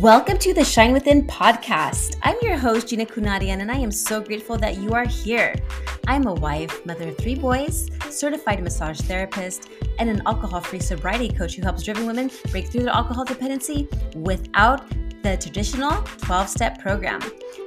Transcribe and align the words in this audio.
Welcome 0.00 0.36
to 0.40 0.52
the 0.52 0.62
Shine 0.62 0.92
Within 0.92 1.26
podcast. 1.26 2.16
I'm 2.22 2.36
your 2.42 2.58
host, 2.58 2.88
Gina 2.88 3.06
Kunadian, 3.06 3.62
and 3.62 3.72
I 3.72 3.78
am 3.78 3.90
so 3.90 4.20
grateful 4.20 4.58
that 4.58 4.76
you 4.76 4.92
are 4.92 5.06
here. 5.06 5.54
I'm 6.06 6.26
a 6.26 6.34
wife, 6.34 6.84
mother 6.84 7.08
of 7.08 7.16
three 7.16 7.34
boys, 7.34 7.88
certified 8.10 8.62
massage 8.62 9.00
therapist, 9.00 9.70
and 9.98 10.10
an 10.10 10.20
alcohol 10.26 10.60
free 10.60 10.80
sobriety 10.80 11.30
coach 11.30 11.54
who 11.54 11.62
helps 11.62 11.82
driven 11.82 12.06
women 12.06 12.30
break 12.50 12.66
through 12.66 12.82
their 12.82 12.92
alcohol 12.92 13.24
dependency 13.24 13.88
without 14.16 14.86
the 15.22 15.38
traditional 15.38 16.02
12 16.18 16.48
step 16.50 16.78
program. 16.78 17.22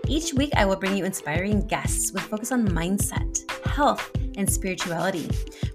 Each 0.08 0.32
week, 0.32 0.52
I 0.56 0.66
will 0.66 0.76
bring 0.76 0.96
you 0.96 1.06
inspiring 1.06 1.66
guests 1.66 2.12
with 2.12 2.22
focus 2.22 2.52
on 2.52 2.68
mindset, 2.68 3.50
health, 3.66 4.08
and 4.38 4.48
spirituality, 4.48 5.28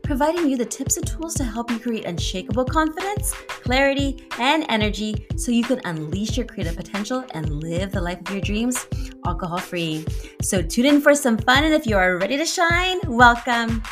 providing 0.05 0.51
you 0.51 0.57
the 0.59 0.67
tips 0.67 0.99
and 0.99 1.07
tools 1.07 1.33
to 1.33 1.43
help 1.43 1.71
you 1.71 1.79
create 1.79 2.05
unshakable 2.05 2.65
confidence, 2.67 3.33
clarity, 3.49 4.29
and 4.39 4.67
energy 4.69 5.27
so 5.37 5.51
you 5.51 5.65
can 5.65 5.81
unleash 5.87 6.37
your 6.37 6.47
creative 6.47 6.77
potential 6.77 7.25
and 7.33 7.63
live 7.63 7.91
the 7.91 8.01
life 8.01 8.21
of 8.21 8.31
your 8.31 8.43
dreams 8.43 8.87
alcohol 9.27 9.59
free. 9.59 10.05
So, 10.43 10.61
tune 10.61 10.85
in 10.85 11.01
for 11.01 11.15
some 11.15 11.39
fun, 11.39 11.65
and 11.65 11.73
if 11.73 11.87
you 11.87 11.97
are 11.97 12.19
ready 12.19 12.37
to 12.37 12.45
shine, 12.45 13.01
welcome. 13.07 13.83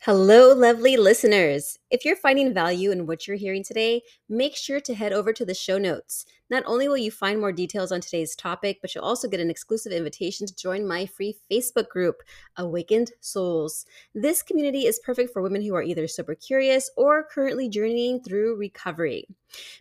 Hello, 0.00 0.54
lovely 0.54 0.96
listeners. 0.96 1.78
If 1.90 2.04
you're 2.04 2.14
finding 2.14 2.52
value 2.52 2.92
in 2.92 3.06
what 3.06 3.26
you're 3.26 3.38
hearing 3.38 3.64
today, 3.64 4.02
make 4.28 4.54
sure 4.54 4.80
to 4.80 4.94
head 4.94 5.12
over 5.12 5.32
to 5.32 5.44
the 5.44 5.54
show 5.54 5.78
notes. 5.78 6.26
Not 6.50 6.62
only 6.66 6.88
will 6.88 6.96
you 6.96 7.10
find 7.10 7.40
more 7.40 7.52
details 7.52 7.90
on 7.90 8.00
today's 8.00 8.36
topic, 8.36 8.78
but 8.80 8.94
you'll 8.94 9.04
also 9.04 9.28
get 9.28 9.40
an 9.40 9.50
exclusive 9.50 9.92
invitation 9.92 10.46
to 10.46 10.56
join 10.56 10.86
my 10.86 11.06
free 11.06 11.36
Facebook 11.50 11.88
group, 11.88 12.22
Awakened 12.56 13.12
Souls. 13.20 13.84
This 14.14 14.42
community 14.42 14.86
is 14.86 15.00
perfect 15.00 15.32
for 15.32 15.42
women 15.42 15.62
who 15.62 15.74
are 15.74 15.82
either 15.82 16.06
super 16.06 16.34
curious 16.34 16.90
or 16.96 17.24
currently 17.24 17.68
journeying 17.68 18.22
through 18.22 18.56
recovery. 18.56 19.26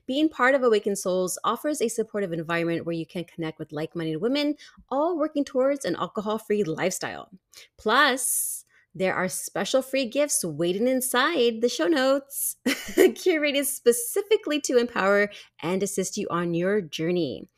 Being 0.05 0.29
part 0.29 0.55
of 0.55 0.63
Awakened 0.63 0.97
Souls 0.97 1.37
offers 1.43 1.81
a 1.81 1.87
supportive 1.87 2.33
environment 2.33 2.85
where 2.85 2.95
you 2.95 3.05
can 3.05 3.23
connect 3.25 3.59
with 3.59 3.71
like 3.71 3.95
minded 3.95 4.17
women, 4.17 4.55
all 4.89 5.17
working 5.17 5.45
towards 5.45 5.85
an 5.85 5.95
alcohol 5.95 6.37
free 6.37 6.63
lifestyle. 6.63 7.29
Plus, 7.77 8.64
there 8.97 9.13
are 9.13 9.27
special 9.27 9.81
free 9.81 10.05
gifts 10.05 10.45
waiting 10.45 10.87
inside 10.87 11.59
the 11.59 11.67
show 11.67 11.87
notes, 11.87 12.55
curated 12.65 13.65
specifically 13.65 14.61
to 14.61 14.77
empower 14.77 15.29
and 15.61 15.83
assist 15.83 16.15
you 16.15 16.27
on 16.29 16.53
your 16.53 16.79
journey. 16.79 17.49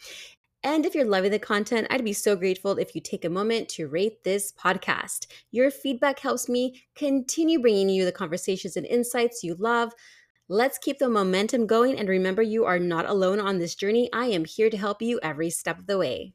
And 0.63 0.83
if 0.83 0.95
you're 0.95 1.05
loving 1.05 1.30
the 1.30 1.38
content, 1.38 1.88
I'd 1.91 2.03
be 2.03 2.13
so 2.13 2.35
grateful 2.35 2.80
if 2.80 2.95
you 2.95 3.02
take 3.02 3.23
a 3.23 3.30
moment 3.30 3.69
to 3.69 3.88
rate 3.88 4.23
this 4.23 4.52
podcast. 4.52 5.27
Your 5.52 5.69
feedback 5.69 6.19
helps 6.19 6.49
me 6.49 6.81
continue 6.95 7.61
bringing 7.61 7.89
you 7.89 8.03
the 8.03 8.11
conversations 8.11 8.75
and 8.75 8.85
insights 8.85 9.43
you 9.43 9.53
love. 9.53 9.93
Let's 10.49 10.80
keep 10.80 10.97
the 10.97 11.08
momentum 11.08 11.67
going 11.67 11.99
and 11.99 12.09
remember 12.09 12.41
you 12.41 12.65
are 12.65 12.80
not 12.80 13.08
alone 13.08 13.39
on 13.39 13.59
this 13.59 13.75
journey. 13.75 14.09
I 14.11 14.25
am 14.25 14.43
here 14.43 14.71
to 14.71 14.77
help 14.77 15.03
you 15.03 15.19
every 15.21 15.52
step 15.52 15.77
of 15.77 15.85
the 15.85 15.99
way. 15.99 16.33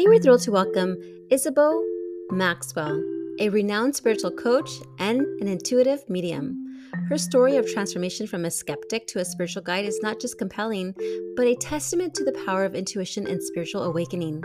Today, 0.00 0.08
we're 0.08 0.18
thrilled 0.18 0.40
to 0.40 0.50
welcome 0.50 0.96
Isabeau 1.30 1.84
Maxwell, 2.30 3.04
a 3.38 3.50
renowned 3.50 3.94
spiritual 3.94 4.30
coach 4.30 4.70
and 4.98 5.20
an 5.42 5.46
intuitive 5.46 6.08
medium. 6.08 6.56
Her 7.10 7.18
story 7.18 7.58
of 7.58 7.70
transformation 7.70 8.26
from 8.26 8.46
a 8.46 8.50
skeptic 8.50 9.06
to 9.08 9.18
a 9.18 9.26
spiritual 9.26 9.60
guide 9.60 9.84
is 9.84 10.00
not 10.02 10.18
just 10.18 10.38
compelling, 10.38 10.94
but 11.36 11.46
a 11.46 11.54
testament 11.54 12.14
to 12.14 12.24
the 12.24 12.32
power 12.46 12.64
of 12.64 12.74
intuition 12.74 13.26
and 13.26 13.42
spiritual 13.42 13.82
awakening. 13.82 14.42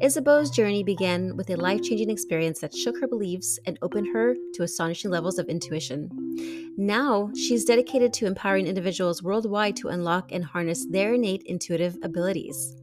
Isabeau's 0.00 0.48
journey 0.48 0.82
began 0.82 1.36
with 1.36 1.50
a 1.50 1.56
life 1.56 1.82
changing 1.82 2.08
experience 2.08 2.60
that 2.60 2.74
shook 2.74 2.98
her 3.02 3.06
beliefs 3.06 3.58
and 3.66 3.78
opened 3.82 4.08
her 4.14 4.34
to 4.54 4.62
astonishing 4.62 5.10
levels 5.10 5.38
of 5.38 5.50
intuition. 5.50 6.08
Now, 6.78 7.30
she's 7.36 7.66
dedicated 7.66 8.14
to 8.14 8.26
empowering 8.26 8.66
individuals 8.66 9.22
worldwide 9.22 9.76
to 9.76 9.88
unlock 9.88 10.32
and 10.32 10.42
harness 10.42 10.86
their 10.86 11.12
innate 11.12 11.42
intuitive 11.44 11.98
abilities. 12.02 12.79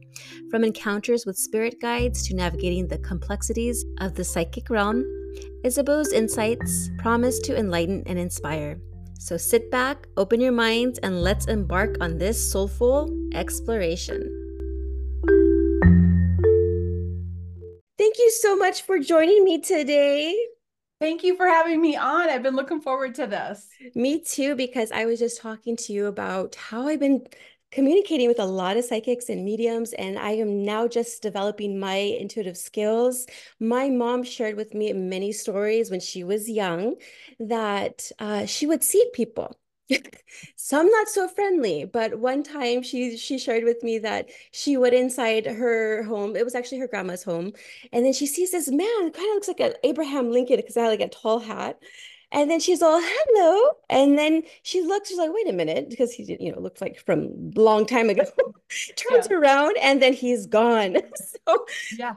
From 0.50 0.64
encounters 0.64 1.26
with 1.26 1.36
spirit 1.36 1.80
guides 1.80 2.26
to 2.28 2.34
navigating 2.34 2.88
the 2.88 2.98
complexities 2.98 3.84
of 4.00 4.14
the 4.14 4.24
psychic 4.24 4.70
realm, 4.70 5.04
Isabeau's 5.64 6.12
insights 6.12 6.90
promise 6.98 7.38
to 7.40 7.56
enlighten 7.56 8.02
and 8.06 8.18
inspire. 8.18 8.78
So 9.18 9.36
sit 9.36 9.70
back, 9.70 10.06
open 10.16 10.40
your 10.40 10.52
minds, 10.52 10.98
and 11.00 11.22
let's 11.22 11.46
embark 11.46 11.96
on 12.00 12.18
this 12.18 12.52
soulful 12.52 13.10
exploration. 13.34 14.20
Thank 17.98 18.18
you 18.18 18.30
so 18.40 18.56
much 18.56 18.82
for 18.82 19.00
joining 19.00 19.42
me 19.42 19.60
today. 19.60 20.36
Thank 21.00 21.22
you 21.22 21.36
for 21.36 21.46
having 21.46 21.80
me 21.80 21.96
on. 21.96 22.28
I've 22.28 22.42
been 22.42 22.56
looking 22.56 22.80
forward 22.80 23.14
to 23.16 23.26
this. 23.26 23.68
Me 23.94 24.20
too, 24.20 24.56
because 24.56 24.90
I 24.90 25.04
was 25.04 25.18
just 25.18 25.40
talking 25.40 25.76
to 25.76 25.92
you 25.92 26.06
about 26.06 26.56
how 26.56 26.88
I've 26.88 26.98
been 27.00 27.24
communicating 27.70 28.28
with 28.28 28.38
a 28.40 28.44
lot 28.44 28.76
of 28.76 28.84
psychics 28.84 29.28
and 29.28 29.44
mediums, 29.44 29.92
and 29.94 30.18
I 30.18 30.32
am 30.32 30.64
now 30.64 30.88
just 30.88 31.22
developing 31.22 31.78
my 31.78 31.96
intuitive 31.96 32.56
skills. 32.56 33.26
My 33.60 33.88
mom 33.88 34.22
shared 34.22 34.56
with 34.56 34.74
me 34.74 34.92
many 34.92 35.32
stories 35.32 35.90
when 35.90 36.00
she 36.00 36.24
was 36.24 36.48
young 36.48 36.96
that 37.38 38.10
uh, 38.18 38.46
she 38.46 38.66
would 38.66 38.82
see 38.82 39.04
people. 39.14 39.56
Some 40.56 40.88
not 40.90 41.08
so 41.08 41.28
friendly, 41.28 41.84
but 41.86 42.18
one 42.18 42.42
time 42.42 42.82
she 42.82 43.16
she 43.16 43.38
shared 43.38 43.64
with 43.64 43.82
me 43.82 43.98
that 44.00 44.28
she 44.52 44.76
went 44.76 44.94
inside 44.94 45.46
her 45.46 46.02
home. 46.02 46.36
It 46.36 46.44
was 46.44 46.54
actually 46.54 46.78
her 46.80 46.88
grandma's 46.88 47.22
home, 47.24 47.52
and 47.92 48.04
then 48.04 48.12
she 48.12 48.26
sees 48.26 48.50
this 48.50 48.68
man, 48.68 49.12
kind 49.12 49.16
of 49.16 49.34
looks 49.34 49.48
like 49.48 49.60
an 49.60 49.74
Abraham 49.84 50.30
Lincoln 50.30 50.56
because 50.56 50.76
I 50.76 50.82
had 50.82 50.88
like 50.88 51.00
a 51.00 51.08
tall 51.08 51.38
hat, 51.38 51.78
and 52.30 52.50
then 52.50 52.60
she's 52.60 52.82
all, 52.82 53.00
hello. 53.00 53.70
And 53.88 54.18
then 54.18 54.42
she 54.62 54.82
looks, 54.82 55.08
she's 55.08 55.18
like, 55.18 55.30
wait 55.32 55.48
a 55.48 55.52
minute, 55.52 55.88
because 55.88 56.12
he, 56.12 56.36
you 56.38 56.52
know, 56.52 56.60
looks 56.60 56.80
like 56.80 56.98
from 56.98 57.52
a 57.56 57.60
long 57.60 57.86
time 57.86 58.10
ago, 58.10 58.24
turns 58.96 59.28
yeah. 59.30 59.36
around 59.36 59.76
and 59.80 60.02
then 60.02 60.12
he's 60.12 60.46
gone. 60.46 60.98
so, 61.46 61.66
yeah. 61.96 62.14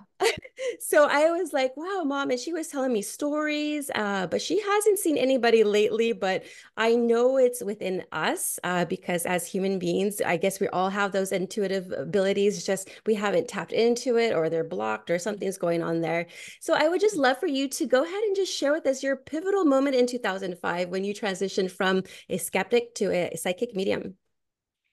so 0.79 1.07
I 1.09 1.31
was 1.31 1.53
like, 1.53 1.77
wow, 1.77 2.03
mom. 2.05 2.29
And 2.29 2.39
she 2.39 2.51
was 2.51 2.67
telling 2.67 2.91
me 2.91 3.01
stories, 3.01 3.89
uh, 3.95 4.27
but 4.27 4.41
she 4.41 4.59
hasn't 4.59 4.99
seen 4.99 5.17
anybody 5.17 5.63
lately. 5.63 6.11
But 6.11 6.43
I 6.75 6.95
know 6.95 7.37
it's 7.37 7.63
within 7.63 8.03
us 8.11 8.59
uh, 8.65 8.83
because 8.85 9.25
as 9.25 9.47
human 9.47 9.79
beings, 9.79 10.21
I 10.21 10.35
guess 10.35 10.59
we 10.59 10.67
all 10.69 10.89
have 10.89 11.13
those 11.13 11.31
intuitive 11.31 11.89
abilities, 11.93 12.65
just 12.65 12.89
we 13.05 13.15
haven't 13.15 13.47
tapped 13.47 13.71
into 13.71 14.17
it 14.17 14.33
or 14.33 14.49
they're 14.49 14.65
blocked 14.65 15.09
or 15.09 15.19
something's 15.19 15.57
going 15.57 15.81
on 15.81 16.01
there. 16.01 16.27
So 16.59 16.73
I 16.73 16.89
would 16.89 16.99
just 16.99 17.15
love 17.15 17.39
for 17.39 17.47
you 17.47 17.69
to 17.69 17.85
go 17.85 18.03
ahead 18.03 18.23
and 18.23 18.35
just 18.35 18.53
share 18.53 18.73
with 18.73 18.85
us 18.85 19.01
your 19.01 19.15
pivotal 19.15 19.63
moment 19.63 19.95
in 20.01 20.07
2005 20.07 20.89
when 20.89 21.03
you 21.03 21.13
transitioned 21.13 21.71
from 21.71 22.03
a 22.29 22.37
skeptic 22.37 22.93
to 22.95 23.11
a 23.11 23.37
psychic 23.37 23.75
medium? 23.75 24.15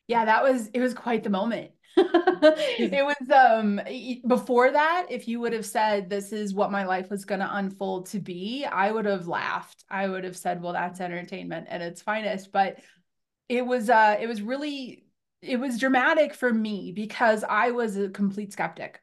Yeah, 0.06 0.24
that 0.24 0.42
was 0.42 0.68
it 0.68 0.80
was 0.80 0.94
quite 0.94 1.24
the 1.24 1.30
moment. 1.30 1.72
it 1.96 3.04
was 3.04 3.30
um 3.30 3.80
before 4.28 4.70
that 4.70 5.06
if 5.10 5.26
you 5.26 5.40
would 5.40 5.52
have 5.52 5.66
said 5.66 6.08
this 6.08 6.32
is 6.32 6.54
what 6.54 6.70
my 6.70 6.84
life 6.84 7.10
was 7.10 7.24
going 7.24 7.40
to 7.40 7.56
unfold 7.56 8.06
to 8.06 8.20
be 8.20 8.64
i 8.64 8.92
would 8.92 9.06
have 9.06 9.26
laughed 9.26 9.84
i 9.90 10.06
would 10.06 10.22
have 10.22 10.36
said 10.36 10.62
well 10.62 10.72
that's 10.72 11.00
entertainment 11.00 11.66
at 11.68 11.80
its 11.80 12.00
finest 12.00 12.52
but 12.52 12.78
it 13.48 13.66
was 13.66 13.90
uh 13.90 14.16
it 14.20 14.28
was 14.28 14.42
really 14.42 15.06
it 15.42 15.58
was 15.58 15.80
dramatic 15.80 16.34
for 16.34 16.52
me 16.52 16.92
because 16.92 17.42
i 17.48 17.72
was 17.72 17.96
a 17.96 18.10
complete 18.10 18.52
skeptic 18.52 19.02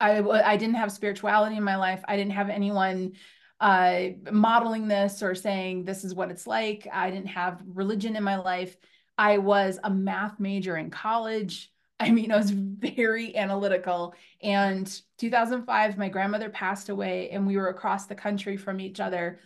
i 0.00 0.18
i 0.18 0.56
didn't 0.56 0.76
have 0.76 0.90
spirituality 0.90 1.56
in 1.56 1.62
my 1.62 1.76
life 1.76 2.02
i 2.08 2.16
didn't 2.16 2.32
have 2.32 2.48
anyone 2.48 3.12
uh, 3.60 4.00
modeling 4.30 4.88
this 4.88 5.22
or 5.22 5.34
saying 5.34 5.84
this 5.84 6.04
is 6.04 6.14
what 6.14 6.30
it's 6.30 6.46
like. 6.46 6.86
I 6.92 7.10
didn't 7.10 7.28
have 7.28 7.62
religion 7.66 8.16
in 8.16 8.22
my 8.22 8.36
life. 8.36 8.76
I 9.16 9.38
was 9.38 9.80
a 9.82 9.90
math 9.90 10.38
major 10.38 10.76
in 10.76 10.90
college. 10.90 11.72
I 12.00 12.12
mean, 12.12 12.30
I 12.30 12.36
was 12.36 12.52
very 12.52 13.36
analytical. 13.36 14.14
And 14.40 14.88
2005, 15.18 15.98
my 15.98 16.08
grandmother 16.08 16.48
passed 16.48 16.90
away, 16.90 17.30
and 17.30 17.44
we 17.44 17.56
were 17.56 17.70
across 17.70 18.06
the 18.06 18.14
country 18.14 18.56
from 18.56 18.78
each 18.80 19.00
other. 19.00 19.40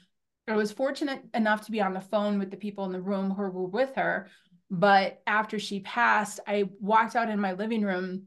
I 0.47 0.57
was 0.57 0.73
fortunate 0.73 1.23
enough 1.33 1.65
to 1.65 1.73
be 1.73 1.81
on 1.81 1.95
the 1.95 2.01
phone 2.01 2.39
with 2.39 2.51
the 2.51 2.59
people 2.59 2.85
in 2.85 2.93
the 2.93 3.01
room 3.01 3.31
who 3.31 3.43
were 3.43 3.67
with 3.67 3.95
her. 3.95 4.29
But 4.71 5.23
after 5.27 5.59
she 5.59 5.81
passed, 5.81 6.41
I 6.47 6.65
walked 6.79 7.17
out 7.17 7.31
in 7.31 7.41
my 7.41 7.53
living 7.53 7.83
room. 7.83 8.25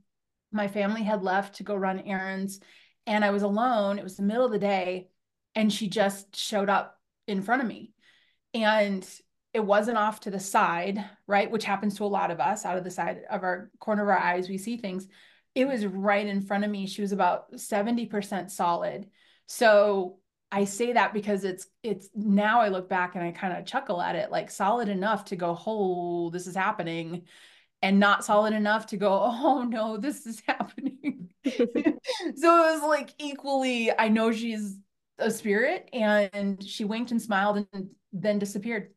My 0.51 0.67
family 0.67 1.03
had 1.03 1.21
left 1.21 1.57
to 1.57 1.63
go 1.63 1.75
run 1.75 1.99
errands, 1.99 2.59
and 3.05 3.23
I 3.23 3.29
was 3.29 3.43
alone. 3.43 3.99
It 3.99 4.03
was 4.03 4.17
the 4.17 4.23
middle 4.23 4.45
of 4.45 4.51
the 4.51 4.57
day 4.57 5.09
and 5.55 5.71
she 5.71 5.87
just 5.89 6.35
showed 6.35 6.69
up 6.69 6.99
in 7.27 7.41
front 7.41 7.61
of 7.61 7.67
me. 7.67 7.93
And 8.53 9.07
it 9.53 9.65
wasn't 9.65 9.97
off 9.97 10.19
to 10.19 10.29
the 10.29 10.39
side 10.39 11.03
right 11.27 11.49
which 11.49 11.63
happens 11.63 11.95
to 11.95 12.03
a 12.03 12.07
lot 12.07 12.29
of 12.29 12.41
us 12.41 12.65
out 12.65 12.77
of 12.77 12.83
the 12.83 12.91
side 12.91 13.21
of 13.29 13.41
our 13.41 13.71
corner 13.79 14.03
of 14.03 14.09
our 14.09 14.17
eyes 14.17 14.49
we 14.49 14.57
see 14.57 14.77
things. 14.77 15.07
It 15.55 15.65
was 15.67 15.85
right 15.85 16.27
in 16.27 16.41
front 16.41 16.65
of 16.65 16.69
me. 16.71 16.85
She 16.85 17.01
was 17.01 17.13
about 17.13 17.53
70% 17.53 18.51
solid. 18.51 19.09
So 19.47 20.19
i 20.51 20.63
say 20.63 20.93
that 20.93 21.11
because 21.11 21.43
it's 21.43 21.67
it's 21.81 22.07
now 22.13 22.61
i 22.61 22.69
look 22.69 22.87
back 22.87 23.15
and 23.15 23.23
i 23.23 23.31
kind 23.31 23.51
of 23.51 23.65
chuckle 23.65 23.99
at 23.99 24.15
it 24.15 24.29
like 24.29 24.51
solid 24.51 24.87
enough 24.89 25.25
to 25.25 25.35
go 25.35 25.57
oh 25.65 26.29
this 26.29 26.45
is 26.45 26.55
happening 26.55 27.23
and 27.81 27.99
not 27.99 28.23
solid 28.23 28.53
enough 28.53 28.85
to 28.85 28.95
go 28.97 29.09
oh 29.23 29.63
no 29.63 29.97
this 29.97 30.25
is 30.25 30.41
happening. 30.47 31.29
So 32.35 32.47
it 32.57 32.73
was 32.73 32.81
like 32.81 33.13
equally 33.19 33.91
i 33.97 34.07
know 34.07 34.31
she's 34.31 34.77
a 35.17 35.31
spirit 35.31 35.89
and 35.93 36.63
she 36.63 36.85
winked 36.85 37.11
and 37.11 37.21
smiled 37.21 37.65
and 37.73 37.89
then 38.11 38.39
disappeared. 38.39 38.89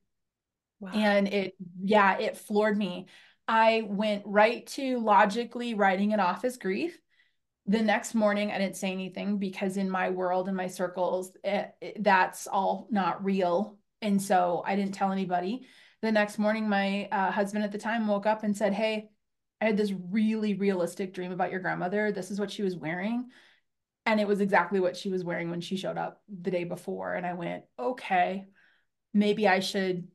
Wow. 0.80 0.90
And 0.94 1.28
it, 1.28 1.54
yeah, 1.82 2.18
it 2.18 2.36
floored 2.36 2.76
me. 2.76 3.06
I 3.46 3.84
went 3.86 4.22
right 4.26 4.66
to 4.68 4.98
logically 4.98 5.74
writing 5.74 6.12
it 6.12 6.20
off 6.20 6.44
as 6.44 6.56
grief. 6.56 6.98
The 7.66 7.82
next 7.82 8.14
morning, 8.14 8.50
I 8.50 8.58
didn't 8.58 8.76
say 8.76 8.92
anything 8.92 9.38
because 9.38 9.76
in 9.76 9.90
my 9.90 10.10
world, 10.10 10.48
in 10.48 10.54
my 10.54 10.68
circles, 10.68 11.32
it, 11.44 11.74
it, 11.80 12.02
that's 12.02 12.46
all 12.46 12.88
not 12.90 13.24
real. 13.24 13.78
And 14.00 14.20
so 14.20 14.62
I 14.66 14.76
didn't 14.76 14.94
tell 14.94 15.12
anybody. 15.12 15.66
The 16.00 16.12
next 16.12 16.38
morning, 16.38 16.68
my 16.68 17.08
uh, 17.10 17.30
husband 17.30 17.64
at 17.64 17.72
the 17.72 17.78
time 17.78 18.06
woke 18.06 18.26
up 18.26 18.44
and 18.44 18.56
said, 18.56 18.72
Hey, 18.72 19.10
I 19.60 19.66
had 19.66 19.76
this 19.76 19.92
really 20.10 20.54
realistic 20.54 21.12
dream 21.12 21.32
about 21.32 21.50
your 21.50 21.60
grandmother. 21.60 22.12
This 22.12 22.30
is 22.30 22.38
what 22.38 22.50
she 22.50 22.62
was 22.62 22.76
wearing. 22.76 23.30
And 24.08 24.20
it 24.20 24.26
was 24.26 24.40
exactly 24.40 24.80
what 24.80 24.96
she 24.96 25.10
was 25.10 25.22
wearing 25.22 25.50
when 25.50 25.60
she 25.60 25.76
showed 25.76 25.98
up 25.98 26.22
the 26.30 26.50
day 26.50 26.64
before. 26.64 27.12
And 27.12 27.26
I 27.26 27.34
went, 27.34 27.64
okay, 27.78 28.46
maybe 29.12 29.46
I 29.46 29.60
should 29.60 30.08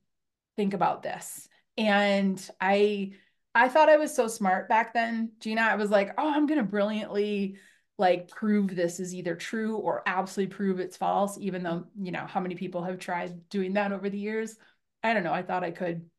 think 0.58 0.74
about 0.74 1.04
this. 1.04 1.48
And 1.78 2.44
I 2.60 3.12
I 3.54 3.70
thought 3.70 3.90
I 3.90 3.98
was 3.98 4.16
so 4.16 4.28
smart 4.28 4.68
back 4.68 4.96
then, 4.96 5.34
Gina. 5.40 5.62
I 5.62 5.76
was 5.76 5.92
like, 5.92 6.16
oh, 6.18 6.28
I'm 6.28 6.48
gonna 6.48 6.64
brilliantly 6.64 7.58
like 8.00 8.30
prove 8.30 8.76
this 8.76 9.00
is 9.00 9.14
either 9.14 9.36
true 9.36 9.78
or 9.78 10.02
absolutely 10.08 10.56
prove 10.56 10.80
it's 10.80 10.98
false, 10.98 11.38
even 11.38 11.62
though, 11.62 11.86
you 11.96 12.12
know, 12.12 12.26
how 12.26 12.40
many 12.40 12.56
people 12.56 12.82
have 12.84 12.98
tried 12.98 13.48
doing 13.50 13.74
that 13.74 13.92
over 13.92 14.10
the 14.10 14.18
years. 14.18 14.58
I 15.04 15.14
don't 15.14 15.24
know. 15.24 15.34
I 15.34 15.44
thought 15.44 15.64
I 15.64 15.70
could. 15.70 16.10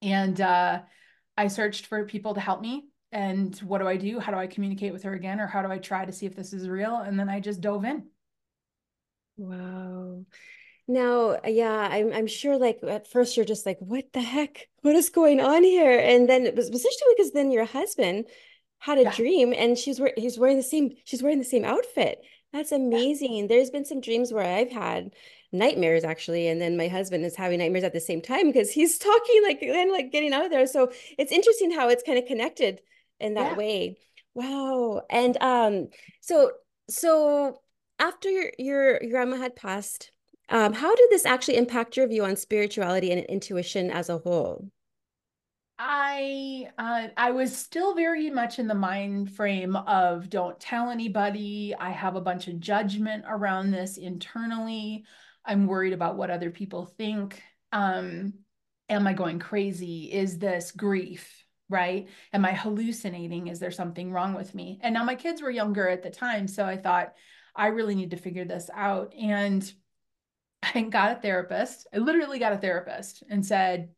And 0.00 0.40
uh 0.40 0.80
I 1.36 1.48
searched 1.48 1.84
for 1.84 2.06
people 2.06 2.32
to 2.32 2.40
help 2.40 2.62
me. 2.62 2.86
And 3.14 3.56
what 3.60 3.78
do 3.78 3.86
I 3.86 3.96
do? 3.96 4.18
How 4.18 4.32
do 4.32 4.38
I 4.38 4.48
communicate 4.48 4.92
with 4.92 5.04
her 5.04 5.14
again? 5.14 5.38
Or 5.38 5.46
how 5.46 5.62
do 5.62 5.70
I 5.70 5.78
try 5.78 6.04
to 6.04 6.10
see 6.10 6.26
if 6.26 6.34
this 6.34 6.52
is 6.52 6.68
real? 6.68 6.96
And 6.96 7.18
then 7.18 7.28
I 7.28 7.38
just 7.38 7.60
dove 7.60 7.84
in. 7.84 8.08
Wow. 9.36 10.24
Now, 10.88 11.38
yeah, 11.46 11.88
I'm 11.90 12.12
I'm 12.12 12.26
sure 12.26 12.58
like 12.58 12.80
at 12.82 13.06
first 13.06 13.36
you're 13.36 13.46
just 13.46 13.66
like, 13.66 13.78
what 13.78 14.12
the 14.12 14.20
heck? 14.20 14.68
What 14.82 14.96
is 14.96 15.10
going 15.10 15.40
on 15.40 15.62
here? 15.62 15.96
And 15.96 16.28
then 16.28 16.44
it 16.44 16.56
was 16.56 16.68
especially 16.68 17.14
because 17.16 17.30
then 17.30 17.52
your 17.52 17.64
husband 17.64 18.26
had 18.80 18.98
a 18.98 19.02
yeah. 19.02 19.14
dream 19.14 19.54
and 19.56 19.78
she's 19.78 20.00
wearing 20.00 20.14
he's 20.16 20.36
wearing 20.36 20.56
the 20.56 20.64
same 20.64 20.90
she's 21.04 21.22
wearing 21.22 21.38
the 21.38 21.44
same 21.44 21.64
outfit. 21.64 22.20
That's 22.52 22.72
amazing. 22.72 23.36
Yeah. 23.36 23.46
There's 23.46 23.70
been 23.70 23.84
some 23.84 24.00
dreams 24.00 24.32
where 24.32 24.44
I've 24.44 24.72
had 24.72 25.12
nightmares 25.52 26.02
actually 26.02 26.48
and 26.48 26.60
then 26.60 26.76
my 26.76 26.88
husband 26.88 27.24
is 27.24 27.36
having 27.36 27.60
nightmares 27.60 27.84
at 27.84 27.92
the 27.92 28.00
same 28.00 28.20
time 28.20 28.48
because 28.48 28.72
he's 28.72 28.98
talking 29.10 29.42
like 29.44 29.62
and 29.62 29.92
like 29.92 30.10
getting 30.10 30.32
out 30.32 30.44
of 30.44 30.50
there 30.50 30.66
so 30.66 30.90
it's 31.16 31.30
interesting 31.30 31.70
how 31.70 31.88
it's 31.88 32.02
kind 32.02 32.18
of 32.18 32.26
connected 32.26 32.80
in 33.24 33.34
that 33.34 33.52
yeah. 33.52 33.56
way 33.56 33.96
wow 34.34 35.02
and 35.10 35.36
um 35.40 35.88
so 36.20 36.52
so 36.88 37.60
after 37.98 38.30
your, 38.30 38.52
your 38.58 39.02
your 39.02 39.10
grandma 39.10 39.36
had 39.36 39.56
passed 39.56 40.10
um 40.50 40.72
how 40.72 40.94
did 40.94 41.10
this 41.10 41.26
actually 41.26 41.56
impact 41.56 41.96
your 41.96 42.06
view 42.06 42.24
on 42.24 42.36
spirituality 42.36 43.10
and 43.10 43.24
intuition 43.24 43.90
as 43.90 44.08
a 44.08 44.18
whole 44.18 44.68
I 45.76 46.68
uh, 46.78 47.08
I 47.16 47.32
was 47.32 47.56
still 47.56 47.96
very 47.96 48.30
much 48.30 48.60
in 48.60 48.68
the 48.68 48.74
mind 48.74 49.32
frame 49.32 49.74
of 49.74 50.30
don't 50.30 50.58
tell 50.60 50.90
anybody. 50.90 51.74
I 51.78 51.90
have 51.90 52.14
a 52.14 52.20
bunch 52.20 52.46
of 52.46 52.60
judgment 52.60 53.24
around 53.26 53.72
this 53.72 53.96
internally. 53.96 55.04
I'm 55.44 55.66
worried 55.66 55.92
about 55.92 56.16
what 56.16 56.30
other 56.30 56.50
people 56.50 56.86
think. 56.86 57.42
Um, 57.72 58.34
am 58.88 59.06
I 59.06 59.14
going 59.14 59.40
crazy? 59.40 60.12
Is 60.12 60.38
this 60.38 60.70
grief? 60.70 61.43
Right? 61.68 62.08
Am 62.32 62.44
I 62.44 62.52
hallucinating? 62.52 63.48
Is 63.48 63.58
there 63.58 63.70
something 63.70 64.12
wrong 64.12 64.34
with 64.34 64.54
me? 64.54 64.78
And 64.82 64.94
now 64.94 65.04
my 65.04 65.14
kids 65.14 65.40
were 65.40 65.50
younger 65.50 65.88
at 65.88 66.02
the 66.02 66.10
time. 66.10 66.46
So 66.46 66.64
I 66.64 66.76
thought, 66.76 67.14
I 67.56 67.68
really 67.68 67.94
need 67.94 68.10
to 68.10 68.16
figure 68.16 68.44
this 68.44 68.68
out. 68.74 69.14
And 69.14 69.72
I 70.74 70.82
got 70.82 71.12
a 71.12 71.20
therapist. 71.20 71.86
I 71.92 71.98
literally 71.98 72.38
got 72.38 72.52
a 72.52 72.58
therapist 72.58 73.22
and 73.28 73.44
said, 73.44 73.90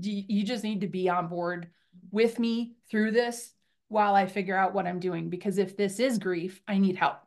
You 0.00 0.44
just 0.44 0.64
need 0.64 0.82
to 0.82 0.88
be 0.88 1.08
on 1.08 1.28
board 1.28 1.70
with 2.10 2.38
me 2.38 2.76
through 2.90 3.12
this 3.12 3.52
while 3.88 4.14
I 4.14 4.26
figure 4.26 4.56
out 4.56 4.74
what 4.74 4.86
I'm 4.86 5.00
doing. 5.00 5.30
Because 5.30 5.58
if 5.58 5.76
this 5.76 6.00
is 6.00 6.18
grief, 6.18 6.60
I 6.66 6.78
need 6.78 6.96
help. 6.96 7.18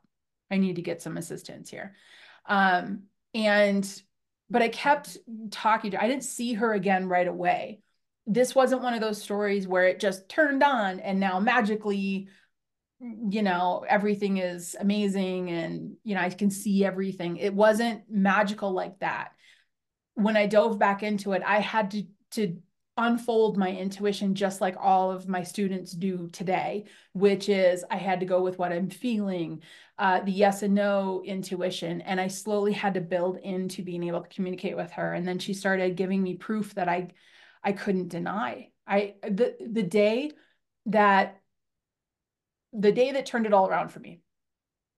I 0.51 0.57
need 0.57 0.77
to 0.77 0.81
get 0.81 1.01
some 1.01 1.17
assistance 1.17 1.69
here. 1.69 1.95
Um, 2.45 3.03
and 3.33 4.01
but 4.49 4.61
I 4.63 4.69
kept 4.69 5.17
talking 5.51 5.91
to 5.91 6.03
I 6.03 6.07
didn't 6.07 6.23
see 6.23 6.53
her 6.53 6.73
again 6.73 7.07
right 7.07 7.27
away. 7.27 7.81
This 8.27 8.53
wasn't 8.53 8.83
one 8.83 8.93
of 8.93 9.01
those 9.01 9.21
stories 9.21 9.67
where 9.67 9.87
it 9.87 9.99
just 9.99 10.29
turned 10.29 10.63
on 10.63 10.99
and 10.99 11.19
now 11.19 11.39
magically 11.39 12.29
you 13.01 13.41
know 13.41 13.85
everything 13.87 14.37
is 14.37 14.75
amazing 14.79 15.49
and 15.49 15.95
you 16.03 16.15
know 16.15 16.21
I 16.21 16.29
can 16.29 16.51
see 16.51 16.83
everything. 16.85 17.37
It 17.37 17.53
wasn't 17.53 18.03
magical 18.09 18.71
like 18.71 18.99
that. 18.99 19.31
When 20.15 20.35
I 20.35 20.47
dove 20.47 20.79
back 20.79 21.01
into 21.01 21.31
it, 21.33 21.41
I 21.45 21.59
had 21.59 21.91
to 21.91 22.03
to 22.31 22.61
unfold 22.97 23.57
my 23.57 23.71
intuition 23.71 24.35
just 24.35 24.59
like 24.59 24.75
all 24.77 25.09
of 25.09 25.29
my 25.29 25.41
students 25.41 25.93
do 25.93 26.27
today, 26.33 26.83
which 27.13 27.47
is 27.47 27.85
I 27.89 27.95
had 27.95 28.19
to 28.19 28.25
go 28.25 28.41
with 28.43 28.59
what 28.59 28.73
I'm 28.73 28.89
feeling, 28.89 29.63
uh, 29.97 30.19
the 30.19 30.33
yes 30.33 30.63
and 30.63 30.75
no 30.75 31.23
intuition. 31.25 32.01
And 32.01 32.19
I 32.19 32.27
slowly 32.27 32.73
had 32.73 32.95
to 32.95 33.01
build 33.01 33.37
into 33.37 33.83
being 33.83 34.03
able 34.03 34.21
to 34.21 34.27
communicate 34.27 34.75
with 34.75 34.91
her. 34.91 35.13
And 35.13 35.25
then 35.25 35.39
she 35.39 35.53
started 35.53 35.95
giving 35.95 36.21
me 36.21 36.35
proof 36.35 36.75
that 36.75 36.89
I 36.89 37.11
I 37.63 37.71
couldn't 37.73 38.09
deny. 38.09 38.69
I 38.87 39.15
the 39.23 39.55
the 39.59 39.83
day 39.83 40.31
that 40.87 41.39
the 42.73 42.91
day 42.91 43.11
that 43.11 43.25
turned 43.25 43.45
it 43.45 43.53
all 43.53 43.67
around 43.67 43.89
for 43.89 43.99
me 43.99 44.21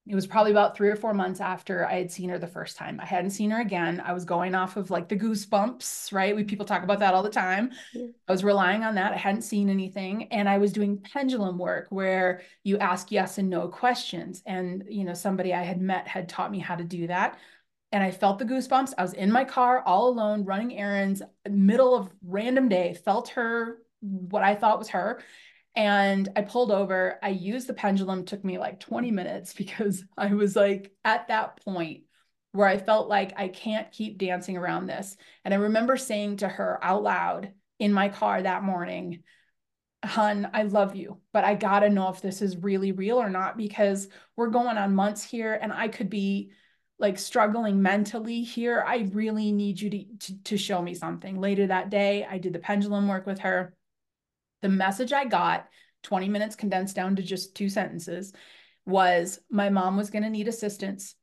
it 0.08 0.16
was 0.16 0.26
probably 0.26 0.52
about 0.52 0.76
three 0.76 0.90
or 0.90 0.96
four 0.96 1.14
months 1.14 1.40
after 1.40 1.86
I 1.86 1.94
had 1.94 2.12
seen 2.12 2.30
her 2.30 2.40
the 2.40 2.48
first 2.48 2.76
time. 2.76 3.00
I 3.00 3.06
hadn't 3.06 3.30
seen 3.32 3.52
her 3.52 3.62
again. 3.62 4.02
I 4.04 4.14
was 4.14 4.26
going 4.26 4.56
off 4.56 4.76
of 4.76 4.90
like 4.90 5.08
the 5.08 5.16
goosebumps, 5.16 6.12
right? 6.12 6.36
We 6.36 6.44
people 6.44 6.66
talk 6.66 6.84
about 6.84 7.00
that 7.00 7.14
all 7.14 7.22
the 7.22 7.30
time. 7.30 7.72
Yeah. 7.94 8.08
I 8.28 8.32
was 8.32 8.44
relying 8.44 8.84
on 8.84 8.96
that. 8.96 9.14
I 9.14 9.18
hadn't 9.18 9.44
seen 9.44 9.70
anything. 9.70 10.28
And 10.32 10.50
I 10.50 10.58
was 10.58 10.74
doing 10.74 10.98
pendulum 10.98 11.60
work 11.60 11.88
where 11.92 12.42
you 12.64 12.80
ask 12.80 13.12
yes 13.12 13.38
and 13.38 13.50
no 13.50 13.68
questions. 13.68 14.42
And, 14.48 14.86
you 14.90 15.04
know, 15.04 15.14
somebody 15.14 15.54
I 15.54 15.62
had 15.62 15.80
met 15.80 16.08
had 16.08 16.28
taught 16.28 16.52
me 16.52 16.60
how 16.60 16.76
to 16.76 16.84
do 16.84 17.06
that. 17.08 17.38
And 17.92 18.04
I 18.04 18.12
felt 18.12 18.40
the 18.40 18.46
goosebumps. 18.46 18.94
I 18.98 19.02
was 19.02 19.14
in 19.14 19.32
my 19.32 19.44
car 19.44 19.84
all 19.86 20.08
alone, 20.08 20.46
running 20.46 20.78
errands, 20.78 21.22
middle 21.50 21.96
of 21.96 22.10
random 22.26 22.70
day, 22.70 22.94
felt 22.94 23.30
her, 23.30 23.80
what 24.00 24.44
I 24.44 24.56
thought 24.56 24.80
was 24.80 24.90
her 24.90 25.22
and 25.76 26.28
I 26.36 26.42
pulled 26.42 26.72
over. 26.72 27.18
I 27.24 27.30
used 27.30 27.68
the 27.68 27.74
pendulum, 27.74 28.26
took 28.26 28.44
me 28.44 28.58
like 28.58 28.80
20 28.80 29.12
minutes 29.12 29.54
because 29.58 30.04
I 30.18 30.34
was 30.34 30.56
like 30.56 30.92
at 31.04 31.28
that 31.30 31.64
point 31.64 32.04
where 32.54 32.68
I 32.68 32.78
felt 32.78 33.08
like 33.08 33.34
I 33.38 33.48
can't 33.48 33.92
keep 33.92 34.18
dancing 34.18 34.58
around 34.58 34.88
this. 34.88 35.16
And 35.46 35.54
I 35.54 35.58
remember 35.58 35.96
saying 35.96 36.38
to 36.38 36.50
her 36.50 36.80
out 36.84 37.02
loud 37.02 37.54
in 37.80 37.94
my 37.94 38.10
car 38.10 38.42
that 38.42 38.64
morning, 38.64 39.24
Hun, 40.04 40.50
I 40.54 40.64
love 40.64 40.96
you, 40.96 41.20
but 41.32 41.44
I 41.44 41.54
gotta 41.54 41.90
know 41.90 42.10
if 42.10 42.22
this 42.22 42.42
is 42.42 42.58
really 42.58 42.92
real 42.92 43.18
or 43.18 43.30
not 43.30 43.56
because 43.56 44.10
we're 44.36 44.50
going 44.50 44.78
on 44.78 44.96
months 44.96 45.24
here 45.24 45.54
and 45.54 45.72
I 45.72 45.88
could 45.88 46.10
be 46.10 46.52
like 47.02 47.20
struggling 47.20 47.82
mentally 47.82 48.44
here. 48.44 48.84
I 48.88 49.10
really 49.12 49.52
need 49.52 49.82
you 49.82 49.90
to, 49.90 50.06
to, 50.20 50.44
to 50.44 50.58
show 50.58 50.82
me 50.82 50.94
something. 50.94 51.40
Later 51.40 51.68
that 51.68 51.90
day, 51.90 52.26
I 52.30 52.38
did 52.38 52.54
the 52.54 52.60
pendulum 52.60 53.10
work 53.10 53.26
with 53.26 53.40
her 53.40 53.74
the 54.62 54.70
message 54.70 55.12
I 55.12 55.26
got, 55.26 55.68
20 56.04 56.30
minutes 56.30 56.56
condensed 56.56 56.96
down 56.96 57.16
to 57.16 57.24
just 57.24 57.56
two 57.56 57.70
sentences, 57.70 58.34
was 58.86 59.40
my 59.50 59.70
mom 59.70 59.98
was 59.98 60.10
going 60.10 60.24
to 60.24 60.30
need 60.30 60.48
assistance, 60.48 61.16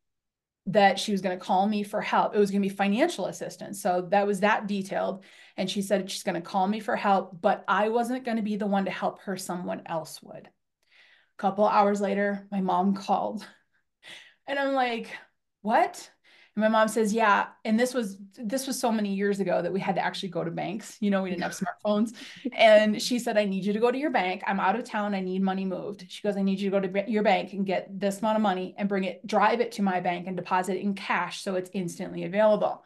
that 0.66 0.98
she 0.98 1.12
was 1.12 1.22
going 1.22 1.38
to 1.38 1.44
call 1.44 1.66
me 1.66 1.82
for 1.82 2.00
help. 2.00 2.34
It 2.34 2.38
was 2.38 2.50
going 2.50 2.62
to 2.62 2.68
be 2.68 2.74
financial 2.74 3.26
assistance. 3.26 3.80
So 3.80 4.06
that 4.10 4.26
was 4.26 4.40
that 4.40 4.66
detailed. 4.66 5.24
And 5.56 5.68
she 5.68 5.82
said 5.82 6.10
she's 6.10 6.22
going 6.22 6.34
to 6.34 6.40
call 6.40 6.68
me 6.68 6.80
for 6.80 6.94
help, 6.94 7.40
but 7.40 7.64
I 7.66 7.88
wasn't 7.88 8.24
going 8.24 8.36
to 8.36 8.42
be 8.42 8.56
the 8.56 8.66
one 8.66 8.84
to 8.84 8.90
help 8.90 9.22
her, 9.22 9.36
someone 9.36 9.82
else 9.86 10.20
would. 10.22 10.46
A 10.46 11.40
couple 11.40 11.66
hours 11.66 12.00
later, 12.00 12.46
my 12.50 12.60
mom 12.60 12.94
called. 12.94 13.46
And 14.46 14.58
I'm 14.58 14.72
like, 14.72 15.10
what? 15.68 16.10
And 16.56 16.62
my 16.62 16.68
mom 16.68 16.88
says, 16.88 17.12
yeah. 17.12 17.48
And 17.66 17.78
this 17.78 17.92
was 17.92 18.16
this 18.36 18.66
was 18.66 18.80
so 18.80 18.90
many 18.90 19.14
years 19.14 19.38
ago 19.38 19.60
that 19.60 19.72
we 19.72 19.78
had 19.78 19.96
to 19.96 20.04
actually 20.04 20.30
go 20.30 20.42
to 20.42 20.50
banks. 20.50 20.96
You 20.98 21.10
know, 21.10 21.22
we 21.22 21.28
didn't 21.28 21.42
have 21.42 21.52
smartphones. 21.84 22.14
And 22.52 23.00
she 23.00 23.18
said, 23.18 23.36
I 23.36 23.44
need 23.44 23.66
you 23.66 23.74
to 23.74 23.78
go 23.78 23.92
to 23.92 23.98
your 23.98 24.10
bank. 24.10 24.42
I'm 24.46 24.58
out 24.58 24.76
of 24.76 24.84
town. 24.84 25.14
I 25.14 25.20
need 25.20 25.42
money 25.42 25.66
moved. 25.66 26.06
She 26.08 26.22
goes, 26.22 26.38
I 26.38 26.42
need 26.42 26.58
you 26.58 26.70
to 26.70 26.80
go 26.80 26.88
to 26.88 27.10
your 27.10 27.22
bank 27.22 27.52
and 27.52 27.66
get 27.66 27.86
this 28.00 28.20
amount 28.20 28.36
of 28.36 28.42
money 28.42 28.74
and 28.78 28.88
bring 28.88 29.04
it, 29.04 29.24
drive 29.26 29.60
it 29.60 29.72
to 29.72 29.82
my 29.82 30.00
bank 30.00 30.26
and 30.26 30.36
deposit 30.36 30.76
it 30.76 30.80
in 30.80 30.94
cash 30.94 31.42
so 31.42 31.54
it's 31.54 31.70
instantly 31.74 32.24
available. 32.24 32.82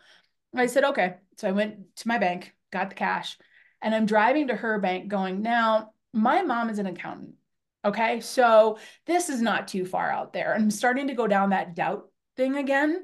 I 0.55 0.67
said, 0.67 0.85
okay. 0.85 1.15
So 1.37 1.49
I 1.49 1.53
went 1.53 1.97
to 1.97 2.09
my 2.09 2.19
bank, 2.19 2.53
got 2.73 2.91
the 2.91 2.97
cash, 2.97 3.39
and 3.81 3.95
I'm 3.95 4.07
driving 4.07 4.49
to 4.49 4.57
her 4.57 4.81
bank 4.81 5.09
going, 5.09 5.41
now 5.41 5.93
my 6.13 6.43
mom 6.43 6.69
is 6.69 6.79
an 6.79 6.87
accountant. 6.87 7.37
Okay. 7.85 8.21
So 8.21 8.79
this 9.07 9.29
is 9.29 9.41
not 9.41 9.69
too 9.69 9.87
far 9.87 10.11
out 10.11 10.33
there. 10.33 10.55
I'm 10.55 10.71
starting 10.71 11.09
to 11.09 11.15
go 11.15 11.27
down 11.27 11.51
that 11.51 11.75
doubt 11.75 12.09
thing 12.43 12.57
again 12.57 13.01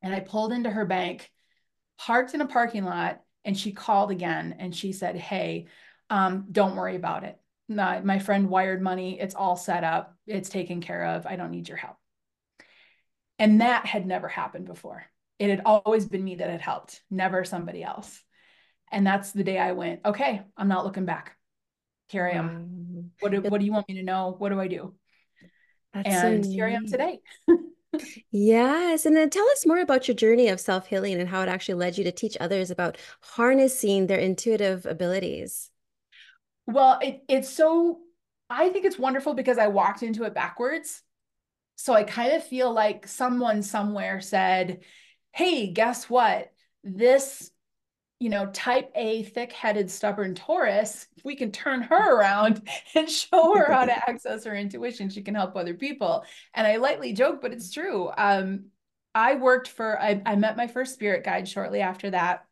and 0.00 0.14
I 0.14 0.20
pulled 0.20 0.52
into 0.52 0.70
her 0.70 0.86
bank, 0.86 1.30
parked 1.98 2.32
in 2.32 2.40
a 2.40 2.46
parking 2.46 2.84
lot, 2.84 3.20
and 3.44 3.56
she 3.56 3.72
called 3.72 4.10
again 4.10 4.56
and 4.58 4.74
she 4.74 4.92
said, 4.92 5.16
Hey, 5.16 5.66
um, 6.08 6.46
don't 6.50 6.76
worry 6.76 6.96
about 6.96 7.24
it. 7.24 7.38
my 7.68 8.18
friend 8.18 8.48
wired 8.48 8.80
money. 8.80 9.20
It's 9.20 9.34
all 9.34 9.56
set 9.56 9.84
up. 9.84 10.16
It's 10.26 10.48
taken 10.48 10.80
care 10.80 11.04
of. 11.04 11.26
I 11.26 11.36
don't 11.36 11.50
need 11.50 11.68
your 11.68 11.76
help. 11.76 11.96
And 13.38 13.60
that 13.60 13.84
had 13.84 14.06
never 14.06 14.28
happened 14.28 14.66
before. 14.66 15.04
It 15.38 15.50
had 15.50 15.62
always 15.66 16.06
been 16.06 16.24
me 16.24 16.36
that 16.36 16.48
had 16.48 16.60
helped, 16.60 17.02
never 17.10 17.44
somebody 17.44 17.82
else. 17.82 18.22
And 18.92 19.06
that's 19.06 19.32
the 19.32 19.44
day 19.44 19.58
I 19.58 19.72
went, 19.72 20.00
okay, 20.06 20.40
I'm 20.56 20.68
not 20.68 20.84
looking 20.84 21.04
back. 21.04 21.36
Here 22.08 22.26
I 22.26 22.32
am. 22.32 23.10
What 23.20 23.32
do, 23.32 23.40
what 23.42 23.58
do 23.58 23.66
you 23.66 23.72
want 23.72 23.88
me 23.88 23.96
to 23.96 24.02
know? 24.02 24.34
What 24.38 24.50
do 24.50 24.60
I 24.60 24.68
do? 24.68 24.94
That's 25.92 26.08
and 26.08 26.44
so 26.44 26.50
here 26.50 26.66
I 26.66 26.72
am 26.72 26.86
today. 26.86 27.20
yes. 28.30 29.06
And 29.06 29.16
then 29.16 29.30
tell 29.30 29.48
us 29.50 29.66
more 29.66 29.80
about 29.80 30.08
your 30.08 30.14
journey 30.14 30.48
of 30.48 30.60
self 30.60 30.86
healing 30.86 31.20
and 31.20 31.28
how 31.28 31.42
it 31.42 31.48
actually 31.48 31.74
led 31.74 31.98
you 31.98 32.04
to 32.04 32.12
teach 32.12 32.36
others 32.40 32.70
about 32.70 32.98
harnessing 33.20 34.06
their 34.06 34.18
intuitive 34.18 34.86
abilities. 34.86 35.70
Well, 36.66 36.98
it, 37.02 37.22
it's 37.28 37.50
so, 37.50 38.00
I 38.48 38.70
think 38.70 38.84
it's 38.84 38.98
wonderful 38.98 39.34
because 39.34 39.58
I 39.58 39.68
walked 39.68 40.02
into 40.02 40.24
it 40.24 40.34
backwards. 40.34 41.02
So 41.76 41.92
I 41.92 42.04
kind 42.04 42.32
of 42.32 42.44
feel 42.44 42.72
like 42.72 43.06
someone 43.08 43.62
somewhere 43.62 44.20
said, 44.20 44.80
Hey, 45.32 45.72
guess 45.72 46.08
what? 46.08 46.52
This 46.84 47.50
you 48.20 48.30
know, 48.30 48.46
type 48.46 48.90
A, 48.94 49.24
thick 49.24 49.52
headed, 49.52 49.90
stubborn 49.90 50.34
Taurus, 50.34 51.06
if 51.16 51.24
we 51.24 51.36
can 51.36 51.50
turn 51.50 51.82
her 51.82 52.16
around 52.16 52.68
and 52.94 53.08
show 53.10 53.54
her 53.56 53.72
how 53.72 53.84
to 53.84 53.92
access 54.08 54.44
her 54.44 54.54
intuition, 54.54 55.10
she 55.10 55.22
can 55.22 55.34
help 55.34 55.56
other 55.56 55.74
people. 55.74 56.24
And 56.54 56.66
I 56.66 56.76
lightly 56.76 57.12
joke, 57.12 57.40
but 57.42 57.52
it's 57.52 57.72
true. 57.72 58.10
Um, 58.16 58.66
I 59.14 59.34
worked 59.34 59.68
for, 59.68 60.00
I, 60.00 60.22
I 60.24 60.36
met 60.36 60.56
my 60.56 60.66
first 60.66 60.94
spirit 60.94 61.24
guide 61.24 61.48
shortly 61.48 61.80
after 61.80 62.10
that. 62.10 62.46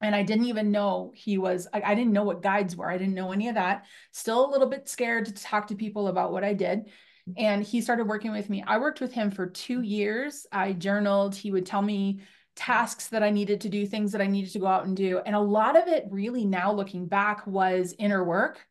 And 0.00 0.14
I 0.16 0.24
didn't 0.24 0.46
even 0.46 0.72
know 0.72 1.12
he 1.14 1.38
was, 1.38 1.68
I, 1.72 1.82
I 1.82 1.94
didn't 1.94 2.12
know 2.12 2.24
what 2.24 2.42
guides 2.42 2.74
were. 2.76 2.90
I 2.90 2.98
didn't 2.98 3.14
know 3.14 3.32
any 3.32 3.48
of 3.48 3.54
that. 3.54 3.84
Still 4.10 4.48
a 4.48 4.50
little 4.50 4.68
bit 4.68 4.88
scared 4.88 5.26
to 5.26 5.32
talk 5.32 5.68
to 5.68 5.74
people 5.74 6.08
about 6.08 6.32
what 6.32 6.44
I 6.44 6.54
did 6.54 6.90
and 7.36 7.62
he 7.62 7.80
started 7.80 8.08
working 8.08 8.32
with 8.32 8.50
me. 8.50 8.64
I 8.66 8.78
worked 8.78 9.00
with 9.00 9.12
him 9.12 9.30
for 9.30 9.46
two 9.46 9.80
years. 9.80 10.46
I 10.50 10.72
journaled. 10.72 11.34
He 11.34 11.50
would 11.50 11.66
tell 11.66 11.82
me 11.82 12.20
tasks 12.54 13.08
that 13.08 13.22
I 13.22 13.30
needed 13.30 13.62
to 13.62 13.68
do, 13.68 13.86
things 13.86 14.12
that 14.12 14.20
I 14.20 14.26
needed 14.26 14.52
to 14.52 14.58
go 14.58 14.66
out 14.66 14.86
and 14.86 14.96
do. 14.96 15.20
And 15.24 15.34
a 15.34 15.40
lot 15.40 15.76
of 15.80 15.88
it 15.88 16.06
really 16.10 16.44
now 16.44 16.72
looking 16.72 17.06
back 17.06 17.46
was 17.46 17.94
inner 17.98 18.22
work, 18.22 18.66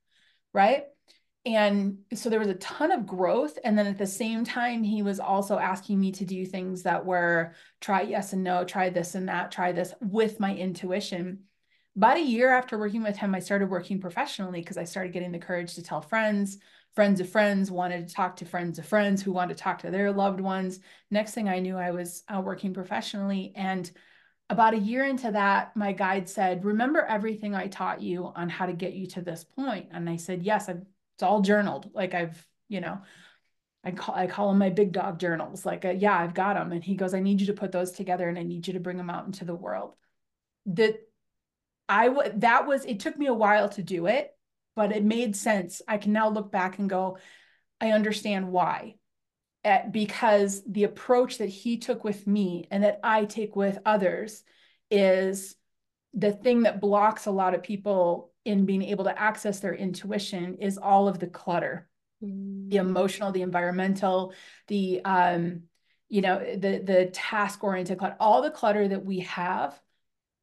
right? 0.53 0.85
And 1.43 1.99
so 2.13 2.29
there 2.29 2.39
was 2.39 2.49
a 2.49 2.55
ton 2.55 2.91
of 2.91 3.07
growth. 3.07 3.57
And 3.63 3.77
then 3.77 3.87
at 3.87 3.97
the 3.97 4.05
same 4.05 4.43
time, 4.43 4.83
he 4.83 5.01
was 5.01 5.19
also 5.19 5.57
asking 5.57 5.99
me 5.99 6.11
to 6.13 6.25
do 6.25 6.45
things 6.45 6.83
that 6.83 7.05
were 7.05 7.53
try 7.79 8.01
yes 8.01 8.33
and 8.33 8.43
no, 8.43 8.63
try 8.63 8.89
this 8.89 9.15
and 9.15 9.27
that, 9.27 9.51
try 9.51 9.71
this 9.71 9.93
with 10.01 10.39
my 10.39 10.55
intuition. 10.55 11.45
About 11.97 12.17
a 12.17 12.23
year 12.23 12.51
after 12.51 12.77
working 12.77 13.03
with 13.03 13.17
him, 13.17 13.33
I 13.33 13.39
started 13.39 13.69
working 13.69 13.99
professionally 13.99 14.61
because 14.61 14.77
I 14.77 14.83
started 14.83 15.13
getting 15.13 15.31
the 15.31 15.39
courage 15.39 15.73
to 15.75 15.83
tell 15.83 16.01
friends 16.01 16.59
friends 16.95 17.19
of 17.19 17.29
friends 17.29 17.71
wanted 17.71 18.07
to 18.07 18.13
talk 18.13 18.35
to 18.37 18.45
friends 18.45 18.77
of 18.77 18.85
friends 18.85 19.21
who 19.21 19.31
wanted 19.31 19.57
to 19.57 19.63
talk 19.63 19.79
to 19.79 19.91
their 19.91 20.11
loved 20.11 20.41
ones. 20.41 20.79
Next 21.09 21.33
thing 21.33 21.47
I 21.47 21.59
knew, 21.59 21.77
I 21.77 21.91
was 21.91 22.23
uh, 22.27 22.41
working 22.41 22.73
professionally. 22.73 23.53
And 23.55 23.89
about 24.49 24.73
a 24.73 24.79
year 24.79 25.05
into 25.05 25.31
that, 25.31 25.75
my 25.77 25.93
guide 25.93 26.27
said, 26.27 26.65
Remember 26.65 27.01
everything 27.01 27.55
I 27.55 27.67
taught 27.67 28.01
you 28.01 28.31
on 28.35 28.49
how 28.49 28.65
to 28.65 28.73
get 28.73 28.93
you 28.93 29.07
to 29.07 29.21
this 29.21 29.43
point? 29.43 29.87
And 29.91 30.09
I 30.09 30.17
said, 30.17 30.43
Yes, 30.43 30.67
I've, 30.67 30.81
it's 31.15 31.23
all 31.23 31.41
journaled. 31.41 31.89
Like 31.93 32.13
I've, 32.13 32.45
you 32.67 32.81
know, 32.81 32.99
I 33.83 33.91
call 33.91 34.15
I 34.15 34.27
call 34.27 34.49
them 34.49 34.59
my 34.59 34.69
big 34.69 34.91
dog 34.91 35.19
journals. 35.19 35.65
Like, 35.65 35.85
uh, 35.85 35.91
yeah, 35.91 36.17
I've 36.17 36.33
got 36.33 36.55
them. 36.55 36.71
And 36.71 36.83
he 36.83 36.95
goes, 36.95 37.13
I 37.13 37.21
need 37.21 37.39
you 37.39 37.47
to 37.47 37.53
put 37.53 37.71
those 37.71 37.91
together 37.91 38.27
and 38.27 38.37
I 38.37 38.43
need 38.43 38.67
you 38.67 38.73
to 38.73 38.79
bring 38.79 38.97
them 38.97 39.09
out 39.09 39.25
into 39.25 39.45
the 39.45 39.55
world. 39.55 39.95
That 40.67 40.99
I 41.87 42.07
w- 42.07 42.31
that 42.35 42.67
was 42.67 42.85
it 42.85 42.99
took 42.99 43.17
me 43.17 43.27
a 43.27 43.33
while 43.33 43.69
to 43.69 43.81
do 43.81 44.07
it 44.07 44.35
but 44.75 44.91
it 44.91 45.03
made 45.03 45.35
sense. 45.35 45.81
I 45.87 45.97
can 45.97 46.13
now 46.13 46.29
look 46.29 46.51
back 46.51 46.79
and 46.79 46.89
go, 46.89 47.17
I 47.79 47.91
understand 47.91 48.51
why. 48.51 48.95
At, 49.63 49.85
eh, 49.85 49.87
because 49.89 50.63
the 50.65 50.85
approach 50.85 51.37
that 51.37 51.49
he 51.49 51.77
took 51.77 52.03
with 52.03 52.25
me 52.25 52.67
and 52.71 52.83
that 52.83 52.99
I 53.03 53.25
take 53.25 53.55
with 53.55 53.77
others 53.85 54.43
is 54.89 55.55
the 56.13 56.31
thing 56.31 56.63
that 56.63 56.81
blocks 56.81 57.25
a 57.25 57.31
lot 57.31 57.53
of 57.53 57.63
people 57.63 58.31
in 58.43 58.65
being 58.65 58.83
able 58.83 59.05
to 59.05 59.19
access 59.19 59.59
their 59.59 59.73
intuition 59.73 60.55
is 60.55 60.77
all 60.77 61.07
of 61.07 61.19
the 61.19 61.27
clutter 61.27 61.87
mm. 62.23 62.69
the 62.69 62.77
emotional 62.77 63.31
the 63.31 63.41
environmental 63.41 64.33
the 64.67 65.01
um 65.05 65.61
you 66.09 66.21
know 66.21 66.39
the 66.39 66.79
the 66.79 67.09
task 67.13 67.63
oriented 67.63 67.97
clutter 67.97 68.17
all 68.19 68.41
the 68.41 68.51
clutter 68.51 68.87
that 68.87 69.05
we 69.05 69.19
have 69.19 69.79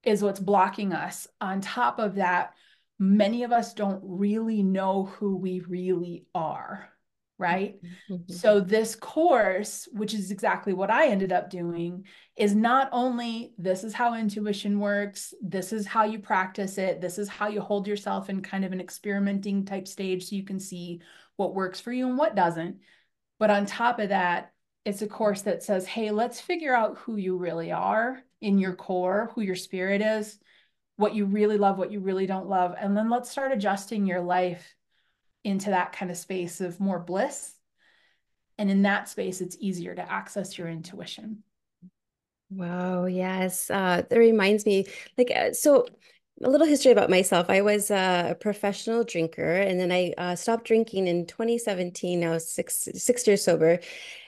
is 0.04 0.22
what's 0.22 0.40
blocking 0.40 0.92
us 0.92 1.26
on 1.40 1.60
top 1.60 1.98
of 1.98 2.14
that 2.16 2.54
many 2.98 3.44
of 3.44 3.52
us 3.52 3.74
don't 3.74 4.00
really 4.02 4.62
know 4.62 5.04
who 5.04 5.36
we 5.36 5.60
really 5.60 6.26
are 6.34 6.90
right 7.38 7.78
mm-hmm. 8.10 8.32
so 8.32 8.58
this 8.58 8.96
course 8.96 9.88
which 9.92 10.12
is 10.12 10.30
exactly 10.30 10.72
what 10.72 10.90
i 10.90 11.06
ended 11.06 11.32
up 11.32 11.48
doing 11.48 12.04
is 12.36 12.54
not 12.54 12.88
only 12.90 13.52
this 13.58 13.84
is 13.84 13.94
how 13.94 14.14
intuition 14.14 14.80
works 14.80 15.32
this 15.40 15.72
is 15.72 15.86
how 15.86 16.04
you 16.04 16.18
practice 16.18 16.78
it 16.78 17.00
this 17.00 17.16
is 17.16 17.28
how 17.28 17.46
you 17.46 17.60
hold 17.60 17.86
yourself 17.86 18.28
in 18.28 18.42
kind 18.42 18.64
of 18.64 18.72
an 18.72 18.80
experimenting 18.80 19.64
type 19.64 19.86
stage 19.86 20.28
so 20.28 20.36
you 20.36 20.42
can 20.42 20.58
see 20.58 21.00
what 21.36 21.54
works 21.54 21.80
for 21.80 21.92
you 21.92 22.08
and 22.08 22.18
what 22.18 22.34
doesn't 22.34 22.78
but 23.38 23.50
on 23.50 23.64
top 23.64 24.00
of 24.00 24.08
that 24.08 24.52
it's 24.84 25.02
a 25.02 25.06
course 25.06 25.42
that 25.42 25.62
says 25.62 25.86
hey 25.86 26.10
let's 26.10 26.40
figure 26.40 26.74
out 26.74 26.98
who 26.98 27.16
you 27.16 27.36
really 27.36 27.70
are 27.70 28.20
in 28.40 28.58
your 28.58 28.74
core 28.74 29.30
who 29.34 29.42
your 29.42 29.56
spirit 29.56 30.02
is 30.02 30.40
what 30.98 31.14
you 31.14 31.24
really 31.26 31.56
love, 31.56 31.78
what 31.78 31.92
you 31.92 32.00
really 32.00 32.26
don't 32.26 32.48
love. 32.48 32.74
And 32.78 32.96
then 32.96 33.08
let's 33.08 33.30
start 33.30 33.52
adjusting 33.52 34.04
your 34.04 34.20
life 34.20 34.74
into 35.44 35.70
that 35.70 35.92
kind 35.92 36.10
of 36.10 36.16
space 36.16 36.60
of 36.60 36.80
more 36.80 36.98
bliss. 36.98 37.54
And 38.58 38.68
in 38.68 38.82
that 38.82 39.08
space, 39.08 39.40
it's 39.40 39.56
easier 39.60 39.94
to 39.94 40.12
access 40.12 40.58
your 40.58 40.68
intuition. 40.68 41.44
Wow. 42.50 43.04
Yes. 43.06 43.70
Uh, 43.70 44.02
that 44.10 44.18
reminds 44.18 44.66
me, 44.66 44.86
like, 45.16 45.30
uh, 45.34 45.52
so 45.52 45.86
a 46.42 46.48
little 46.48 46.66
history 46.66 46.92
about 46.92 47.10
myself. 47.10 47.50
I 47.50 47.62
was 47.62 47.90
uh, 47.90 48.28
a 48.30 48.34
professional 48.34 49.04
drinker, 49.04 49.56
and 49.56 49.78
then 49.80 49.90
I 49.90 50.12
uh, 50.16 50.36
stopped 50.36 50.64
drinking 50.64 51.08
in 51.08 51.26
2017. 51.26 52.20
Now 52.20 52.38
six 52.38 52.88
six 52.94 53.26
years 53.26 53.44
sober. 53.44 53.80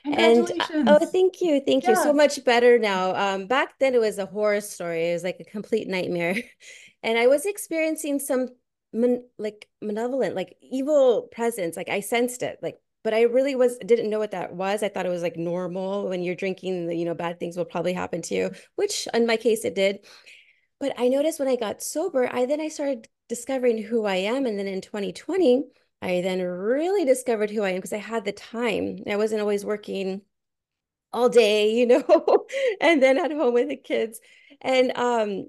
And 0.04 0.50
uh, 0.50 0.84
oh, 0.86 1.06
thank 1.06 1.40
you, 1.40 1.60
thank 1.64 1.84
yes. 1.84 1.98
you. 1.98 2.04
So 2.04 2.12
much 2.12 2.44
better 2.44 2.78
now. 2.78 3.14
Um, 3.14 3.46
back 3.46 3.78
then 3.78 3.94
it 3.94 4.00
was 4.00 4.18
a 4.18 4.26
horror 4.26 4.60
story. 4.60 5.10
It 5.10 5.12
was 5.14 5.24
like 5.24 5.38
a 5.40 5.44
complete 5.44 5.88
nightmare, 5.88 6.36
and 7.02 7.18
I 7.18 7.26
was 7.26 7.46
experiencing 7.46 8.18
some 8.18 8.48
like 9.38 9.68
malevolent, 9.80 10.34
like 10.34 10.56
evil 10.60 11.28
presence. 11.30 11.76
Like 11.76 11.88
I 11.88 12.00
sensed 12.00 12.42
it, 12.42 12.58
like. 12.62 12.76
But 13.02 13.14
I 13.14 13.22
really 13.22 13.54
was 13.54 13.78
didn't 13.78 14.10
know 14.10 14.18
what 14.18 14.32
that 14.32 14.52
was. 14.52 14.82
I 14.82 14.90
thought 14.90 15.06
it 15.06 15.10
was 15.10 15.22
like 15.22 15.38
normal 15.38 16.10
when 16.10 16.22
you're 16.22 16.34
drinking. 16.34 16.90
You 16.90 17.06
know, 17.06 17.14
bad 17.14 17.40
things 17.40 17.56
will 17.56 17.64
probably 17.64 17.94
happen 17.94 18.20
to 18.20 18.34
you, 18.34 18.50
which 18.76 19.08
in 19.14 19.26
my 19.26 19.38
case 19.38 19.64
it 19.64 19.74
did. 19.74 20.00
But 20.80 20.94
I 20.98 21.08
noticed 21.08 21.38
when 21.38 21.48
I 21.48 21.56
got 21.56 21.82
sober, 21.82 22.28
I 22.32 22.46
then 22.46 22.60
I 22.60 22.68
started 22.68 23.08
discovering 23.28 23.82
who 23.82 24.06
I 24.06 24.16
am. 24.16 24.46
And 24.46 24.58
then 24.58 24.66
in 24.66 24.80
2020, 24.80 25.64
I 26.02 26.20
then 26.22 26.40
really 26.40 27.04
discovered 27.04 27.50
who 27.50 27.62
I 27.62 27.70
am 27.70 27.76
because 27.76 27.92
I 27.92 27.98
had 27.98 28.24
the 28.24 28.32
time. 28.32 29.00
I 29.08 29.16
wasn't 29.16 29.42
always 29.42 29.64
working 29.64 30.22
all 31.12 31.28
day, 31.28 31.72
you 31.72 31.86
know, 31.86 32.46
and 32.80 33.02
then 33.02 33.18
at 33.18 33.32
home 33.32 33.54
with 33.54 33.68
the 33.68 33.76
kids. 33.76 34.20
And 34.60 34.96
um, 34.96 35.48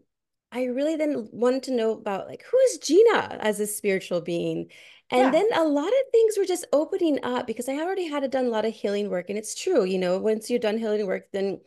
I 0.52 0.66
really 0.66 0.96
then 0.96 1.30
wanted 1.32 1.64
to 1.64 1.72
know 1.74 1.94
about 1.94 2.28
like 2.28 2.44
who 2.44 2.58
is 2.58 2.80
Gina 2.80 3.38
as 3.40 3.60
a 3.60 3.68
spiritual 3.68 4.22
being. 4.22 4.70
And 5.10 5.22
yeah. 5.26 5.32
then 5.32 5.48
a 5.54 5.64
lot 5.64 5.88
of 5.88 6.12
things 6.12 6.36
were 6.38 6.46
just 6.46 6.66
opening 6.74 7.20
up 7.24 7.48
because 7.48 7.68
I 7.70 7.76
already 7.78 8.08
had 8.08 8.30
done 8.32 8.46
a 8.46 8.50
lot 8.50 8.66
of 8.66 8.74
healing 8.74 9.10
work. 9.10 9.30
And 9.30 9.38
it's 9.38 9.56
true, 9.56 9.84
you 9.84 9.98
know, 9.98 10.18
once 10.20 10.50
you've 10.50 10.62
done 10.62 10.78
healing 10.78 11.06
work, 11.06 11.28
then 11.32 11.60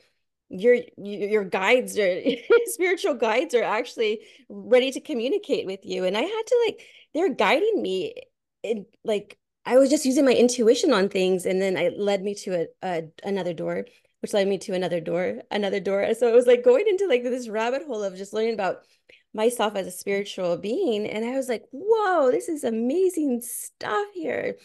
your 0.59 0.77
your 0.97 1.45
guides 1.45 1.99
or 1.99 2.21
spiritual 2.67 3.15
guides 3.15 3.55
are 3.55 3.63
actually 3.63 4.21
ready 4.49 4.91
to 4.93 5.01
communicate 5.01 5.67
with 5.67 5.81
you 5.85 6.05
and 6.05 6.17
i 6.17 6.21
had 6.21 6.43
to 6.47 6.65
like 6.67 6.87
they're 7.13 7.35
guiding 7.35 7.83
me 7.83 8.15
in 8.63 8.87
like 9.05 9.37
i 9.67 9.77
was 9.77 9.91
just 9.91 10.05
using 10.05 10.25
my 10.25 10.33
intuition 10.33 10.93
on 10.93 11.09
things 11.09 11.45
and 11.45 11.61
then 11.61 11.77
it 11.77 11.99
led 11.99 12.23
me 12.23 12.35
to 12.35 12.63
a, 12.63 12.67
a 12.83 13.03
another 13.25 13.53
door 13.53 13.85
which 14.21 14.33
led 14.33 14.47
me 14.47 14.57
to 14.57 14.73
another 14.75 15.01
door 15.01 15.43
another 15.51 15.81
door 15.81 16.15
so 16.15 16.29
it 16.29 16.35
was 16.35 16.47
like 16.47 16.63
going 16.63 16.87
into 16.87 17.09
like 17.09 17.25
this 17.25 17.49
rabbit 17.49 17.83
hole 17.87 18.03
of 18.03 18.17
just 18.17 18.33
learning 18.33 18.55
about 18.55 18.83
myself 19.35 19.75
as 19.75 19.87
a 19.89 19.91
spiritual 19.91 20.57
being 20.57 21.07
and 21.07 21.25
i 21.25 21.33
was 21.33 21.49
like 21.49 21.65
whoa 21.73 22.31
this 22.31 22.49
is 22.49 22.65
amazing 22.65 23.41
stuff 23.43 24.07
here. 24.15 24.57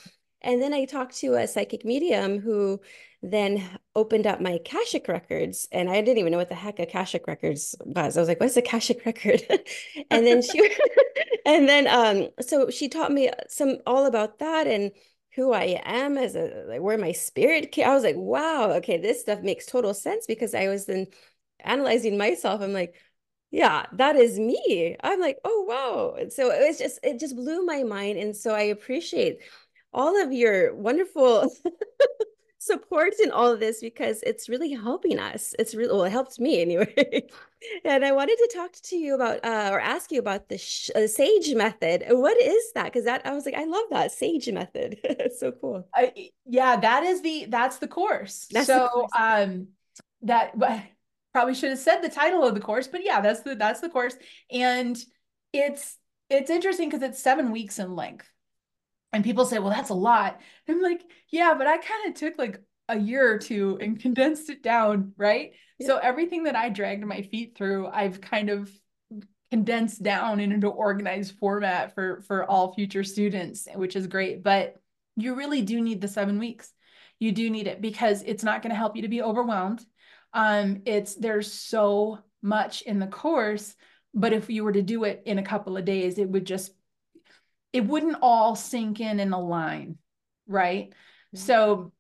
And 0.42 0.62
then 0.62 0.74
i 0.74 0.86
talked 0.86 1.18
to 1.18 1.34
a 1.34 1.48
psychic 1.48 1.84
medium 1.84 2.40
who 2.40 2.80
then 3.22 3.62
opened 3.96 4.26
up 4.26 4.40
my 4.40 4.52
Akashic 4.52 5.08
records 5.08 5.68
and 5.72 5.90
I 5.90 6.02
didn't 6.02 6.20
even 6.20 6.32
know 6.32 6.38
what 6.38 6.50
the 6.50 6.56
heck 6.56 6.80
Akashic 6.80 7.28
records 7.28 7.76
was. 7.82 8.16
I 8.16 8.22
was 8.22 8.30
like, 8.30 8.40
what's 8.40 8.56
a 8.56 8.62
Akashic 8.62 9.06
record? 9.06 9.42
and 10.10 10.26
then 10.26 10.42
she 10.42 10.60
and 11.46 11.68
then 11.68 11.88
um 11.88 12.30
so 12.42 12.70
she 12.70 12.88
taught 12.90 13.12
me 13.12 13.30
some 13.48 13.78
all 13.86 14.06
about 14.06 14.40
that 14.40 14.68
and 14.68 14.92
who 15.36 15.54
I 15.54 15.82
am 15.84 16.18
as 16.18 16.36
a 16.36 16.66
like 16.68 16.82
where 16.82 16.98
my 16.98 17.12
spirit 17.12 17.72
came. 17.72 17.88
I 17.88 17.94
was 17.94 18.04
like, 18.04 18.16
wow, 18.18 18.72
okay, 18.78 18.98
this 18.98 19.22
stuff 19.22 19.42
makes 19.42 19.66
total 19.66 19.94
sense 19.94 20.26
because 20.26 20.54
I 20.56 20.68
was 20.68 20.86
then 20.86 21.08
analyzing 21.60 22.18
myself. 22.18 22.62
I'm 22.62 22.74
like, 22.74 22.96
yeah, 23.52 23.86
that 23.94 24.16
is 24.16 24.40
me. 24.40 24.96
I'm 25.04 25.20
like, 25.20 25.38
oh 25.44 25.66
wow. 25.68 26.16
And 26.20 26.32
so 26.32 26.52
it 26.52 26.66
was 26.68 26.78
just 26.78 27.00
it 27.04 27.20
just 27.20 27.36
blew 27.36 27.66
my 27.66 27.84
mind. 27.84 28.18
And 28.18 28.36
so 28.36 28.54
I 28.54 28.62
appreciate 28.64 29.40
all 29.94 30.22
of 30.22 30.32
your 30.32 30.76
wonderful 30.76 31.50
support 32.60 33.14
in 33.24 33.32
all 33.32 33.52
of 33.52 33.60
this 33.60 33.80
because 33.80 34.22
it's 34.24 34.48
really 34.50 34.74
helping 34.74 35.18
us. 35.18 35.56
It's 35.58 35.74
really 35.74 35.92
well, 35.94 36.04
it 36.04 36.12
helped 36.12 36.40
me 36.40 36.62
anyway. 36.68 37.28
and 37.84 38.06
I 38.06 38.12
wanted 38.12 38.38
to 38.38 38.52
talk 38.54 38.74
to 38.74 38.96
you 38.96 39.16
about 39.16 39.44
uh, 39.44 39.70
or 39.72 39.80
ask 39.80 40.12
you 40.12 40.20
about 40.20 40.50
the 40.50 40.58
sh- 40.58 40.92
uh, 40.96 41.08
Sage 41.08 41.56
method. 41.56 42.04
What 42.10 42.40
is 42.40 42.72
that? 42.76 42.86
Because 42.86 43.06
that 43.06 43.26
I 43.26 43.34
was 43.34 43.46
like, 43.46 43.56
I 43.56 43.66
love 43.66 43.86
that 43.90 44.12
Sage 44.12 44.50
method. 44.52 45.00
it's 45.04 45.40
so 45.42 45.52
cool. 45.54 45.88
I, 45.96 46.30
yeah, 46.46 46.78
that 46.80 47.04
is 47.04 47.22
the 47.22 47.46
that's 47.50 47.78
the 47.78 47.88
course. 47.88 48.48
That's 48.52 48.68
so 48.68 48.74
the 48.84 48.90
course. 48.90 49.12
um 49.18 49.68
that 50.24 50.54
probably 51.34 51.56
should 51.56 51.70
have 51.70 51.80
said 51.80 52.02
the 52.02 52.10
title 52.10 52.44
of 52.44 52.54
the 52.56 52.62
course, 52.62 52.88
but 52.88 53.04
yeah, 53.04 53.22
that's 53.22 53.42
the 53.42 53.56
that's 53.56 53.80
the 53.80 53.90
course, 53.90 54.16
and 54.52 54.98
it's 55.54 55.98
it's 56.30 56.50
interesting 56.50 56.90
because 56.90 57.02
it's 57.04 57.20
seven 57.20 57.52
weeks 57.52 57.80
in 57.80 57.96
length. 57.96 58.30
And 59.12 59.24
people 59.24 59.46
say, 59.46 59.60
well, 59.60 59.72
that's 59.72 59.90
a 59.90 59.96
lot. 59.96 60.40
I'm 60.68 60.82
like, 60.82 61.04
yeah, 61.32 61.56
but 61.58 61.68
I 61.68 61.78
kind 61.78 62.08
of 62.08 62.14
took 62.14 62.38
like 62.38 62.62
a 62.88 62.98
year 62.98 63.32
or 63.32 63.38
two 63.38 63.78
and 63.82 64.00
condensed 64.00 64.50
it 64.50 64.62
down, 64.64 65.14
right? 65.18 65.54
Yeah. 65.80 65.88
So 65.88 65.98
everything 65.98 66.44
that 66.44 66.56
I 66.56 66.70
dragged 66.70 67.06
my 67.06 67.22
feet 67.22 67.56
through, 67.58 67.88
I've 67.88 68.22
kind 68.22 68.50
of 68.50 68.70
condensed 69.52 70.04
down 70.04 70.40
into 70.40 70.68
organized 70.68 71.38
format 71.40 71.96
for 71.96 72.22
for 72.28 72.46
all 72.46 72.74
future 72.74 73.04
students, 73.04 73.68
which 73.74 73.96
is 73.96 74.08
great. 74.08 74.44
But 74.44 74.76
you 75.16 75.36
really 75.36 75.62
do 75.62 75.82
need 75.82 76.02
the 76.02 76.08
seven 76.08 76.40
weeks. 76.40 76.72
You 77.20 77.32
do 77.32 77.50
need 77.50 77.68
it 77.68 77.82
because 77.82 78.22
it's 78.24 78.44
not 78.44 78.62
going 78.62 78.72
to 78.72 78.78
help 78.78 78.96
you 78.96 79.02
to 79.02 79.08
be 79.08 79.22
overwhelmed. 79.22 79.86
Um, 80.34 80.84
it's 80.86 81.16
there's 81.16 81.52
so 81.52 82.20
much 82.42 82.84
in 82.84 83.00
the 83.00 83.08
course, 83.08 83.76
but 84.14 84.34
if 84.34 84.50
you 84.50 84.64
were 84.64 84.72
to 84.72 84.82
do 84.82 85.04
it 85.04 85.24
in 85.26 85.40
a 85.40 85.44
couple 85.44 85.78
of 85.78 85.86
days, 85.86 86.18
it 86.18 86.30
would 86.30 86.46
just 86.46 86.72
it 87.74 87.86
wouldn't 87.86 88.18
all 88.22 88.56
sink 88.56 89.00
in 89.00 89.20
in 89.20 89.34
a 89.34 89.40
line, 89.40 89.98
right? 90.48 90.90
Mm-hmm. 90.90 91.38
So 91.38 91.92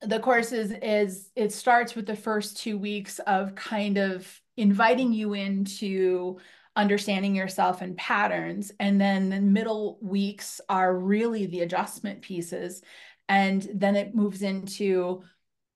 the 0.00 0.20
course 0.20 0.52
is 0.52 0.72
is 0.82 1.30
it 1.34 1.52
starts 1.52 1.94
with 1.94 2.06
the 2.06 2.16
first 2.16 2.58
two 2.58 2.78
weeks 2.78 3.18
of 3.20 3.54
kind 3.54 3.98
of 3.98 4.40
inviting 4.56 5.12
you 5.12 5.34
into 5.34 6.38
understanding 6.76 7.34
yourself 7.34 7.82
and 7.82 7.96
patterns 7.96 8.72
and 8.80 9.00
then 9.00 9.30
the 9.30 9.40
middle 9.40 9.98
weeks 10.02 10.60
are 10.68 10.96
really 10.96 11.46
the 11.46 11.60
adjustment 11.60 12.20
pieces 12.20 12.82
and 13.28 13.68
then 13.74 13.96
it 13.96 14.14
moves 14.14 14.42
into 14.42 15.22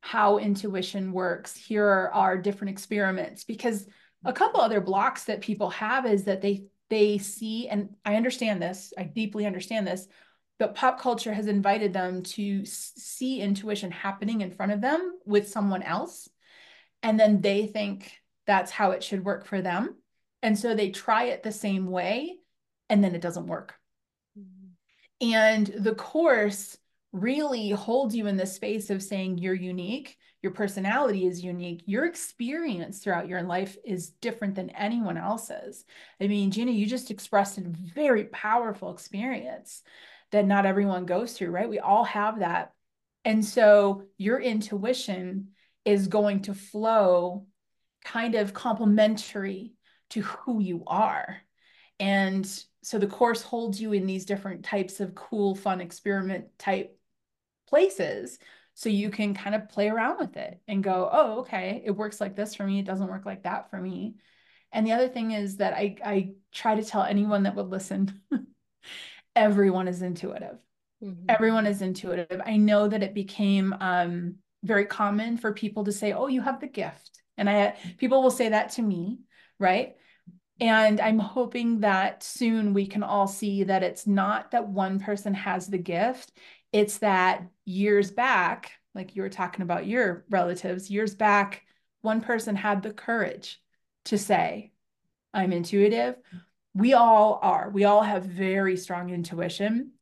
how 0.00 0.38
intuition 0.38 1.12
works 1.12 1.56
here 1.56 1.86
are, 1.86 2.12
are 2.12 2.38
different 2.38 2.70
experiments 2.70 3.44
because 3.44 3.86
a 4.24 4.32
couple 4.32 4.60
other 4.60 4.80
blocks 4.80 5.24
that 5.24 5.40
people 5.40 5.70
have 5.70 6.04
is 6.04 6.24
that 6.24 6.42
they 6.42 6.64
they 6.90 7.18
see, 7.18 7.68
and 7.68 7.90
I 8.04 8.16
understand 8.16 8.62
this, 8.62 8.92
I 8.96 9.04
deeply 9.04 9.46
understand 9.46 9.86
this, 9.86 10.06
but 10.58 10.74
pop 10.74 11.00
culture 11.00 11.32
has 11.32 11.46
invited 11.46 11.92
them 11.92 12.22
to 12.22 12.64
see 12.64 13.40
intuition 13.40 13.90
happening 13.90 14.40
in 14.40 14.50
front 14.50 14.72
of 14.72 14.80
them 14.80 15.18
with 15.24 15.48
someone 15.48 15.82
else. 15.82 16.28
And 17.02 17.18
then 17.18 17.40
they 17.40 17.66
think 17.66 18.12
that's 18.46 18.72
how 18.72 18.90
it 18.90 19.04
should 19.04 19.24
work 19.24 19.46
for 19.46 19.62
them. 19.62 19.96
And 20.42 20.58
so 20.58 20.74
they 20.74 20.90
try 20.90 21.24
it 21.24 21.42
the 21.42 21.52
same 21.52 21.86
way, 21.86 22.38
and 22.88 23.04
then 23.04 23.14
it 23.14 23.20
doesn't 23.20 23.46
work. 23.46 23.74
Mm-hmm. 24.38 25.32
And 25.32 25.66
the 25.66 25.94
course 25.94 26.76
really 27.12 27.70
holds 27.70 28.14
you 28.14 28.26
in 28.26 28.36
the 28.36 28.46
space 28.46 28.90
of 28.90 29.02
saying 29.02 29.38
you're 29.38 29.54
unique 29.54 30.16
your 30.42 30.52
personality 30.52 31.26
is 31.26 31.42
unique 31.42 31.82
your 31.86 32.04
experience 32.04 32.98
throughout 32.98 33.28
your 33.28 33.42
life 33.42 33.76
is 33.84 34.10
different 34.10 34.54
than 34.54 34.70
anyone 34.70 35.16
else's. 35.16 35.84
I 36.20 36.26
mean 36.26 36.50
gina 36.50 36.70
you 36.70 36.86
just 36.86 37.10
expressed 37.10 37.58
a 37.58 37.62
very 37.94 38.24
powerful 38.24 38.92
experience 38.92 39.82
that 40.30 40.46
not 40.46 40.66
everyone 40.66 41.06
goes 41.06 41.32
through 41.32 41.50
right? 41.50 41.68
We 41.68 41.78
all 41.78 42.04
have 42.04 42.40
that. 42.40 42.72
And 43.24 43.44
so 43.44 44.04
your 44.16 44.40
intuition 44.40 45.48
is 45.84 46.08
going 46.08 46.42
to 46.42 46.54
flow 46.54 47.46
kind 48.04 48.34
of 48.34 48.54
complementary 48.54 49.74
to 50.10 50.22
who 50.22 50.60
you 50.60 50.82
are. 50.86 51.38
And 52.00 52.48
so 52.82 52.98
the 52.98 53.06
course 53.06 53.42
holds 53.42 53.80
you 53.80 53.92
in 53.92 54.06
these 54.06 54.24
different 54.24 54.64
types 54.64 55.00
of 55.00 55.14
cool 55.14 55.54
fun 55.54 55.80
experiment 55.80 56.46
type 56.58 56.96
places 57.68 58.38
so 58.78 58.88
you 58.88 59.10
can 59.10 59.34
kind 59.34 59.56
of 59.56 59.68
play 59.68 59.88
around 59.88 60.18
with 60.20 60.36
it 60.36 60.60
and 60.68 60.84
go, 60.84 61.10
oh, 61.12 61.40
okay, 61.40 61.82
it 61.84 61.90
works 61.90 62.20
like 62.20 62.36
this 62.36 62.54
for 62.54 62.62
me. 62.62 62.78
It 62.78 62.84
doesn't 62.84 63.08
work 63.08 63.26
like 63.26 63.42
that 63.42 63.70
for 63.70 63.76
me. 63.76 64.14
And 64.70 64.86
the 64.86 64.92
other 64.92 65.08
thing 65.08 65.32
is 65.32 65.56
that 65.56 65.74
I, 65.74 65.96
I 66.04 66.30
try 66.54 66.76
to 66.76 66.84
tell 66.84 67.02
anyone 67.02 67.42
that 67.42 67.56
would 67.56 67.70
listen, 67.70 68.20
everyone 69.34 69.88
is 69.88 70.00
intuitive. 70.00 70.58
Mm-hmm. 71.02 71.24
Everyone 71.28 71.66
is 71.66 71.82
intuitive. 71.82 72.40
I 72.46 72.56
know 72.56 72.86
that 72.86 73.02
it 73.02 73.14
became 73.14 73.74
um, 73.80 74.36
very 74.62 74.84
common 74.84 75.38
for 75.38 75.52
people 75.52 75.82
to 75.82 75.92
say, 75.92 76.12
oh, 76.12 76.28
you 76.28 76.40
have 76.40 76.60
the 76.60 76.68
gift. 76.68 77.20
And 77.36 77.50
I 77.50 77.74
people 77.96 78.22
will 78.22 78.30
say 78.30 78.50
that 78.50 78.70
to 78.74 78.82
me, 78.82 79.18
right? 79.58 79.96
And 80.60 81.00
I'm 81.00 81.18
hoping 81.18 81.80
that 81.80 82.22
soon 82.22 82.74
we 82.74 82.86
can 82.86 83.02
all 83.02 83.26
see 83.26 83.64
that 83.64 83.82
it's 83.82 84.06
not 84.06 84.52
that 84.52 84.68
one 84.68 85.00
person 85.00 85.34
has 85.34 85.66
the 85.66 85.78
gift, 85.78 86.30
it's 86.72 86.98
that 86.98 87.44
years 87.68 88.10
back, 88.10 88.72
like 88.94 89.14
you 89.14 89.22
were 89.22 89.28
talking 89.28 89.62
about 89.62 89.86
your 89.86 90.24
relatives, 90.30 90.90
years 90.90 91.14
back, 91.14 91.64
one 92.00 92.20
person 92.20 92.56
had 92.56 92.82
the 92.82 92.92
courage 92.92 93.60
to 94.06 94.16
say, 94.16 94.72
I'm 95.34 95.52
intuitive. 95.52 96.16
We 96.74 96.94
all 96.94 97.38
are. 97.42 97.70
We 97.70 97.84
all 97.84 98.02
have 98.02 98.24
very 98.24 98.76
strong 98.76 99.10
intuition, 99.10 99.92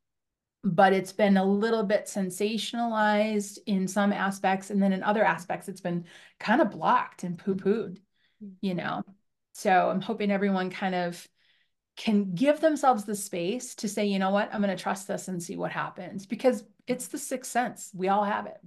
but 0.63 0.93
it's 0.93 1.13
been 1.13 1.37
a 1.37 1.45
little 1.45 1.83
bit 1.83 2.07
sensationalized 2.07 3.59
in 3.67 3.89
some 3.89 4.13
aspects. 4.13 4.71
And 4.71 4.81
then 4.81 4.93
in 4.93 5.03
other 5.03 5.25
aspects, 5.25 5.69
it's 5.69 5.81
been 5.81 6.05
kind 6.39 6.61
of 6.61 6.71
blocked 6.71 7.25
and 7.25 7.37
poo 7.37 7.57
pooed, 7.57 7.99
mm-hmm. 8.43 8.51
you 8.61 8.75
know? 8.75 9.03
So 9.55 9.91
I'm 9.91 10.01
hoping 10.01 10.31
everyone 10.31 10.71
kind 10.71 10.95
of 10.95 11.27
can 11.97 12.35
give 12.35 12.61
themselves 12.61 13.05
the 13.05 13.17
space 13.17 13.75
to 13.77 13.89
say, 13.89 14.07
you 14.07 14.19
know 14.19 14.31
what, 14.31 14.53
I'm 14.53 14.63
going 14.63 14.77
to 14.77 14.81
trust 14.81 15.09
this 15.09 15.29
and 15.29 15.43
see 15.43 15.57
what 15.57 15.73
happens 15.73 16.27
because 16.27 16.63
it's 16.87 17.09
the 17.09 17.18
sixth 17.18 17.51
sense. 17.51 17.90
We 17.94 18.09
all 18.09 18.25
have 18.25 18.46
it. 18.46 18.59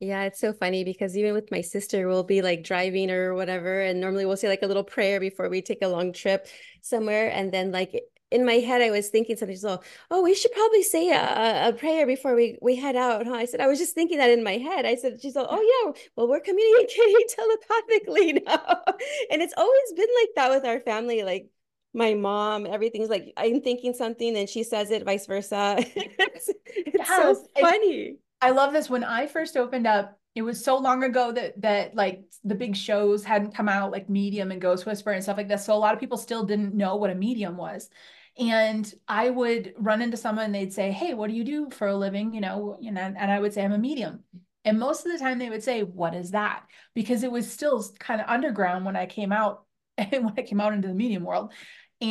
Yeah, 0.00 0.24
it's 0.24 0.40
so 0.40 0.52
funny 0.52 0.84
because 0.84 1.16
even 1.16 1.32
with 1.32 1.50
my 1.50 1.60
sister, 1.60 2.06
we'll 2.08 2.24
be 2.24 2.42
like 2.42 2.62
driving 2.62 3.10
or 3.10 3.34
whatever, 3.34 3.80
and 3.80 4.00
normally 4.00 4.26
we'll 4.26 4.36
say 4.36 4.48
like 4.48 4.62
a 4.62 4.66
little 4.66 4.84
prayer 4.84 5.20
before 5.20 5.48
we 5.48 5.62
take 5.62 5.82
a 5.82 5.88
long 5.88 6.12
trip 6.12 6.46
somewhere. 6.82 7.30
And 7.30 7.52
then, 7.52 7.72
like, 7.72 8.02
in 8.30 8.44
my 8.44 8.54
head, 8.54 8.82
I 8.82 8.90
was 8.90 9.08
thinking 9.08 9.36
something. 9.36 9.56
So, 9.56 9.80
oh, 10.10 10.22
we 10.22 10.34
should 10.34 10.52
probably 10.52 10.82
say 10.82 11.10
a, 11.10 11.68
a 11.68 11.72
prayer 11.72 12.06
before 12.06 12.34
we 12.34 12.58
we 12.60 12.76
head 12.76 12.96
out. 12.96 13.26
Huh? 13.26 13.34
I 13.34 13.44
said, 13.46 13.60
I 13.60 13.68
was 13.68 13.78
just 13.78 13.94
thinking 13.94 14.18
that 14.18 14.30
in 14.30 14.42
my 14.44 14.58
head. 14.58 14.84
I 14.84 14.96
said, 14.96 15.20
she's 15.22 15.36
like, 15.36 15.46
oh 15.48 15.62
yeah, 15.86 16.02
well 16.16 16.28
we're 16.28 16.40
communicating 16.40 17.26
telepathically 17.28 18.32
now, 18.44 18.82
and 19.30 19.40
it's 19.40 19.54
always 19.56 19.92
been 19.96 20.08
like 20.20 20.30
that 20.36 20.50
with 20.50 20.64
our 20.66 20.80
family. 20.80 21.22
Like 21.22 21.48
my 21.94 22.14
mom, 22.14 22.66
everything's 22.66 23.08
like 23.08 23.32
I'm 23.36 23.60
thinking 23.62 23.94
something 23.94 24.36
and 24.36 24.48
she 24.48 24.64
says 24.64 24.90
it, 24.90 25.04
vice 25.04 25.26
versa. 25.26 25.76
it's, 25.96 26.50
it's 26.66 26.96
yes, 26.98 27.08
so 27.08 27.36
funny. 27.60 28.16
I 28.40 28.50
love 28.50 28.72
this. 28.72 28.90
When 28.90 29.04
I 29.04 29.26
first 29.26 29.56
opened 29.56 29.86
up, 29.86 30.18
it 30.34 30.42
was 30.42 30.62
so 30.62 30.76
long 30.76 31.04
ago 31.04 31.30
that 31.32 31.60
that 31.62 31.94
like 31.94 32.24
the 32.42 32.56
big 32.56 32.76
shows 32.76 33.24
hadn't 33.24 33.54
come 33.54 33.68
out, 33.68 33.92
like 33.92 34.10
Medium 34.10 34.50
and 34.50 34.60
Ghost 34.60 34.84
Whisper 34.84 35.12
and 35.12 35.22
stuff 35.22 35.36
like 35.36 35.48
that. 35.48 35.60
So 35.60 35.72
a 35.72 35.76
lot 35.78 35.94
of 35.94 36.00
people 36.00 36.18
still 36.18 36.44
didn't 36.44 36.74
know 36.74 36.96
what 36.96 37.10
a 37.10 37.14
medium 37.14 37.56
was. 37.56 37.88
And 38.36 38.92
I 39.06 39.30
would 39.30 39.74
run 39.78 40.02
into 40.02 40.16
someone 40.16 40.46
and 40.46 40.54
they'd 40.54 40.72
say, 40.72 40.90
Hey, 40.90 41.14
what 41.14 41.30
do 41.30 41.36
you 41.36 41.44
do 41.44 41.70
for 41.70 41.86
a 41.86 41.96
living? 41.96 42.34
You 42.34 42.40
know, 42.40 42.76
you 42.80 42.90
know, 42.90 43.00
and 43.00 43.30
I 43.30 43.38
would 43.38 43.54
say, 43.54 43.64
I'm 43.64 43.72
a 43.72 43.78
medium. 43.78 44.24
And 44.64 44.80
most 44.80 45.06
of 45.06 45.12
the 45.12 45.18
time 45.18 45.38
they 45.38 45.50
would 45.50 45.62
say, 45.62 45.84
What 45.84 46.14
is 46.14 46.32
that? 46.32 46.64
Because 46.94 47.22
it 47.22 47.30
was 47.30 47.50
still 47.50 47.84
kind 48.00 48.20
of 48.20 48.28
underground 48.28 48.84
when 48.84 48.96
I 48.96 49.06
came 49.06 49.30
out 49.30 49.64
and 49.96 50.10
when 50.24 50.34
I 50.36 50.42
came 50.42 50.60
out 50.60 50.72
into 50.72 50.88
the 50.88 50.94
medium 50.94 51.24
world. 51.24 51.52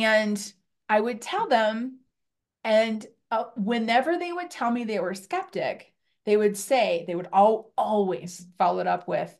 And 0.02 0.52
I 0.88 1.00
would 1.00 1.20
tell 1.20 1.48
them, 1.48 2.00
and 2.62 3.06
uh, 3.30 3.44
whenever 3.56 4.18
they 4.18 4.32
would 4.32 4.50
tell 4.50 4.70
me 4.70 4.84
they 4.84 5.00
were 5.00 5.14
skeptic, 5.14 5.92
they 6.26 6.36
would 6.36 6.56
say, 6.56 7.04
they 7.06 7.14
would 7.14 7.28
all, 7.32 7.72
always 7.76 8.46
follow 8.58 8.80
it 8.80 8.86
up 8.86 9.06
with, 9.06 9.36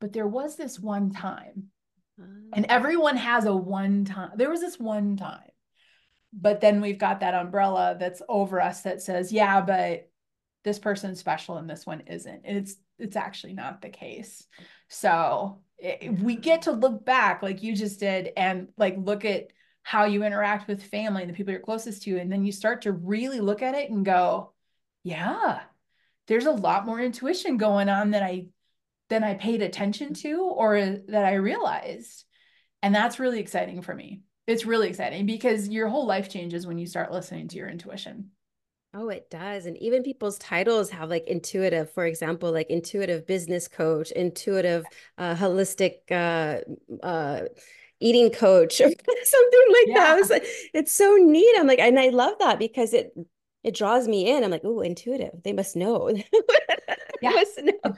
but 0.00 0.12
there 0.12 0.26
was 0.26 0.56
this 0.56 0.78
one 0.78 1.10
time. 1.10 1.70
And 2.18 2.66
ah. 2.68 2.72
everyone 2.72 3.16
has 3.16 3.44
a 3.44 3.54
one 3.54 4.04
time. 4.04 4.32
There 4.36 4.50
was 4.50 4.60
this 4.60 4.78
one 4.78 5.16
time. 5.16 5.50
But 6.32 6.60
then 6.60 6.80
we've 6.80 6.98
got 6.98 7.20
that 7.20 7.34
umbrella 7.34 7.96
that's 7.98 8.22
over 8.28 8.60
us 8.60 8.82
that 8.82 9.02
says, 9.02 9.32
yeah, 9.32 9.60
but 9.60 10.10
this 10.64 10.78
person's 10.78 11.18
special 11.18 11.56
and 11.56 11.68
this 11.68 11.86
one 11.86 12.02
isn't. 12.06 12.42
And 12.44 12.56
it's 12.58 12.76
it's 12.98 13.16
actually 13.16 13.54
not 13.54 13.82
the 13.82 13.88
case. 13.88 14.46
So 14.88 15.60
it, 15.78 16.18
we 16.20 16.36
get 16.36 16.62
to 16.62 16.72
look 16.72 17.04
back 17.04 17.42
like 17.42 17.62
you 17.62 17.74
just 17.74 18.00
did 18.00 18.30
and 18.36 18.68
like 18.76 18.96
look 18.98 19.24
at 19.24 19.48
how 19.86 20.04
you 20.04 20.24
interact 20.24 20.66
with 20.66 20.82
family 20.82 21.22
and 21.22 21.30
the 21.30 21.34
people 21.34 21.52
you're 21.52 21.60
closest 21.60 22.02
to. 22.02 22.18
And 22.18 22.30
then 22.30 22.44
you 22.44 22.50
start 22.50 22.82
to 22.82 22.92
really 22.92 23.38
look 23.38 23.62
at 23.62 23.76
it 23.76 23.88
and 23.88 24.04
go, 24.04 24.52
yeah, 25.04 25.60
there's 26.26 26.46
a 26.46 26.50
lot 26.50 26.86
more 26.86 26.98
intuition 26.98 27.56
going 27.56 27.88
on 27.88 28.10
than 28.10 28.20
I 28.20 28.48
than 29.10 29.22
I 29.22 29.34
paid 29.34 29.62
attention 29.62 30.12
to 30.14 30.40
or 30.40 30.80
that 31.06 31.24
I 31.24 31.34
realized. 31.34 32.24
And 32.82 32.92
that's 32.92 33.20
really 33.20 33.38
exciting 33.38 33.80
for 33.80 33.94
me. 33.94 34.22
It's 34.48 34.66
really 34.66 34.88
exciting 34.88 35.24
because 35.24 35.68
your 35.68 35.86
whole 35.86 36.04
life 36.04 36.28
changes 36.28 36.66
when 36.66 36.78
you 36.78 36.86
start 36.88 37.12
listening 37.12 37.46
to 37.46 37.56
your 37.56 37.68
intuition. 37.68 38.32
Oh, 38.92 39.08
it 39.08 39.30
does. 39.30 39.66
And 39.66 39.76
even 39.76 40.02
people's 40.02 40.38
titles 40.38 40.90
have 40.90 41.10
like 41.10 41.28
intuitive, 41.28 41.92
for 41.92 42.06
example, 42.06 42.50
like 42.50 42.70
intuitive 42.70 43.24
business 43.24 43.68
coach, 43.68 44.10
intuitive, 44.10 44.84
uh, 45.16 45.36
holistic, 45.36 45.98
uh, 46.10 47.06
uh, 47.06 47.42
eating 48.00 48.30
coach 48.30 48.80
or 48.80 48.88
something 48.88 49.66
like 49.68 49.86
yeah. 49.86 49.94
that. 49.94 50.30
Like, 50.30 50.46
it's 50.74 50.92
so 50.92 51.16
neat. 51.16 51.54
I'm 51.58 51.66
like, 51.66 51.78
and 51.78 51.98
I 51.98 52.08
love 52.08 52.34
that 52.40 52.58
because 52.58 52.92
it, 52.92 53.12
it 53.64 53.74
draws 53.74 54.06
me 54.08 54.30
in. 54.30 54.44
I'm 54.44 54.50
like, 54.50 54.62
oh, 54.64 54.80
intuitive. 54.80 55.42
They 55.42 55.52
must 55.52 55.76
know. 55.76 56.08
yeah. 57.22 57.30
must 57.30 57.58
know. 57.62 57.96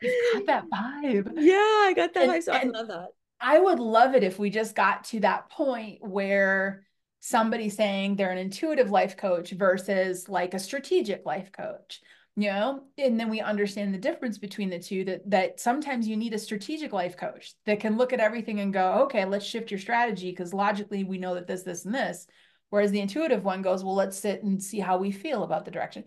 You 0.00 0.32
got 0.34 0.46
that 0.46 0.64
vibe. 0.70 1.32
Yeah, 1.36 1.54
I 1.54 1.92
got 1.94 2.14
that 2.14 2.24
and, 2.24 2.32
vibe. 2.32 2.42
So 2.42 2.52
I 2.52 2.64
love 2.64 2.88
that. 2.88 3.08
I 3.40 3.58
would 3.58 3.80
love 3.80 4.14
it 4.14 4.22
if 4.22 4.38
we 4.38 4.50
just 4.50 4.74
got 4.74 5.04
to 5.04 5.20
that 5.20 5.50
point 5.50 5.98
where 6.00 6.84
somebody 7.20 7.70
saying 7.70 8.16
they're 8.16 8.30
an 8.30 8.38
intuitive 8.38 8.90
life 8.90 9.16
coach 9.16 9.50
versus 9.50 10.28
like 10.28 10.54
a 10.54 10.58
strategic 10.58 11.24
life 11.26 11.50
coach 11.52 12.00
you 12.36 12.50
know 12.50 12.82
and 12.96 13.20
then 13.20 13.28
we 13.28 13.40
understand 13.40 13.92
the 13.92 13.98
difference 13.98 14.38
between 14.38 14.70
the 14.70 14.78
two 14.78 15.04
that 15.04 15.28
that 15.28 15.60
sometimes 15.60 16.08
you 16.08 16.16
need 16.16 16.32
a 16.32 16.38
strategic 16.38 16.92
life 16.92 17.16
coach 17.16 17.54
that 17.66 17.78
can 17.78 17.98
look 17.98 18.12
at 18.12 18.20
everything 18.20 18.60
and 18.60 18.72
go 18.72 19.02
okay 19.04 19.24
let's 19.26 19.44
shift 19.44 19.70
your 19.70 19.78
strategy 19.78 20.30
because 20.30 20.54
logically 20.54 21.04
we 21.04 21.18
know 21.18 21.34
that 21.34 21.46
this 21.46 21.62
this 21.62 21.84
and 21.84 21.94
this 21.94 22.26
whereas 22.72 22.90
the 22.90 23.00
intuitive 23.00 23.44
one 23.44 23.60
goes 23.60 23.84
well 23.84 23.94
let's 23.94 24.18
sit 24.18 24.42
and 24.42 24.62
see 24.62 24.80
how 24.80 24.96
we 24.96 25.10
feel 25.10 25.42
about 25.42 25.66
the 25.66 25.70
direction. 25.70 26.04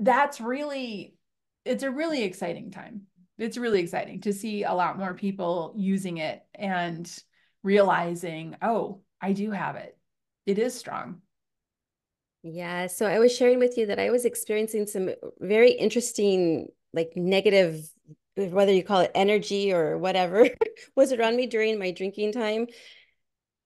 That's 0.00 0.40
really 0.40 1.14
it's 1.64 1.84
a 1.84 1.90
really 1.90 2.24
exciting 2.24 2.72
time. 2.72 3.02
It's 3.38 3.56
really 3.56 3.80
exciting 3.80 4.20
to 4.22 4.32
see 4.32 4.64
a 4.64 4.72
lot 4.72 4.98
more 4.98 5.14
people 5.14 5.74
using 5.76 6.18
it 6.18 6.42
and 6.54 7.08
realizing 7.62 8.56
oh 8.60 9.00
i 9.20 9.32
do 9.32 9.52
have 9.52 9.76
it. 9.76 9.96
It 10.44 10.58
is 10.58 10.74
strong. 10.74 11.22
Yeah. 12.48 12.86
So 12.86 13.06
I 13.06 13.18
was 13.18 13.34
sharing 13.34 13.58
with 13.58 13.76
you 13.76 13.86
that 13.86 13.98
I 13.98 14.10
was 14.10 14.24
experiencing 14.24 14.86
some 14.86 15.10
very 15.40 15.72
interesting, 15.72 16.68
like 16.92 17.12
negative, 17.16 17.88
whether 18.36 18.72
you 18.72 18.84
call 18.84 19.00
it 19.00 19.10
energy 19.16 19.72
or 19.72 19.98
whatever, 19.98 20.48
was 20.96 21.12
around 21.12 21.36
me 21.36 21.46
during 21.46 21.76
my 21.78 21.90
drinking 21.90 22.32
time. 22.32 22.68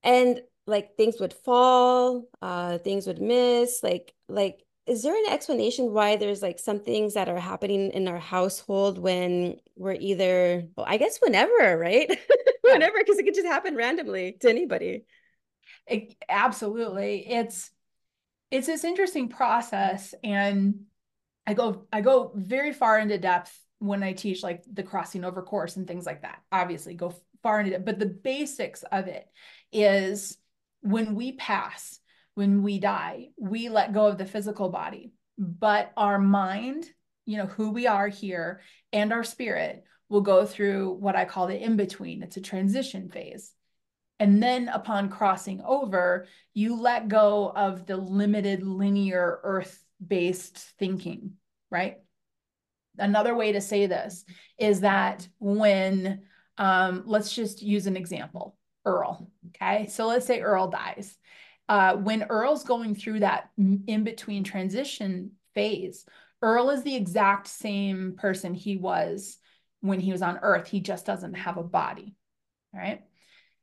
And 0.02 0.40
like 0.66 0.96
things 0.96 1.20
would 1.20 1.34
fall, 1.34 2.24
uh, 2.40 2.78
things 2.78 3.06
would 3.06 3.20
miss, 3.20 3.82
like, 3.82 4.14
like, 4.28 4.64
is 4.86 5.02
there 5.02 5.14
an 5.14 5.30
explanation 5.30 5.92
why 5.92 6.16
there's 6.16 6.40
like 6.40 6.58
some 6.58 6.80
things 6.80 7.14
that 7.14 7.28
are 7.28 7.38
happening 7.38 7.90
in 7.90 8.08
our 8.08 8.18
household 8.18 8.98
when 8.98 9.56
we're 9.76 9.92
either, 9.92 10.64
well, 10.74 10.86
I 10.88 10.96
guess 10.96 11.18
whenever, 11.18 11.76
right? 11.76 12.08
whenever, 12.62 12.96
because 12.98 13.18
it 13.18 13.24
could 13.24 13.34
just 13.34 13.46
happen 13.46 13.76
randomly 13.76 14.38
to 14.40 14.48
anybody. 14.48 15.04
It, 15.86 16.14
absolutely. 16.30 17.26
It's 17.28 17.70
it's 18.50 18.66
this 18.66 18.84
interesting 18.84 19.28
process 19.28 20.14
and 20.24 20.80
I 21.46 21.54
go 21.54 21.86
I 21.92 22.00
go 22.00 22.32
very 22.34 22.72
far 22.72 22.98
into 22.98 23.18
depth 23.18 23.58
when 23.78 24.02
I 24.02 24.12
teach 24.12 24.42
like 24.42 24.62
the 24.70 24.82
crossing 24.82 25.24
over 25.24 25.42
course 25.42 25.76
and 25.76 25.86
things 25.86 26.06
like 26.06 26.22
that. 26.22 26.40
Obviously, 26.52 26.94
go 26.94 27.14
far 27.42 27.60
into 27.60 27.74
it, 27.74 27.84
but 27.84 27.98
the 27.98 28.06
basics 28.06 28.82
of 28.84 29.06
it 29.06 29.26
is 29.72 30.36
when 30.82 31.14
we 31.14 31.32
pass, 31.32 31.98
when 32.34 32.62
we 32.62 32.78
die, 32.78 33.28
we 33.38 33.68
let 33.68 33.94
go 33.94 34.06
of 34.06 34.18
the 34.18 34.26
physical 34.26 34.68
body, 34.68 35.12
but 35.38 35.92
our 35.96 36.18
mind, 36.18 36.86
you 37.24 37.38
know, 37.38 37.46
who 37.46 37.70
we 37.70 37.86
are 37.86 38.08
here 38.08 38.60
and 38.92 39.12
our 39.12 39.24
spirit 39.24 39.84
will 40.08 40.20
go 40.20 40.44
through 40.44 40.92
what 40.94 41.16
I 41.16 41.24
call 41.24 41.46
the 41.46 41.56
in 41.56 41.76
between. 41.76 42.22
It's 42.22 42.36
a 42.36 42.42
transition 42.42 43.08
phase. 43.08 43.52
And 44.20 44.42
then 44.42 44.68
upon 44.68 45.08
crossing 45.08 45.62
over, 45.62 46.26
you 46.52 46.80
let 46.80 47.08
go 47.08 47.50
of 47.56 47.86
the 47.86 47.96
limited 47.96 48.62
linear 48.62 49.40
earth 49.42 49.82
based 50.06 50.58
thinking, 50.78 51.32
right? 51.70 51.96
Another 52.98 53.34
way 53.34 53.52
to 53.52 53.62
say 53.62 53.86
this 53.86 54.24
is 54.58 54.82
that 54.82 55.26
when, 55.38 56.22
um, 56.58 57.02
let's 57.06 57.34
just 57.34 57.62
use 57.62 57.86
an 57.86 57.96
example 57.96 58.56
Earl. 58.84 59.30
Okay. 59.48 59.86
So 59.88 60.06
let's 60.06 60.26
say 60.26 60.40
Earl 60.40 60.68
dies. 60.68 61.16
Uh, 61.68 61.96
when 61.96 62.24
Earl's 62.24 62.64
going 62.64 62.94
through 62.94 63.20
that 63.20 63.50
in 63.56 64.04
between 64.04 64.44
transition 64.44 65.32
phase, 65.54 66.04
Earl 66.42 66.70
is 66.70 66.82
the 66.82 66.96
exact 66.96 67.46
same 67.46 68.16
person 68.16 68.54
he 68.54 68.76
was 68.76 69.38
when 69.80 70.00
he 70.00 70.12
was 70.12 70.22
on 70.22 70.38
Earth. 70.42 70.68
He 70.68 70.80
just 70.80 71.06
doesn't 71.06 71.34
have 71.34 71.56
a 71.58 71.62
body. 71.62 72.16
Right. 72.74 73.02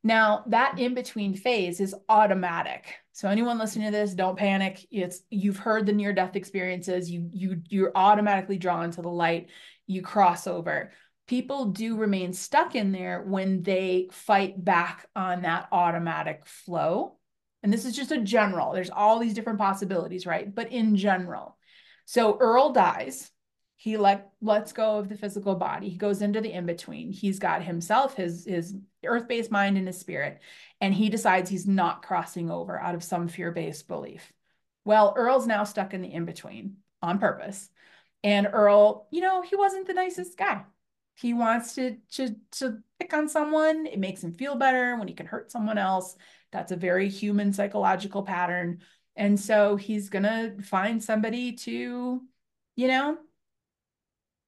Now, 0.03 0.43
that 0.47 0.79
in 0.79 0.93
between 0.93 1.35
phase 1.35 1.79
is 1.79 1.95
automatic. 2.07 2.95
So 3.13 3.27
anyone 3.27 3.57
listening 3.57 3.87
to 3.87 3.91
this, 3.91 4.13
don't 4.13 4.37
panic. 4.37 4.85
It's 4.91 5.21
you've 5.29 5.57
heard 5.57 5.85
the 5.85 5.93
near 5.93 6.13
death 6.13 6.35
experiences. 6.35 7.09
You 7.09 7.29
you 7.33 7.61
you're 7.67 7.91
automatically 7.95 8.57
drawn 8.57 8.91
to 8.91 9.01
the 9.01 9.09
light. 9.09 9.49
You 9.87 10.01
cross 10.01 10.47
over. 10.47 10.91
People 11.27 11.65
do 11.65 11.97
remain 11.97 12.31
stuck 12.31 12.75
in 12.75 12.91
there 12.91 13.21
when 13.21 13.63
they 13.63 14.07
fight 14.11 14.63
back 14.63 15.07
on 15.15 15.41
that 15.41 15.67
automatic 15.71 16.45
flow. 16.45 17.17
And 17.63 17.73
this 17.73 17.83
is 17.83 17.95
just 17.95 18.11
a 18.11 18.21
general. 18.21 18.71
There's 18.71 18.89
all 18.89 19.19
these 19.19 19.33
different 19.33 19.59
possibilities, 19.59 20.25
right? 20.25 20.53
But 20.53 20.71
in 20.71 20.95
general. 20.95 21.57
So 22.05 22.37
Earl 22.37 22.71
dies 22.71 23.29
he 23.79 23.95
let 23.95 24.31
lets 24.41 24.73
go 24.73 24.97
of 24.97 25.07
the 25.07 25.15
physical 25.15 25.53
body. 25.55 25.87
He 25.87 25.97
goes 25.97 26.23
into 26.23 26.41
the 26.41 26.51
in 26.51 26.65
between 26.65 27.11
he's 27.11 27.39
got 27.39 27.63
himself 27.63 28.15
his 28.15 28.43
his 28.45 28.75
earth-based 29.05 29.51
mind 29.51 29.77
and 29.77 29.87
his 29.87 29.99
spirit 29.99 30.39
and 30.81 30.93
he 30.93 31.09
decides 31.09 31.49
he's 31.49 31.67
not 31.67 32.01
crossing 32.01 32.51
over 32.51 32.77
out 32.79 32.95
of 32.95 33.03
some 33.03 33.27
fear-based 33.27 33.87
belief. 33.87 34.33
Well 34.83 35.13
earl's 35.15 35.47
now 35.47 35.63
stuck 35.63 35.93
in 35.93 36.01
the 36.01 36.11
in 36.11 36.25
between 36.25 36.77
on 37.01 37.19
purpose. 37.19 37.69
And 38.23 38.47
earl 38.51 39.07
you 39.11 39.21
know 39.21 39.43
he 39.43 39.55
wasn't 39.55 39.85
the 39.85 39.93
nicest 39.93 40.37
guy. 40.37 40.63
He 41.13 41.33
wants 41.33 41.75
to 41.75 41.97
to 42.13 42.35
to 42.53 42.79
pick 42.99 43.13
on 43.13 43.29
someone. 43.29 43.85
It 43.85 43.99
makes 43.99 44.23
him 44.23 44.33
feel 44.33 44.55
better 44.55 44.97
when 44.97 45.07
he 45.07 45.13
can 45.13 45.27
hurt 45.27 45.51
someone 45.51 45.77
else. 45.77 46.15
That's 46.51 46.71
a 46.71 46.75
very 46.75 47.09
human 47.09 47.53
psychological 47.53 48.23
pattern. 48.23 48.79
And 49.15 49.39
so 49.39 49.75
he's 49.75 50.09
gonna 50.09 50.55
find 50.63 51.03
somebody 51.03 51.53
to 51.57 52.23
you 52.75 52.87
know 52.87 53.17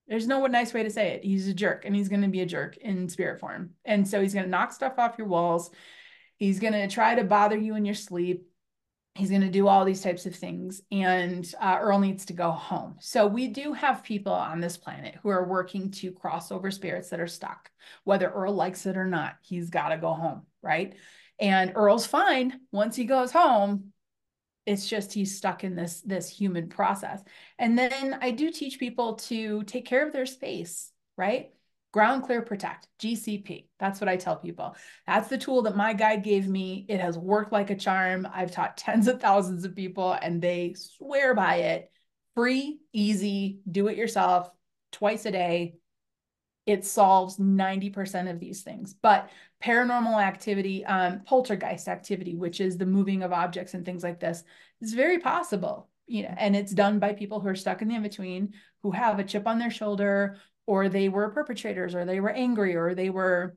there's 0.10 0.28
no 0.28 0.46
nice 0.48 0.74
way 0.74 0.84
to 0.84 0.90
say 0.90 1.12
it. 1.12 1.24
He's 1.24 1.48
a 1.48 1.54
jerk 1.54 1.86
and 1.86 1.96
he's 1.96 2.10
going 2.10 2.24
to 2.24 2.28
be 2.28 2.42
a 2.42 2.46
jerk 2.46 2.78
in 2.78 3.08
spirit 3.08 3.40
form. 3.40 3.72
And 3.86 4.08
so 4.08 4.20
he's 4.20 4.34
going 4.34 4.46
to 4.46 4.50
knock 4.50 4.74
stuff 4.74 4.98
off 4.98 5.18
your 5.18 5.28
walls. 5.28 5.70
He's 6.38 6.60
going 6.60 6.74
to 6.74 6.88
try 6.88 7.16
to 7.16 7.24
bother 7.24 7.58
you 7.58 7.76
in 7.76 7.86
your 7.86 7.96
sleep. 7.96 8.48
He's 9.14 9.30
going 9.30 9.42
to 9.42 9.50
do 9.50 9.68
all 9.68 9.86
these 9.86 10.02
types 10.02 10.26
of 10.26 10.36
things. 10.36 10.82
And 10.92 11.46
uh, 11.62 11.78
Earl 11.80 12.00
needs 12.00 12.26
to 12.26 12.34
go 12.34 12.52
home. 12.52 12.96
So 13.00 13.28
we 13.28 13.50
do 13.50 13.74
have 13.74 14.04
people 14.04 14.34
on 14.34 14.60
this 14.60 14.78
planet 14.78 15.16
who 15.22 15.30
are 15.30 15.48
working 15.48 15.92
to 15.92 16.12
cross 16.12 16.52
over 16.52 16.72
spirits 16.72 17.10
that 17.10 17.20
are 17.20 17.28
stuck. 17.28 17.70
Whether 18.04 18.30
Earl 18.30 18.54
likes 18.54 18.86
it 18.88 18.98
or 18.98 19.06
not, 19.06 19.36
he's 19.42 19.70
got 19.70 19.90
to 19.90 19.98
go 19.98 20.14
home, 20.14 20.44
right? 20.64 20.96
And 21.40 21.74
Earl's 21.76 22.08
fine 22.08 22.60
once 22.72 22.96
he 22.96 23.06
goes 23.06 23.32
home 23.32 23.94
it's 24.70 24.88
just 24.88 25.14
he's 25.14 25.36
stuck 25.36 25.64
in 25.64 25.76
this 25.76 26.02
this 26.02 26.30
human 26.30 26.70
process. 26.70 27.22
And 27.58 27.78
then 27.78 28.18
i 28.22 28.32
do 28.32 28.52
teach 28.52 28.80
people 28.80 29.16
to 29.16 29.64
take 29.64 29.86
care 29.86 30.06
of 30.06 30.14
their 30.14 30.26
space 30.26 30.92
right? 31.20 31.52
Ground 31.92 32.24
clear 32.24 32.42
protect 32.42 32.88
gcp 33.02 33.66
that's 33.80 34.00
what 34.00 34.08
i 34.08 34.16
tell 34.16 34.38
people. 34.38 34.76
That's 35.08 35.28
the 35.28 35.38
tool 35.38 35.64
that 35.64 35.76
my 35.76 35.94
guide 35.94 36.24
gave 36.24 36.48
me. 36.48 36.86
It 36.88 37.00
has 37.00 37.18
worked 37.18 37.52
like 37.52 37.70
a 37.72 37.76
charm. 37.76 38.28
I've 38.32 38.52
taught 38.52 38.78
tens 38.78 39.08
of 39.08 39.20
thousands 39.20 39.66
of 39.66 39.76
people 39.76 40.14
and 40.14 40.42
they 40.42 40.76
swear 40.78 41.34
by 41.36 41.56
it. 41.58 41.92
Free 42.36 42.80
easy 42.94 43.60
do 43.70 43.88
it 43.88 43.98
yourself 43.98 44.50
twice 44.92 45.26
a 45.26 45.32
day. 45.32 45.76
It 46.66 46.86
solves 46.86 47.38
90% 47.38 48.30
of 48.30 48.40
these 48.40 48.62
things. 48.62 48.94
But 48.94 49.30
paranormal 49.64 50.22
activity, 50.22 50.86
um, 50.86 51.22
poltergeist 51.26 51.88
activity, 51.88 52.36
which 52.36 52.62
is 52.62 52.78
the 52.78 52.86
moving 52.86 53.24
of 53.24 53.34
objects 53.34 53.74
and 53.74 53.86
things 53.86 54.04
like 54.04 54.20
this, 54.20 54.44
is 54.82 54.94
very 54.94 55.20
possible. 55.20 55.90
You 56.08 56.24
know, 56.24 56.34
and 56.38 56.56
it's 56.56 56.74
done 56.74 57.00
by 57.00 57.14
people 57.14 57.40
who 57.40 57.50
are 57.50 57.56
stuck 57.56 57.82
in 57.82 57.88
the 57.88 57.96
in-between, 57.96 58.54
who 58.82 58.92
have 58.92 59.20
a 59.20 59.24
chip 59.24 59.48
on 59.48 59.60
their 59.60 59.70
shoulder, 59.70 60.38
or 60.66 60.90
they 60.90 61.10
were 61.10 61.30
perpetrators, 61.30 61.94
or 61.94 62.06
they 62.06 62.20
were 62.20 62.32
angry, 62.32 62.76
or 62.76 62.96
they 62.96 63.10
were, 63.10 63.56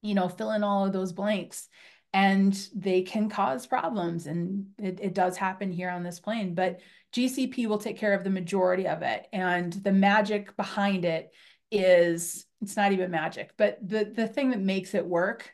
you 0.00 0.14
know, 0.14 0.28
fill 0.28 0.52
in 0.52 0.64
all 0.64 0.86
of 0.86 0.92
those 0.92 1.12
blanks. 1.12 1.68
And 2.14 2.54
they 2.74 3.02
can 3.02 3.28
cause 3.28 3.66
problems. 3.66 4.26
And 4.26 4.66
it, 4.78 5.00
it 5.00 5.14
does 5.14 5.36
happen 5.36 5.70
here 5.70 5.90
on 5.90 6.02
this 6.02 6.20
plane. 6.20 6.54
But 6.54 6.80
GCP 7.14 7.66
will 7.66 7.78
take 7.78 7.98
care 7.98 8.14
of 8.14 8.24
the 8.24 8.30
majority 8.30 8.86
of 8.86 9.02
it. 9.02 9.26
And 9.32 9.72
the 9.72 9.92
magic 9.92 10.56
behind 10.56 11.04
it 11.04 11.30
is 11.70 12.46
it's 12.62 12.76
not 12.76 12.92
even 12.92 13.10
magic, 13.10 13.52
but 13.56 13.78
the 13.86 14.04
the 14.04 14.28
thing 14.28 14.50
that 14.50 14.60
makes 14.60 14.94
it 14.94 15.04
work 15.04 15.52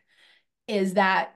is 0.67 0.95
that 0.95 1.35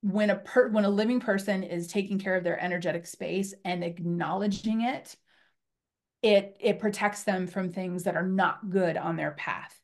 when 0.00 0.30
a 0.30 0.36
per, 0.36 0.68
when 0.68 0.84
a 0.84 0.90
living 0.90 1.20
person 1.20 1.62
is 1.62 1.86
taking 1.86 2.18
care 2.18 2.36
of 2.36 2.44
their 2.44 2.58
energetic 2.58 3.06
space 3.06 3.54
and 3.64 3.84
acknowledging 3.84 4.82
it, 4.82 5.14
it 6.22 6.56
it 6.60 6.78
protects 6.78 7.24
them 7.24 7.46
from 7.46 7.70
things 7.70 8.04
that 8.04 8.16
are 8.16 8.26
not 8.26 8.70
good 8.70 8.96
on 8.96 9.16
their 9.16 9.32
path. 9.32 9.78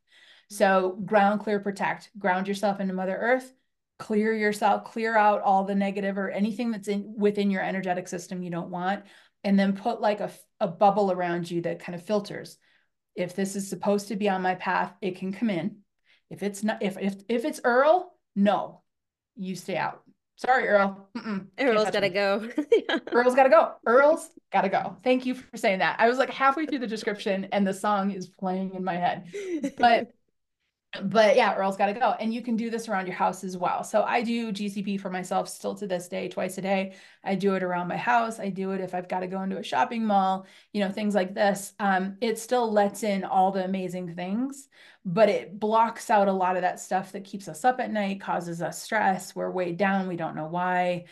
So 0.49 0.99
ground 1.05 1.41
clear 1.41 1.61
protect, 1.61 2.11
ground 2.19 2.49
yourself 2.49 2.81
into 2.81 2.95
Mother 2.95 3.17
Earth, 3.17 3.53
clear 3.99 4.35
yourself, 4.35 4.85
clear 4.85 5.17
out 5.17 5.43
all 5.43 5.65
the 5.65 5.75
negative 5.75 6.19
or 6.19 6.31
anything 6.31 6.71
that's 6.71 6.89
in 6.89 7.15
within 7.17 7.51
your 7.51 7.63
energetic 7.63 8.09
system 8.09 8.43
you 8.43 8.51
don't 8.51 8.71
want 8.71 9.05
and 9.45 9.59
then 9.59 9.77
put 9.77 10.01
like 10.01 10.21
a, 10.21 10.31
a 10.61 10.69
bubble 10.69 11.11
around 11.11 11.51
you 11.51 11.63
that 11.63 11.81
kind 11.81 11.95
of 11.95 12.05
filters. 12.05 12.59
If 13.15 13.37
this 13.37 13.57
is 13.57 13.69
supposed 13.69 14.09
to 14.09 14.17
be 14.17 14.29
on 14.29 14.43
my 14.43 14.55
path, 14.55 14.95
it 15.03 15.17
can 15.17 15.33
come 15.33 15.51
in. 15.51 15.79
If 16.31 16.43
it's 16.43 16.65
not, 16.65 16.83
if 16.83 16.97
if 16.99 17.17
if 17.29 17.45
it's 17.45 17.61
Earl, 17.63 18.15
no, 18.35 18.83
you 19.37 19.55
stay 19.55 19.77
out. 19.77 20.03
Sorry, 20.37 20.67
Earl. 20.67 21.09
Mm-mm, 21.17 21.47
Earl's 21.61 21.91
gotta 21.91 22.09
me. 22.09 22.09
go. 22.09 22.49
Earl's 23.13 23.35
gotta 23.35 23.51
go. 23.51 23.75
Earl's 23.87 24.31
gotta 24.53 24.69
go. 24.69 24.97
Thank 25.05 25.27
you 25.27 25.35
for 25.35 25.57
saying 25.57 25.79
that. 25.81 25.97
I 26.01 26.09
was 26.09 26.19
like 26.19 26.31
halfway 26.31 26.67
through 26.67 26.81
the 26.81 26.87
description 26.87 27.49
and 27.53 27.67
the 27.67 27.75
song 27.75 28.11
is 28.11 28.29
playing 28.29 28.75
in 28.75 28.83
my 28.83 28.95
head. 28.95 29.27
But 29.79 30.11
but 31.05 31.37
yeah, 31.37 31.55
Earl's 31.55 31.77
got 31.77 31.87
to 31.87 31.95
go. 31.95 32.15
And 32.21 32.35
you 32.35 32.43
can 32.43 32.55
do 32.55 32.69
this 32.69 32.89
around 32.89 33.07
your 33.07 33.17
house 33.17 33.45
as 33.45 33.57
well. 33.57 33.83
So 33.83 34.03
I 34.03 34.23
do 34.23 34.53
GCP 34.53 35.01
for 35.01 35.09
myself 35.09 35.49
still 35.49 35.75
to 35.77 35.87
this 35.87 36.07
day, 36.07 36.29
twice 36.29 36.59
a 36.59 36.63
day. 36.63 36.95
I 37.25 37.35
do 37.35 37.55
it 37.55 37.63
around 37.63 37.89
my 37.89 37.97
house. 37.97 38.39
I 38.39 38.51
do 38.51 38.73
it 38.73 38.81
if 38.81 38.95
I've 38.95 39.09
got 39.09 39.21
to 39.21 39.27
go 39.27 39.43
into 39.43 39.59
a 39.59 39.63
shopping 39.63 40.05
mall, 40.05 40.47
you 40.73 40.81
know, 40.81 40.91
things 40.91 41.15
like 41.15 41.35
this. 41.35 41.73
Um, 41.79 42.19
it 42.21 42.39
still 42.39 42.71
lets 42.71 43.05
in 43.05 43.25
all 43.25 43.53
the 43.53 43.65
amazing 43.65 44.15
things, 44.15 44.69
but 45.05 45.31
it 45.31 45.59
blocks 45.59 46.11
out 46.11 46.29
a 46.29 46.33
lot 46.33 46.57
of 46.57 46.63
that 46.63 46.79
stuff 46.79 47.13
that 47.13 47.25
keeps 47.25 47.49
us 47.49 47.65
up 47.65 47.81
at 47.81 47.91
night, 47.91 48.21
causes 48.21 48.61
us 48.61 48.83
stress. 48.83 49.35
We're 49.35 49.51
weighed 49.51 49.79
down. 49.79 50.09
We 50.09 50.17
don't 50.17 50.37
know 50.37 50.49
why. 50.49 51.07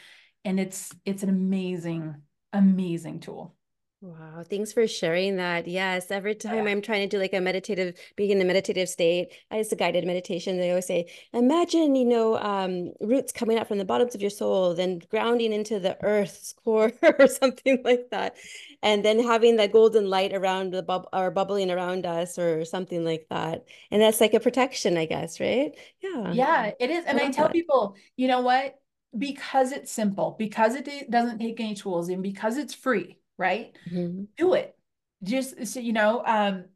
And 0.44 0.60
it's, 0.60 0.92
it's 1.06 1.22
an 1.22 1.30
amazing, 1.30 2.16
amazing 2.52 3.20
tool. 3.20 3.54
Wow, 4.02 4.44
thanks 4.48 4.72
for 4.72 4.86
sharing 4.86 5.36
that. 5.36 5.68
Yes, 5.68 6.10
every 6.10 6.34
time 6.34 6.64
yeah. 6.64 6.70
I'm 6.72 6.80
trying 6.80 7.06
to 7.06 7.06
do 7.06 7.20
like 7.20 7.34
a 7.34 7.40
meditative, 7.40 7.94
being 8.16 8.30
in 8.30 8.40
a 8.40 8.46
meditative 8.46 8.88
state, 8.88 9.34
I 9.50 9.58
use 9.58 9.70
a 9.72 9.76
guided 9.76 10.06
meditation. 10.06 10.56
They 10.56 10.70
always 10.70 10.86
say, 10.86 11.12
imagine, 11.34 11.94
you 11.94 12.06
know, 12.06 12.38
um, 12.38 12.92
roots 13.02 13.30
coming 13.30 13.58
out 13.58 13.68
from 13.68 13.76
the 13.76 13.84
bottoms 13.84 14.14
of 14.14 14.22
your 14.22 14.30
soul, 14.30 14.74
then 14.74 15.02
grounding 15.10 15.52
into 15.52 15.78
the 15.78 16.02
earth's 16.02 16.54
core 16.64 16.92
or 17.18 17.26
something 17.26 17.82
like 17.84 18.08
that. 18.10 18.36
And 18.82 19.04
then 19.04 19.22
having 19.22 19.56
that 19.56 19.70
golden 19.70 20.08
light 20.08 20.32
around 20.32 20.72
the 20.72 20.82
bubble 20.82 21.10
or 21.12 21.30
bubbling 21.30 21.70
around 21.70 22.06
us 22.06 22.38
or 22.38 22.64
something 22.64 23.04
like 23.04 23.26
that. 23.28 23.66
And 23.90 24.00
that's 24.00 24.20
like 24.20 24.32
a 24.32 24.40
protection, 24.40 24.96
I 24.96 25.04
guess, 25.04 25.40
right? 25.40 25.72
Yeah. 26.02 26.32
Yeah, 26.32 26.70
it 26.80 26.88
is. 26.88 27.04
And 27.04 27.20
I, 27.20 27.26
I 27.26 27.30
tell 27.30 27.48
that. 27.48 27.52
people, 27.52 27.96
you 28.16 28.28
know 28.28 28.40
what? 28.40 28.80
Because 29.16 29.72
it's 29.72 29.92
simple, 29.92 30.36
because 30.38 30.74
it 30.74 31.10
doesn't 31.10 31.38
take 31.38 31.60
any 31.60 31.74
tools 31.74 32.08
and 32.08 32.22
because 32.22 32.56
it's 32.56 32.72
free 32.72 33.19
right? 33.40 33.76
Mm-hmm. 33.90 34.24
Do 34.36 34.54
it. 34.54 34.76
Just 35.24 35.66
so 35.66 35.80
you 35.80 35.92
know, 35.92 36.22
um, 36.24 36.66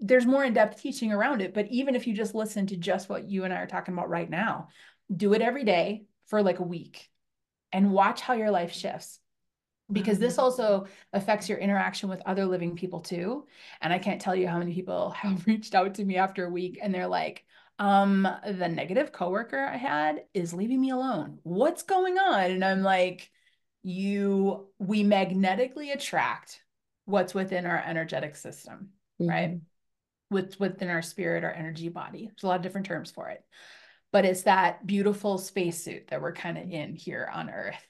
there's 0.00 0.26
more 0.26 0.44
in-depth 0.44 0.80
teaching 0.80 1.12
around 1.12 1.42
it, 1.42 1.52
but 1.52 1.66
even 1.70 1.94
if 1.94 2.06
you 2.06 2.14
just 2.14 2.34
listen 2.34 2.66
to 2.68 2.76
just 2.76 3.08
what 3.08 3.28
you 3.28 3.44
and 3.44 3.52
I 3.52 3.58
are 3.58 3.66
talking 3.66 3.94
about 3.94 4.08
right 4.08 4.28
now, 4.28 4.68
do 5.14 5.34
it 5.34 5.42
every 5.42 5.64
day 5.64 6.06
for 6.26 6.42
like 6.42 6.60
a 6.60 6.64
week 6.64 7.08
and 7.72 7.92
watch 7.92 8.20
how 8.20 8.34
your 8.34 8.50
life 8.50 8.72
shifts 8.72 9.20
because 9.90 10.18
this 10.18 10.34
mm-hmm. 10.34 10.44
also 10.44 10.86
affects 11.12 11.48
your 11.48 11.58
interaction 11.58 12.08
with 12.08 12.22
other 12.26 12.46
living 12.46 12.76
people 12.76 13.00
too. 13.00 13.46
And 13.80 13.92
I 13.92 13.98
can't 13.98 14.20
tell 14.20 14.34
you 14.34 14.48
how 14.48 14.58
many 14.58 14.74
people 14.74 15.10
have 15.22 15.46
reached 15.46 15.74
out 15.74 15.94
to 15.94 16.04
me 16.04 16.16
after 16.16 16.46
a 16.46 16.50
week 16.50 16.78
and 16.80 16.94
they're 16.94 17.06
like, 17.06 17.44
um, 17.78 18.28
the 18.46 18.68
negative 18.68 19.12
coworker 19.12 19.58
I 19.58 19.76
had 19.76 20.24
is 20.34 20.54
leaving 20.54 20.80
me 20.80 20.90
alone. 20.90 21.38
What's 21.42 21.82
going 21.82 22.18
on? 22.18 22.50
And 22.50 22.64
I'm 22.64 22.82
like, 22.82 23.30
you 23.82 24.68
we 24.78 25.02
magnetically 25.02 25.90
attract 25.90 26.60
what's 27.04 27.34
within 27.34 27.66
our 27.66 27.82
energetic 27.84 28.36
system, 28.36 28.90
mm-hmm. 29.20 29.28
right? 29.28 29.60
With 30.30 30.58
within 30.60 30.88
our 30.88 31.02
spirit, 31.02 31.44
our 31.44 31.52
energy 31.52 31.88
body. 31.88 32.26
There's 32.26 32.44
a 32.44 32.46
lot 32.46 32.56
of 32.56 32.62
different 32.62 32.86
terms 32.86 33.10
for 33.10 33.28
it. 33.28 33.44
But 34.12 34.24
it's 34.24 34.42
that 34.42 34.86
beautiful 34.86 35.38
spacesuit 35.38 36.08
that 36.08 36.20
we're 36.20 36.34
kind 36.34 36.58
of 36.58 36.70
in 36.70 36.94
here 36.94 37.28
on 37.32 37.50
earth. 37.50 37.86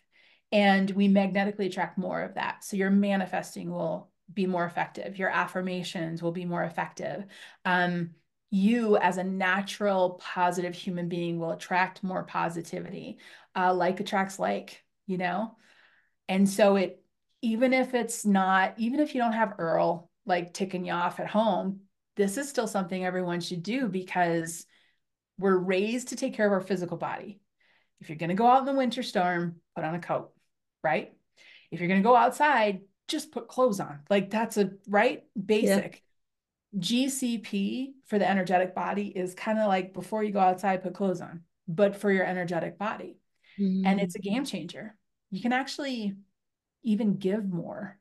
And 0.52 0.88
we 0.90 1.08
magnetically 1.08 1.66
attract 1.66 1.98
more 1.98 2.22
of 2.22 2.34
that. 2.34 2.62
So 2.62 2.76
your 2.76 2.90
manifesting 2.90 3.70
will 3.70 4.10
be 4.32 4.46
more 4.46 4.64
effective. 4.64 5.18
Your 5.18 5.30
affirmations 5.30 6.22
will 6.22 6.32
be 6.32 6.44
more 6.44 6.62
effective. 6.62 7.24
Um, 7.64 8.10
you 8.50 8.98
as 8.98 9.16
a 9.16 9.24
natural 9.24 10.20
positive 10.22 10.74
human 10.74 11.08
being 11.08 11.38
will 11.38 11.52
attract 11.52 12.04
more 12.04 12.22
positivity 12.22 13.18
uh, 13.56 13.72
like 13.72 13.98
attracts 13.98 14.38
like 14.38 14.84
you 15.06 15.16
know 15.16 15.56
and 16.28 16.48
so 16.48 16.76
it, 16.76 17.02
even 17.42 17.72
if 17.72 17.94
it's 17.94 18.24
not, 18.24 18.74
even 18.78 19.00
if 19.00 19.14
you 19.14 19.20
don't 19.20 19.32
have 19.32 19.54
Earl 19.58 20.08
like 20.24 20.54
ticking 20.54 20.84
you 20.86 20.92
off 20.92 21.20
at 21.20 21.26
home, 21.26 21.80
this 22.16 22.36
is 22.36 22.48
still 22.48 22.68
something 22.68 23.04
everyone 23.04 23.40
should 23.40 23.62
do 23.62 23.88
because 23.88 24.66
we're 25.38 25.56
raised 25.56 26.08
to 26.08 26.16
take 26.16 26.34
care 26.34 26.46
of 26.46 26.52
our 26.52 26.60
physical 26.60 26.96
body. 26.96 27.40
If 28.00 28.08
you're 28.08 28.18
going 28.18 28.28
to 28.28 28.34
go 28.34 28.46
out 28.46 28.60
in 28.60 28.66
the 28.66 28.72
winter 28.72 29.02
storm, 29.02 29.56
put 29.74 29.84
on 29.84 29.94
a 29.94 30.00
coat, 30.00 30.32
right? 30.82 31.12
If 31.70 31.80
you're 31.80 31.88
going 31.88 32.02
to 32.02 32.08
go 32.08 32.16
outside, 32.16 32.82
just 33.08 33.32
put 33.32 33.48
clothes 33.48 33.80
on. 33.80 34.00
Like 34.08 34.30
that's 34.30 34.56
a 34.56 34.72
right 34.88 35.24
basic. 35.42 35.94
Yeah. 35.94 35.98
GCP 36.74 37.92
for 38.06 38.18
the 38.18 38.28
energetic 38.28 38.74
body 38.74 39.06
is 39.08 39.34
kind 39.34 39.58
of 39.58 39.68
like 39.68 39.92
before 39.92 40.24
you 40.24 40.32
go 40.32 40.40
outside, 40.40 40.82
put 40.82 40.94
clothes 40.94 41.20
on, 41.20 41.42
but 41.68 41.96
for 41.96 42.10
your 42.10 42.24
energetic 42.24 42.78
body. 42.78 43.18
Mm-hmm. 43.60 43.86
And 43.86 44.00
it's 44.00 44.14
a 44.14 44.20
game 44.20 44.46
changer 44.46 44.96
you 45.32 45.40
can 45.40 45.52
actually 45.52 46.14
even 46.84 47.16
give 47.16 47.48
more, 47.48 47.98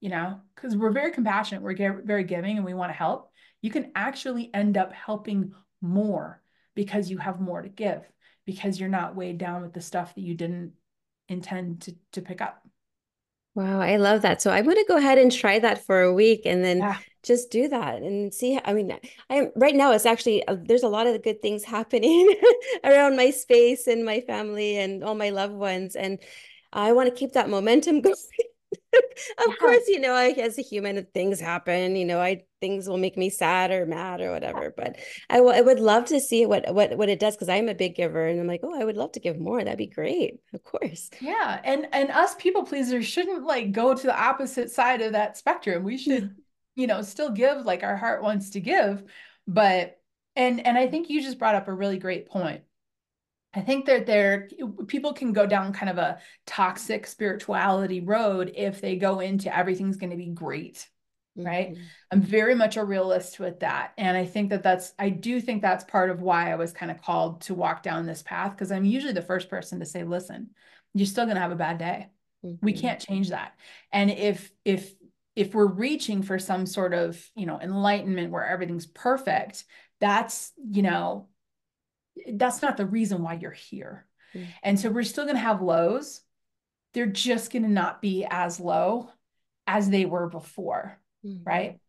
you 0.00 0.10
know, 0.10 0.40
because 0.54 0.76
we're 0.76 0.92
very 0.92 1.10
compassionate, 1.10 1.62
we're 1.62 2.02
very 2.04 2.22
giving, 2.22 2.56
and 2.56 2.66
we 2.66 2.74
want 2.74 2.90
to 2.90 2.96
help. 2.96 3.30
You 3.62 3.70
can 3.70 3.90
actually 3.96 4.50
end 4.52 4.76
up 4.76 4.92
helping 4.92 5.52
more 5.80 6.42
because 6.74 7.10
you 7.10 7.16
have 7.16 7.40
more 7.40 7.62
to 7.62 7.68
give, 7.70 8.02
because 8.44 8.78
you're 8.78 8.90
not 8.90 9.16
weighed 9.16 9.38
down 9.38 9.62
with 9.62 9.72
the 9.72 9.80
stuff 9.80 10.14
that 10.14 10.20
you 10.20 10.34
didn't 10.34 10.72
intend 11.28 11.80
to, 11.82 11.96
to 12.12 12.20
pick 12.20 12.42
up. 12.42 12.62
Wow, 13.54 13.80
I 13.80 13.96
love 13.96 14.20
that. 14.20 14.42
So 14.42 14.50
I'm 14.50 14.64
going 14.64 14.76
to 14.76 14.84
go 14.86 14.98
ahead 14.98 15.16
and 15.16 15.32
try 15.32 15.58
that 15.58 15.86
for 15.86 16.02
a 16.02 16.12
week 16.12 16.42
and 16.44 16.62
then 16.62 16.76
yeah. 16.76 16.98
just 17.22 17.50
do 17.50 17.68
that 17.68 18.02
and 18.02 18.32
see. 18.32 18.60
I 18.62 18.74
mean, 18.74 18.92
I'm 19.30 19.50
right 19.56 19.74
now 19.74 19.92
it's 19.92 20.04
actually 20.04 20.46
uh, 20.46 20.56
there's 20.62 20.82
a 20.82 20.88
lot 20.88 21.06
of 21.06 21.22
good 21.22 21.40
things 21.40 21.64
happening 21.64 22.36
around 22.84 23.16
my 23.16 23.30
space 23.30 23.86
and 23.86 24.04
my 24.04 24.20
family 24.20 24.76
and 24.76 25.02
all 25.02 25.14
my 25.14 25.30
loved 25.30 25.54
ones 25.54 25.96
and 25.96 26.18
I 26.72 26.92
want 26.92 27.08
to 27.08 27.14
keep 27.14 27.32
that 27.32 27.48
momentum 27.48 28.00
going. 28.02 28.16
of 29.38 29.46
yeah. 29.48 29.54
course, 29.58 29.88
you 29.88 30.00
know, 30.00 30.12
I, 30.12 30.30
as 30.30 30.58
a 30.58 30.62
human, 30.62 31.06
things 31.14 31.40
happen. 31.40 31.96
You 31.96 32.04
know, 32.04 32.20
I 32.20 32.44
things 32.60 32.88
will 32.88 32.98
make 32.98 33.16
me 33.16 33.30
sad 33.30 33.70
or 33.70 33.86
mad 33.86 34.20
or 34.20 34.30
whatever. 34.30 34.72
But 34.76 34.96
I, 35.30 35.36
w- 35.36 35.54
I 35.54 35.60
would 35.60 35.80
love 35.80 36.06
to 36.06 36.20
see 36.20 36.46
what 36.46 36.72
what 36.74 36.96
what 36.96 37.08
it 37.08 37.18
does 37.18 37.34
because 37.34 37.48
I'm 37.48 37.68
a 37.68 37.74
big 37.74 37.94
giver, 37.94 38.26
and 38.26 38.40
I'm 38.40 38.46
like, 38.46 38.60
oh, 38.62 38.78
I 38.78 38.84
would 38.84 38.96
love 38.96 39.12
to 39.12 39.20
give 39.20 39.38
more. 39.38 39.62
That'd 39.62 39.78
be 39.78 39.86
great. 39.86 40.40
Of 40.52 40.62
course. 40.64 41.10
Yeah, 41.20 41.60
and 41.64 41.86
and 41.92 42.10
us 42.10 42.34
people 42.36 42.64
pleasers 42.64 43.06
shouldn't 43.06 43.44
like 43.44 43.72
go 43.72 43.94
to 43.94 44.06
the 44.06 44.20
opposite 44.20 44.70
side 44.70 45.02
of 45.02 45.12
that 45.12 45.36
spectrum. 45.36 45.84
We 45.84 45.98
should, 45.98 46.34
you 46.74 46.86
know, 46.86 47.02
still 47.02 47.30
give 47.30 47.64
like 47.64 47.82
our 47.82 47.96
heart 47.96 48.22
wants 48.22 48.50
to 48.50 48.60
give, 48.60 49.04
but 49.46 49.98
and 50.34 50.64
and 50.66 50.76
I 50.76 50.88
think 50.88 51.08
you 51.08 51.22
just 51.22 51.38
brought 51.38 51.54
up 51.54 51.68
a 51.68 51.74
really 51.74 51.98
great 51.98 52.28
point 52.28 52.62
I 53.56 53.62
think 53.62 53.86
that 53.86 54.04
there 54.04 54.48
people 54.86 55.14
can 55.14 55.32
go 55.32 55.46
down 55.46 55.72
kind 55.72 55.88
of 55.88 55.96
a 55.96 56.18
toxic 56.44 57.06
spirituality 57.06 58.00
road 58.00 58.52
if 58.54 58.82
they 58.82 58.96
go 58.96 59.20
into 59.20 59.56
everything's 59.56 59.96
going 59.96 60.10
to 60.10 60.16
be 60.16 60.26
great 60.26 60.86
right 61.36 61.72
mm-hmm. 61.72 61.82
i'm 62.10 62.22
very 62.22 62.54
much 62.54 62.76
a 62.76 62.84
realist 62.84 63.38
with 63.38 63.60
that 63.60 63.92
and 63.98 64.16
i 64.16 64.24
think 64.24 64.50
that 64.50 64.62
that's 64.62 64.94
i 64.98 65.08
do 65.08 65.40
think 65.40 65.60
that's 65.60 65.84
part 65.84 66.10
of 66.10 66.22
why 66.22 66.50
i 66.50 66.56
was 66.56 66.72
kind 66.72 66.90
of 66.90 67.02
called 67.02 67.40
to 67.42 67.54
walk 67.54 67.82
down 67.82 68.06
this 68.06 68.22
path 68.22 68.52
because 68.52 68.72
i'm 68.72 68.84
usually 68.84 69.12
the 69.12 69.20
first 69.22 69.50
person 69.50 69.78
to 69.78 69.86
say 69.86 70.02
listen 70.02 70.48
you're 70.94 71.06
still 71.06 71.24
going 71.24 71.34
to 71.34 71.42
have 71.42 71.52
a 71.52 71.56
bad 71.56 71.78
day 71.78 72.06
mm-hmm. 72.44 72.64
we 72.64 72.72
can't 72.72 73.00
change 73.00 73.28
that 73.30 73.54
and 73.92 74.10
if 74.10 74.50
if 74.64 74.94
if 75.34 75.54
we're 75.54 75.66
reaching 75.66 76.22
for 76.22 76.38
some 76.38 76.64
sort 76.64 76.94
of 76.94 77.22
you 77.34 77.44
know 77.44 77.60
enlightenment 77.60 78.32
where 78.32 78.46
everything's 78.46 78.86
perfect 78.86 79.64
that's 80.00 80.52
you 80.70 80.82
know 80.82 81.28
that's 82.34 82.62
not 82.62 82.76
the 82.76 82.86
reason 82.86 83.22
why 83.22 83.34
you're 83.34 83.50
here. 83.50 84.06
Mm-hmm. 84.34 84.50
And 84.62 84.80
so 84.80 84.90
we're 84.90 85.02
still 85.02 85.24
going 85.24 85.36
to 85.36 85.42
have 85.42 85.62
lows. 85.62 86.20
They're 86.94 87.06
just 87.06 87.52
going 87.52 87.62
to 87.62 87.68
not 87.68 88.00
be 88.00 88.26
as 88.28 88.58
low 88.60 89.10
as 89.66 89.90
they 89.90 90.04
were 90.06 90.28
before, 90.28 90.98
mm-hmm. 91.24 91.44
right? 91.44 91.80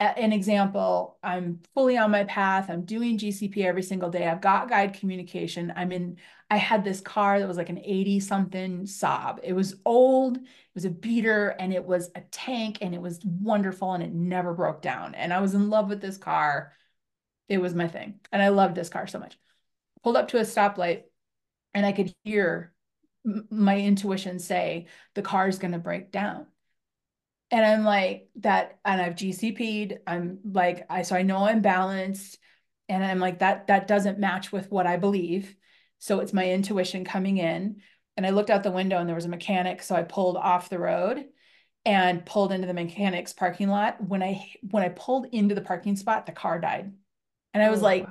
An 0.00 0.32
example, 0.32 1.18
I'm 1.24 1.60
fully 1.74 1.96
on 1.96 2.12
my 2.12 2.22
path. 2.24 2.70
I'm 2.70 2.84
doing 2.84 3.18
GCP 3.18 3.64
every 3.64 3.82
single 3.82 4.10
day. 4.10 4.28
I've 4.28 4.40
got 4.40 4.68
guide 4.68 4.94
communication. 4.94 5.72
I'm 5.74 5.90
in, 5.90 6.18
I 6.50 6.56
had 6.56 6.84
this 6.84 7.00
car 7.00 7.40
that 7.40 7.48
was 7.48 7.56
like 7.56 7.68
an 7.68 7.80
80 7.82 8.20
something 8.20 8.82
Saab. 8.82 9.40
It 9.42 9.54
was 9.54 9.74
old, 9.84 10.36
it 10.36 10.44
was 10.74 10.84
a 10.84 10.90
beater, 10.90 11.48
and 11.48 11.72
it 11.72 11.84
was 11.84 12.10
a 12.14 12.20
tank, 12.30 12.78
and 12.80 12.94
it 12.94 13.02
was 13.02 13.18
wonderful, 13.24 13.92
and 13.92 14.04
it 14.04 14.12
never 14.12 14.54
broke 14.54 14.82
down. 14.82 15.16
And 15.16 15.32
I 15.32 15.40
was 15.40 15.54
in 15.54 15.68
love 15.68 15.88
with 15.88 16.00
this 16.00 16.16
car 16.16 16.72
it 17.48 17.58
was 17.58 17.74
my 17.74 17.88
thing. 17.88 18.20
And 18.32 18.42
I 18.42 18.48
loved 18.48 18.74
this 18.74 18.88
car 18.88 19.06
so 19.06 19.18
much. 19.18 19.38
Pulled 20.02 20.16
up 20.16 20.28
to 20.28 20.38
a 20.38 20.42
stoplight 20.42 21.02
and 21.74 21.84
I 21.84 21.92
could 21.92 22.12
hear 22.24 22.72
my 23.50 23.78
intuition 23.78 24.38
say 24.38 24.86
the 25.14 25.22
car 25.22 25.48
is 25.48 25.58
going 25.58 25.72
to 25.72 25.78
break 25.78 26.12
down. 26.12 26.46
And 27.50 27.64
I'm 27.64 27.84
like 27.84 28.28
that 28.36 28.78
and 28.84 29.00
I've 29.00 29.14
GCP'd. 29.14 30.00
I'm 30.06 30.38
like 30.44 30.86
I 30.90 31.02
so 31.02 31.16
I 31.16 31.22
know 31.22 31.46
I'm 31.46 31.62
balanced 31.62 32.38
and 32.88 33.04
I'm 33.04 33.18
like 33.18 33.40
that 33.40 33.68
that 33.68 33.86
doesn't 33.86 34.18
match 34.18 34.52
with 34.52 34.70
what 34.70 34.86
I 34.86 34.96
believe. 34.96 35.56
So 35.98 36.20
it's 36.20 36.32
my 36.32 36.48
intuition 36.48 37.04
coming 37.04 37.38
in 37.38 37.80
and 38.16 38.26
I 38.26 38.30
looked 38.30 38.50
out 38.50 38.62
the 38.62 38.70
window 38.70 38.98
and 38.98 39.08
there 39.08 39.16
was 39.16 39.24
a 39.24 39.30
mechanic 39.30 39.82
so 39.82 39.94
I 39.94 40.02
pulled 40.02 40.36
off 40.36 40.68
the 40.68 40.78
road 40.78 41.24
and 41.84 42.26
pulled 42.26 42.52
into 42.52 42.66
the 42.66 42.74
mechanics 42.74 43.32
parking 43.32 43.68
lot. 43.68 44.02
When 44.02 44.22
I 44.22 44.46
when 44.60 44.82
I 44.82 44.90
pulled 44.90 45.26
into 45.32 45.54
the 45.54 45.62
parking 45.62 45.96
spot, 45.96 46.26
the 46.26 46.32
car 46.32 46.60
died. 46.60 46.92
And 47.58 47.66
I 47.66 47.70
was 47.70 47.82
like, 47.82 48.06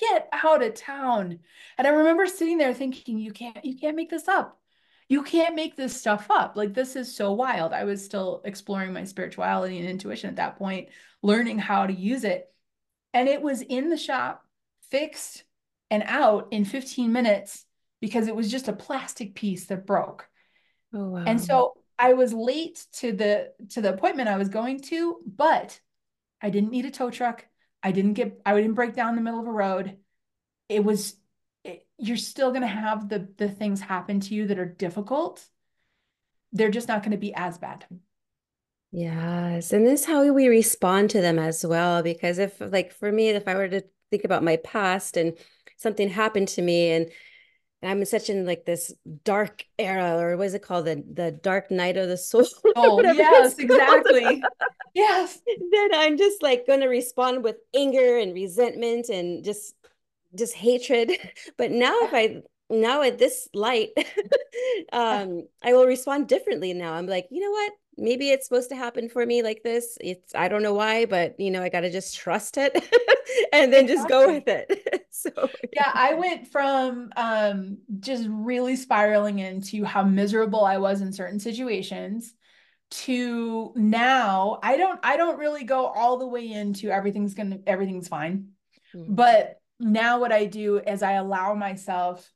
get 0.00 0.28
out 0.32 0.62
of 0.62 0.74
town. 0.74 1.38
And 1.76 1.86
I 1.86 1.90
remember 1.90 2.26
sitting 2.26 2.58
there 2.58 2.74
thinking, 2.74 3.18
you 3.18 3.32
can't, 3.32 3.64
you 3.64 3.76
can't 3.76 3.94
make 3.94 4.10
this 4.10 4.26
up. 4.26 4.58
You 5.08 5.22
can't 5.22 5.54
make 5.54 5.76
this 5.76 5.96
stuff 5.96 6.26
up. 6.30 6.56
Like 6.56 6.74
this 6.74 6.96
is 6.96 7.14
so 7.14 7.32
wild. 7.32 7.72
I 7.72 7.84
was 7.84 8.04
still 8.04 8.42
exploring 8.44 8.92
my 8.92 9.04
spirituality 9.04 9.78
and 9.78 9.88
intuition 9.88 10.30
at 10.30 10.36
that 10.36 10.58
point, 10.58 10.88
learning 11.22 11.60
how 11.60 11.86
to 11.86 11.92
use 11.92 12.24
it. 12.24 12.52
And 13.14 13.28
it 13.28 13.40
was 13.40 13.62
in 13.62 13.88
the 13.88 13.96
shop, 13.96 14.44
fixed 14.90 15.44
and 15.90 16.02
out 16.06 16.48
in 16.50 16.64
15 16.64 17.12
minutes 17.12 17.64
because 18.00 18.26
it 18.26 18.34
was 18.34 18.50
just 18.50 18.66
a 18.66 18.72
plastic 18.72 19.36
piece 19.36 19.66
that 19.66 19.86
broke. 19.86 20.28
Oh, 20.92 21.10
wow. 21.10 21.24
And 21.24 21.40
so 21.40 21.74
I 22.00 22.14
was 22.14 22.32
late 22.32 22.84
to 22.94 23.12
the 23.12 23.52
to 23.70 23.80
the 23.80 23.94
appointment 23.94 24.28
I 24.28 24.38
was 24.38 24.48
going 24.48 24.80
to, 24.82 25.18
but 25.24 25.78
I 26.42 26.50
didn't 26.50 26.72
need 26.72 26.84
a 26.84 26.90
tow 26.90 27.10
truck. 27.10 27.46
I 27.88 27.92
didn't 27.92 28.12
get 28.12 28.38
I 28.44 28.54
didn't 28.54 28.74
break 28.74 28.94
down 28.94 29.10
in 29.10 29.16
the 29.16 29.22
middle 29.22 29.40
of 29.40 29.46
a 29.46 29.50
road. 29.50 29.96
It 30.68 30.84
was 30.84 31.16
it, 31.64 31.86
you're 31.96 32.18
still 32.18 32.50
going 32.50 32.60
to 32.60 32.68
have 32.68 33.08
the 33.08 33.26
the 33.38 33.48
things 33.48 33.80
happen 33.80 34.20
to 34.20 34.34
you 34.34 34.46
that 34.48 34.58
are 34.58 34.66
difficult. 34.66 35.42
They're 36.52 36.70
just 36.70 36.86
not 36.86 37.02
going 37.02 37.12
to 37.12 37.16
be 37.16 37.32
as 37.32 37.56
bad. 37.56 37.86
Yes, 38.90 39.72
and 39.72 39.86
this 39.86 40.02
is 40.02 40.06
how 40.06 40.30
we 40.30 40.48
respond 40.48 41.08
to 41.10 41.22
them 41.22 41.38
as 41.38 41.64
well 41.64 42.02
because 42.02 42.38
if 42.38 42.60
like 42.60 42.92
for 42.92 43.10
me 43.10 43.30
if 43.30 43.48
I 43.48 43.54
were 43.54 43.68
to 43.68 43.82
think 44.10 44.24
about 44.24 44.44
my 44.44 44.56
past 44.58 45.16
and 45.16 45.38
something 45.78 46.10
happened 46.10 46.48
to 46.48 46.62
me 46.62 46.90
and 46.90 47.10
I'm 47.82 48.00
in 48.00 48.06
such 48.06 48.28
in 48.28 48.44
like 48.44 48.64
this 48.64 48.92
dark 49.24 49.64
era, 49.78 50.18
or 50.18 50.36
what 50.36 50.46
is 50.48 50.54
it 50.54 50.62
called? 50.62 50.86
The 50.86 51.04
the 51.12 51.30
dark 51.30 51.70
night 51.70 51.96
of 51.96 52.08
the 52.08 52.16
soul. 52.16 52.46
Oh, 52.76 53.00
yes, 53.02 53.58
exactly. 53.58 54.42
yes. 54.94 55.40
Then 55.72 55.90
I'm 55.94 56.16
just 56.16 56.42
like 56.42 56.66
gonna 56.66 56.88
respond 56.88 57.44
with 57.44 57.56
anger 57.74 58.18
and 58.18 58.34
resentment 58.34 59.08
and 59.08 59.44
just 59.44 59.74
just 60.34 60.54
hatred. 60.54 61.12
But 61.56 61.70
now 61.70 61.94
if 62.02 62.12
I 62.12 62.42
now 62.70 63.02
at 63.02 63.18
this 63.18 63.48
light, 63.54 63.90
um, 64.92 65.46
I 65.62 65.72
will 65.72 65.86
respond 65.86 66.28
differently 66.28 66.74
now. 66.74 66.94
I'm 66.94 67.06
like, 67.06 67.28
you 67.30 67.40
know 67.40 67.50
what? 67.50 67.72
Maybe 67.98 68.30
it's 68.30 68.46
supposed 68.46 68.70
to 68.70 68.76
happen 68.76 69.08
for 69.08 69.24
me 69.26 69.42
like 69.42 69.62
this. 69.62 69.98
It's 70.00 70.34
I 70.34 70.48
don't 70.48 70.62
know 70.62 70.74
why, 70.74 71.06
but 71.06 71.38
you 71.38 71.50
know, 71.50 71.62
I 71.62 71.68
got 71.68 71.80
to 71.80 71.90
just 71.90 72.16
trust 72.16 72.56
it 72.56 72.74
and 73.52 73.72
then 73.72 73.84
exactly. 73.84 73.94
just 73.94 74.08
go 74.08 74.32
with 74.32 74.48
it. 74.48 75.06
so 75.10 75.50
yeah, 75.72 75.90
I 75.92 76.14
went 76.14 76.48
from 76.48 77.12
um 77.16 77.78
just 78.00 78.26
really 78.28 78.76
spiraling 78.76 79.40
into 79.40 79.84
how 79.84 80.04
miserable 80.04 80.64
I 80.64 80.78
was 80.78 81.00
in 81.00 81.12
certain 81.12 81.40
situations 81.40 82.34
to 82.90 83.72
now 83.76 84.58
I 84.62 84.76
don't 84.76 85.00
I 85.02 85.16
don't 85.16 85.38
really 85.38 85.64
go 85.64 85.86
all 85.86 86.18
the 86.18 86.26
way 86.26 86.50
into 86.50 86.90
everything's 86.90 87.34
going 87.34 87.50
to 87.50 87.60
everything's 87.66 88.08
fine. 88.08 88.50
Mm-hmm. 88.94 89.14
But 89.14 89.60
now 89.80 90.20
what 90.20 90.32
I 90.32 90.46
do 90.46 90.78
is 90.78 91.02
I 91.02 91.12
allow 91.12 91.54
myself 91.54 92.30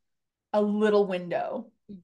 a 0.53 0.61
little 0.61 1.07
window 1.07 1.69
mm. 1.91 1.99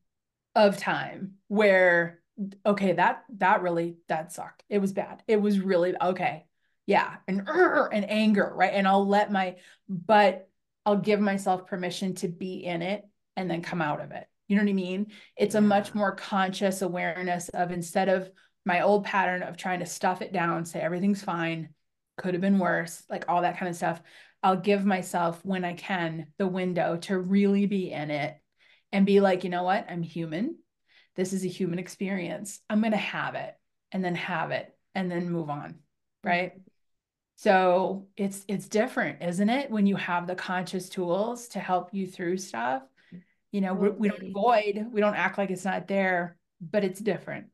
of 0.55 0.79
time 0.79 1.35
where 1.49 2.18
okay, 2.65 2.93
that 2.93 3.25
that 3.37 3.63
really 3.63 3.97
that 4.09 4.33
sucked. 4.33 4.65
It 4.69 4.79
was 4.79 4.93
bad. 4.93 5.23
It 5.27 5.41
was 5.41 5.61
really 5.61 5.95
okay. 6.01 6.47
Yeah, 6.87 7.17
and 7.27 7.49
and 7.49 8.11
anger, 8.11 8.53
right? 8.55 8.73
And 8.73 8.89
I'll 8.89 9.07
let 9.07 9.31
my 9.33 9.57
but 9.89 10.49
I'll 10.87 10.97
give 10.97 11.21
myself 11.21 11.67
permission 11.67 12.15
to 12.17 12.29
be 12.29 12.65
in 12.65 12.83
it 12.83 13.05
and 13.37 13.51
then 13.51 13.63
come 13.63 13.83
out 13.83 14.01
of 14.01 14.13
it. 14.13 14.27
You 14.49 14.57
know 14.57 14.63
what 14.63 14.71
I 14.71 14.75
mean? 14.75 15.09
It's 15.37 15.55
a 15.55 15.61
much 15.61 15.95
more 15.95 16.15
conscious 16.15 16.81
awareness 16.81 17.51
of 17.51 17.71
instead 17.71 18.09
of 18.09 18.31
my 18.65 18.81
old 18.81 19.05
pattern 19.05 19.43
of 19.43 19.57
trying 19.57 19.81
to 19.81 19.87
stuff 19.87 20.23
it 20.23 20.33
down, 20.33 20.65
say 20.65 20.81
everything's 20.81 21.23
fine, 21.23 21.69
could 22.17 22.35
have 22.35 22.41
been 22.41 22.59
worse, 22.59 23.03
like 23.11 23.27
all 23.29 23.43
that 23.43 23.59
kind 23.59 23.69
of 23.69 23.77
stuff. 23.77 24.01
I'll 24.43 24.57
give 24.57 24.85
myself 24.87 25.45
when 25.45 25.65
I 25.65 25.75
can 25.75 26.29
the 26.39 26.47
window 26.47 26.97
to 27.03 27.19
really 27.19 27.67
be 27.67 27.91
in 27.93 28.11
it 28.11 28.41
and 28.93 29.05
be 29.05 29.21
like, 29.21 29.45
you 29.45 29.51
know 29.51 29.65
what? 29.65 29.87
I'm 29.91 30.03
human 30.03 30.57
this 31.19 31.33
is 31.33 31.45
a 31.45 31.49
human 31.49 31.81
experience. 31.81 32.61
I'm 32.71 32.81
going 32.81 32.93
to 32.93 32.97
have 32.97 33.35
it 33.35 33.55
and 33.93 34.03
then 34.05 34.15
have 34.15 34.53
it 34.53 34.75
and 34.95 35.11
then 35.11 35.29
move 35.29 35.51
on. 35.51 35.71
Mm-hmm. 35.71 36.29
Right. 36.29 36.53
So 37.37 38.07
it's 38.17 38.45
it's 38.49 38.69
different, 38.69 39.23
isn't 39.23 39.49
it? 39.51 39.71
When 39.71 39.87
you 39.87 39.97
have 39.97 40.27
the 40.27 40.35
conscious 40.35 40.89
tools 40.89 41.49
to 41.49 41.59
help 41.59 41.91
you 41.93 42.07
through 42.07 42.39
stuff. 42.39 42.83
You 43.53 43.61
know, 43.61 43.75
we, 43.75 43.89
we 43.91 44.09
don't 44.09 44.29
avoid, 44.29 44.87
we 44.93 45.01
don't 45.01 45.15
act 45.15 45.39
like 45.39 45.51
it's 45.51 45.65
not 45.65 45.89
there, 45.89 46.37
but 46.61 46.85
it's 46.85 47.01
different. 47.01 47.47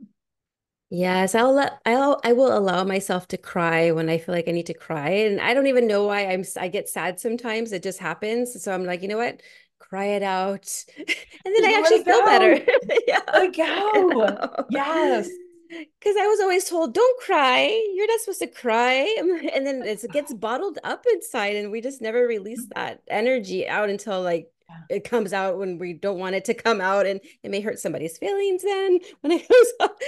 Yes, 0.90 1.35
I'll 1.35 1.53
let 1.53 1.81
I'll 1.87 2.20
I 2.22 2.35
will 2.35 2.57
allow 2.57 2.85
myself 2.85 3.27
to 3.29 3.37
cry 3.37 3.90
when 3.90 4.09
I 4.09 4.18
feel 4.18 4.35
like 4.35 4.48
I 4.48 4.53
need 4.53 4.66
to 4.66 4.74
cry. 4.74 5.11
And 5.11 5.40
I 5.40 5.55
don't 5.55 5.66
even 5.66 5.87
know 5.87 6.05
why 6.07 6.27
I'm 6.27 6.44
I 6.59 6.68
get 6.68 6.88
sad 6.88 7.18
sometimes. 7.18 7.72
It 7.72 7.83
just 7.83 7.98
happens. 7.98 8.62
So 8.62 8.72
I'm 8.72 8.85
like, 8.85 9.03
you 9.03 9.09
know 9.09 9.18
what? 9.18 9.40
Cry 9.88 10.06
it 10.06 10.22
out 10.22 10.84
and 10.98 11.54
then 11.54 11.64
i 11.64 11.78
actually 11.78 12.02
feel 12.02 12.20
go. 12.20 12.24
better 12.24 12.54
yeah. 13.06 13.20
Let 13.32 13.54
go 13.54 14.64
yes. 14.70 15.28
Because 15.68 16.16
i 16.16 16.26
was 16.26 16.40
always 16.40 16.64
told 16.68 16.94
don't 16.94 17.20
cry. 17.20 17.66
You're 17.94 18.06
not 18.06 18.20
supposed 18.20 18.40
to 18.40 18.46
cry. 18.46 19.16
And 19.54 19.66
then 19.66 19.82
it 19.82 20.04
gets 20.12 20.32
bottled 20.32 20.78
up 20.84 21.04
inside 21.12 21.56
and 21.56 21.72
we 21.72 21.80
just 21.80 22.00
never 22.00 22.26
release 22.26 22.66
mm-hmm. 22.66 22.80
that 22.80 23.02
energy 23.08 23.66
out 23.66 23.90
until 23.90 24.22
like 24.22 24.46
yeah. 24.68 24.96
it 24.96 25.04
comes 25.04 25.32
out 25.32 25.58
when 25.58 25.78
we 25.78 25.92
don't 25.92 26.18
want 26.18 26.36
it 26.36 26.44
to 26.46 26.54
come 26.54 26.80
out 26.80 27.06
and 27.06 27.20
it 27.42 27.50
may 27.50 27.60
hurt 27.60 27.78
somebody's 27.78 28.18
feelings 28.18 28.62
then 28.62 29.00
when 29.20 29.32
it 29.32 29.48
goes 29.48 29.72
out 29.80 30.00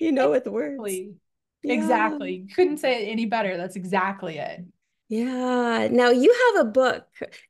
you 0.00 0.10
know 0.10 0.30
with 0.30 0.46
words. 0.46 0.82
Yeah. 1.62 1.74
exactly. 1.74 2.46
Couldn't 2.54 2.78
say 2.78 3.04
it 3.04 3.10
any 3.10 3.26
better. 3.26 3.56
That's 3.56 3.76
exactly 3.76 4.38
it 4.38 4.64
yeah. 5.10 5.88
Now 5.90 6.10
you 6.10 6.32
have 6.54 6.66
a 6.66 6.70
book, 6.70 7.04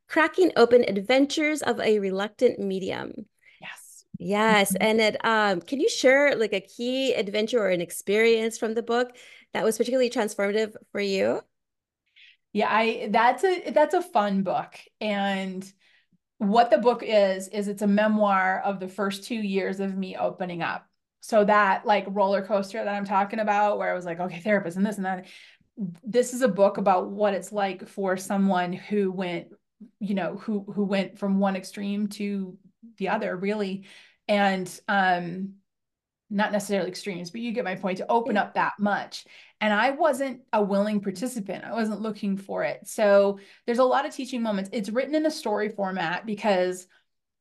Cracking 0.08 0.50
Open 0.56 0.82
Adventures 0.88 1.60
of 1.60 1.78
a 1.78 1.98
Reluctant 1.98 2.58
Medium. 2.58 3.12
Yes. 3.60 4.04
Yes. 4.18 4.72
Mm-hmm. 4.72 4.82
And 4.82 5.00
it 5.00 5.24
um 5.24 5.60
can 5.60 5.78
you 5.78 5.90
share 5.90 6.34
like 6.36 6.54
a 6.54 6.60
key 6.60 7.12
adventure 7.12 7.58
or 7.58 7.68
an 7.68 7.82
experience 7.82 8.56
from 8.56 8.72
the 8.72 8.82
book 8.82 9.14
that 9.52 9.62
was 9.62 9.76
particularly 9.76 10.08
transformative 10.08 10.74
for 10.90 11.02
you? 11.02 11.42
Yeah, 12.54 12.68
I 12.68 13.08
that's 13.10 13.44
a 13.44 13.70
that's 13.72 13.94
a 13.94 14.00
fun 14.02 14.42
book. 14.42 14.74
And 15.00 15.70
what 16.38 16.70
the 16.70 16.78
book 16.78 17.02
is 17.04 17.48
is 17.48 17.68
it's 17.68 17.82
a 17.82 17.86
memoir 17.86 18.62
of 18.64 18.80
the 18.80 18.88
first 18.88 19.24
2 19.24 19.34
years 19.34 19.80
of 19.80 19.94
me 19.94 20.16
opening 20.16 20.62
up. 20.62 20.86
So 21.20 21.44
that 21.44 21.84
like 21.84 22.06
roller 22.08 22.42
coaster 22.42 22.82
that 22.82 22.88
I'm 22.88 23.04
talking 23.04 23.38
about 23.38 23.76
where 23.76 23.90
I 23.90 23.94
was 23.94 24.06
like, 24.06 24.18
okay, 24.18 24.40
therapist 24.40 24.78
and 24.78 24.86
this 24.86 24.96
and 24.96 25.04
that 25.04 25.26
this 26.04 26.34
is 26.34 26.42
a 26.42 26.48
book 26.48 26.76
about 26.76 27.10
what 27.10 27.34
it's 27.34 27.52
like 27.52 27.88
for 27.88 28.16
someone 28.16 28.72
who 28.72 29.10
went 29.10 29.48
you 29.98 30.14
know 30.14 30.36
who 30.36 30.64
who 30.74 30.84
went 30.84 31.18
from 31.18 31.38
one 31.38 31.56
extreme 31.56 32.06
to 32.06 32.56
the 32.98 33.08
other 33.08 33.36
really. 33.36 33.86
And 34.28 34.80
um 34.88 35.54
not 36.32 36.52
necessarily 36.52 36.88
extremes 36.88 37.30
but 37.32 37.40
you 37.40 37.50
get 37.50 37.64
my 37.64 37.74
point 37.74 37.98
to 37.98 38.10
open 38.10 38.36
up 38.36 38.54
that 38.54 38.74
much. 38.78 39.24
And 39.60 39.72
i 39.72 39.90
wasn't 39.90 40.42
a 40.52 40.62
willing 40.62 41.00
participant. 41.00 41.64
I 41.64 41.72
wasn't 41.72 42.02
looking 42.02 42.36
for 42.36 42.62
it. 42.62 42.86
So 42.86 43.38
there's 43.64 43.78
a 43.78 43.84
lot 43.84 44.06
of 44.06 44.14
teaching 44.14 44.42
moments. 44.42 44.70
It's 44.72 44.90
written 44.90 45.14
in 45.14 45.26
a 45.26 45.30
story 45.30 45.70
format 45.70 46.26
because 46.26 46.86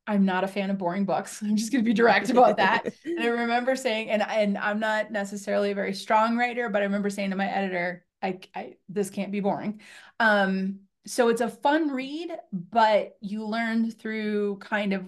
I'm 0.07 0.25
not 0.25 0.43
a 0.43 0.47
fan 0.47 0.71
of 0.71 0.77
boring 0.77 1.05
books. 1.05 1.41
I'm 1.43 1.57
just 1.57 1.71
going 1.71 1.83
to 1.83 1.87
be 1.87 1.93
direct 1.93 2.29
about 2.29 2.57
that. 2.57 2.85
and 3.05 3.19
I 3.19 3.27
remember 3.27 3.75
saying, 3.75 4.09
and 4.09 4.23
and 4.23 4.57
I'm 4.57 4.79
not 4.79 5.11
necessarily 5.11 5.71
a 5.71 5.75
very 5.75 5.93
strong 5.93 6.35
writer, 6.35 6.69
but 6.69 6.81
I 6.81 6.85
remember 6.85 7.09
saying 7.11 7.29
to 7.29 7.35
my 7.35 7.47
editor, 7.47 8.05
I, 8.21 8.39
I 8.55 8.75
this 8.87 9.09
can't 9.09 9.31
be 9.31 9.39
boring. 9.39 9.81
Um, 10.19 10.81
so 11.05 11.29
it's 11.29 11.41
a 11.41 11.49
fun 11.49 11.89
read, 11.89 12.31
but 12.51 13.17
you 13.21 13.45
learn 13.45 13.89
through 13.91 14.57
kind 14.57 14.93
of 14.93 15.05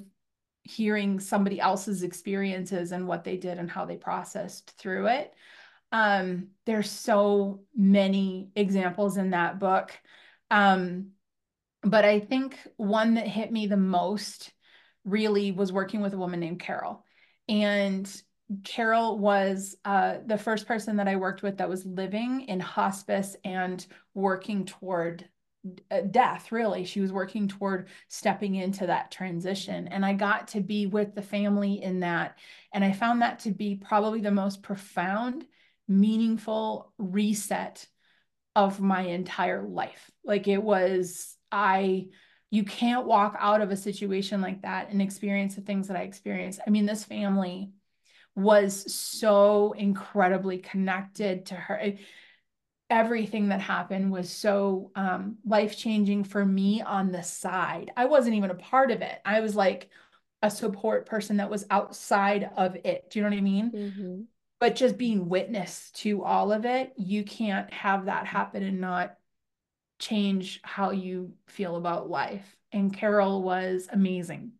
hearing 0.63 1.19
somebody 1.19 1.59
else's 1.59 2.03
experiences 2.03 2.91
and 2.91 3.07
what 3.07 3.23
they 3.23 3.37
did 3.37 3.57
and 3.57 3.69
how 3.69 3.85
they 3.85 3.97
processed 3.97 4.71
through 4.77 5.07
it. 5.07 5.33
Um, 5.91 6.49
there's 6.65 6.89
so 6.89 7.61
many 7.75 8.49
examples 8.55 9.17
in 9.17 9.31
that 9.31 9.59
book. 9.59 9.91
Um, 10.49 11.11
but 11.83 12.05
I 12.05 12.19
think 12.19 12.57
one 12.77 13.15
that 13.15 13.27
hit 13.27 13.51
me 13.51 13.67
the 13.67 13.77
most 13.77 14.53
really 15.03 15.51
was 15.51 15.73
working 15.73 16.01
with 16.01 16.13
a 16.13 16.17
woman 16.17 16.39
named 16.39 16.59
Carol. 16.59 17.03
And 17.49 18.09
Carol 18.63 19.17
was 19.17 19.75
uh, 19.85 20.17
the 20.25 20.37
first 20.37 20.67
person 20.67 20.97
that 20.97 21.07
I 21.07 21.15
worked 21.15 21.43
with 21.43 21.57
that 21.57 21.69
was 21.69 21.85
living 21.85 22.41
in 22.41 22.59
hospice 22.59 23.35
and 23.43 23.85
working 24.13 24.65
toward 24.65 25.27
uh, 25.91 26.01
death, 26.01 26.51
really. 26.51 26.85
She 26.85 27.01
was 27.01 27.11
working 27.11 27.47
toward 27.47 27.87
stepping 28.07 28.55
into 28.55 28.87
that 28.87 29.11
transition. 29.11 29.87
And 29.87 30.05
I 30.05 30.13
got 30.13 30.49
to 30.49 30.61
be 30.61 30.87
with 30.87 31.13
the 31.13 31.21
family 31.21 31.81
in 31.83 31.99
that. 31.99 32.37
And 32.73 32.83
I 32.83 32.93
found 32.93 33.21
that 33.21 33.39
to 33.39 33.51
be 33.51 33.75
probably 33.75 34.21
the 34.21 34.31
most 34.31 34.63
profound, 34.63 35.45
meaningful 35.87 36.93
reset 36.97 37.85
of 38.55 38.81
my 38.81 39.01
entire 39.01 39.61
life. 39.61 40.09
Like 40.25 40.47
it 40.47 40.61
was, 40.61 41.37
I, 41.51 42.07
you 42.49 42.63
can't 42.63 43.05
walk 43.05 43.37
out 43.39 43.61
of 43.61 43.71
a 43.71 43.77
situation 43.77 44.41
like 44.41 44.63
that 44.63 44.89
and 44.89 45.01
experience 45.01 45.55
the 45.55 45.61
things 45.61 45.87
that 45.87 45.97
I 45.97 46.01
experienced. 46.01 46.59
I 46.65 46.69
mean, 46.69 46.85
this 46.85 47.03
family 47.03 47.71
was 48.35 48.93
so 48.93 49.73
incredibly 49.73 50.57
connected 50.57 51.47
to 51.47 51.55
her 51.55 51.93
everything 52.91 53.47
that 53.47 53.61
happened 53.61 54.11
was 54.11 54.29
so 54.29 54.91
um, 54.95 55.37
life 55.45 55.77
changing 55.77 56.25
for 56.25 56.45
me 56.45 56.81
on 56.81 57.11
the 57.11 57.23
side. 57.23 57.89
I 57.95 58.05
wasn't 58.05 58.35
even 58.35 58.51
a 58.51 58.55
part 58.55 58.91
of 58.91 59.01
it. 59.01 59.19
I 59.23 59.39
was 59.39 59.55
like 59.55 59.89
a 60.41 60.51
support 60.51 61.05
person 61.05 61.37
that 61.37 61.49
was 61.49 61.65
outside 61.71 62.49
of 62.57 62.75
it. 62.83 63.09
Do 63.09 63.17
you 63.17 63.23
know 63.23 63.29
what 63.29 63.37
I 63.37 63.41
mean? 63.41 63.71
Mm-hmm. 63.71 64.21
But 64.59 64.75
just 64.75 64.97
being 64.97 65.29
witness 65.29 65.89
to 65.95 66.23
all 66.23 66.51
of 66.51 66.65
it, 66.65 66.91
you 66.97 67.23
can't 67.23 67.71
have 67.73 68.05
that 68.05 68.27
happen 68.27 68.61
and 68.61 68.81
not 68.81 69.15
change 69.97 70.59
how 70.61 70.91
you 70.91 71.31
feel 71.47 71.77
about 71.77 72.09
life. 72.09 72.57
And 72.73 72.93
Carol 72.93 73.41
was 73.41 73.87
amazing. 73.89 74.51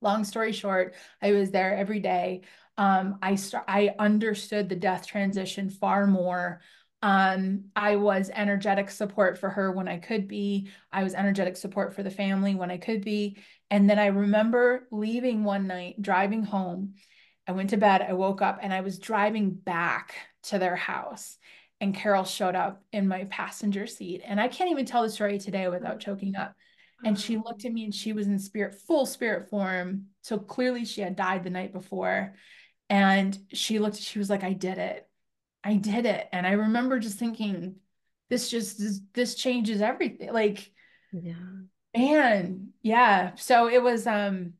Long 0.00 0.24
story 0.24 0.52
short, 0.52 0.94
I 1.20 1.32
was 1.32 1.50
there 1.50 1.76
every 1.76 2.00
day. 2.00 2.40
Um, 2.80 3.18
I 3.22 3.36
st- 3.36 3.62
I 3.68 3.94
understood 3.98 4.68
the 4.68 4.74
death 4.74 5.06
transition 5.06 5.70
far 5.70 6.08
more 6.08 6.60
um, 7.02 7.64
I 7.74 7.96
was 7.96 8.30
energetic 8.32 8.90
support 8.90 9.38
for 9.38 9.48
her 9.48 9.72
when 9.72 9.88
I 9.88 9.98
could 9.98 10.28
be. 10.28 10.68
I 10.92 11.02
was 11.02 11.14
energetic 11.14 11.56
support 11.56 11.94
for 11.94 12.02
the 12.02 12.10
family 12.10 12.54
when 12.54 12.70
I 12.70 12.76
could 12.76 13.04
be. 13.04 13.38
And 13.70 13.88
then 13.88 13.98
I 13.98 14.06
remember 14.06 14.86
leaving 14.90 15.44
one 15.44 15.66
night, 15.66 16.02
driving 16.02 16.42
home. 16.42 16.94
I 17.46 17.52
went 17.52 17.70
to 17.70 17.78
bed, 17.78 18.04
I 18.06 18.12
woke 18.12 18.42
up, 18.42 18.58
and 18.60 18.72
I 18.72 18.82
was 18.82 18.98
driving 18.98 19.50
back 19.50 20.14
to 20.44 20.58
their 20.58 20.76
house. 20.76 21.38
And 21.80 21.94
Carol 21.94 22.24
showed 22.24 22.54
up 22.54 22.82
in 22.92 23.08
my 23.08 23.24
passenger 23.24 23.86
seat. 23.86 24.20
And 24.22 24.38
I 24.38 24.48
can't 24.48 24.70
even 24.70 24.84
tell 24.84 25.02
the 25.02 25.08
story 25.08 25.38
today 25.38 25.68
without 25.68 26.00
choking 26.00 26.36
up. 26.36 26.54
And 27.02 27.18
she 27.18 27.38
looked 27.38 27.64
at 27.64 27.72
me 27.72 27.84
and 27.84 27.94
she 27.94 28.12
was 28.12 28.26
in 28.26 28.38
spirit, 28.38 28.74
full 28.74 29.06
spirit 29.06 29.48
form. 29.48 30.08
So 30.20 30.36
clearly 30.36 30.84
she 30.84 31.00
had 31.00 31.16
died 31.16 31.44
the 31.44 31.48
night 31.48 31.72
before. 31.72 32.34
And 32.90 33.38
she 33.52 33.78
looked, 33.78 33.96
she 33.96 34.18
was 34.18 34.28
like, 34.28 34.44
I 34.44 34.52
did 34.52 34.76
it. 34.76 35.08
I 35.64 35.76
did 35.76 36.04
it. 36.04 36.28
And 36.32 36.46
I 36.46 36.52
remember 36.52 36.98
just 36.98 37.18
thinking, 37.18 37.76
this 38.28 38.50
just 38.50 38.78
this, 38.78 39.00
this 39.14 39.34
changes 39.34 39.80
everything. 39.80 40.32
Like, 40.32 40.70
yeah. 41.12 41.34
Man, 41.96 42.68
yeah. 42.82 43.34
So 43.34 43.68
it 43.68 43.82
was 43.82 44.06
um 44.06 44.54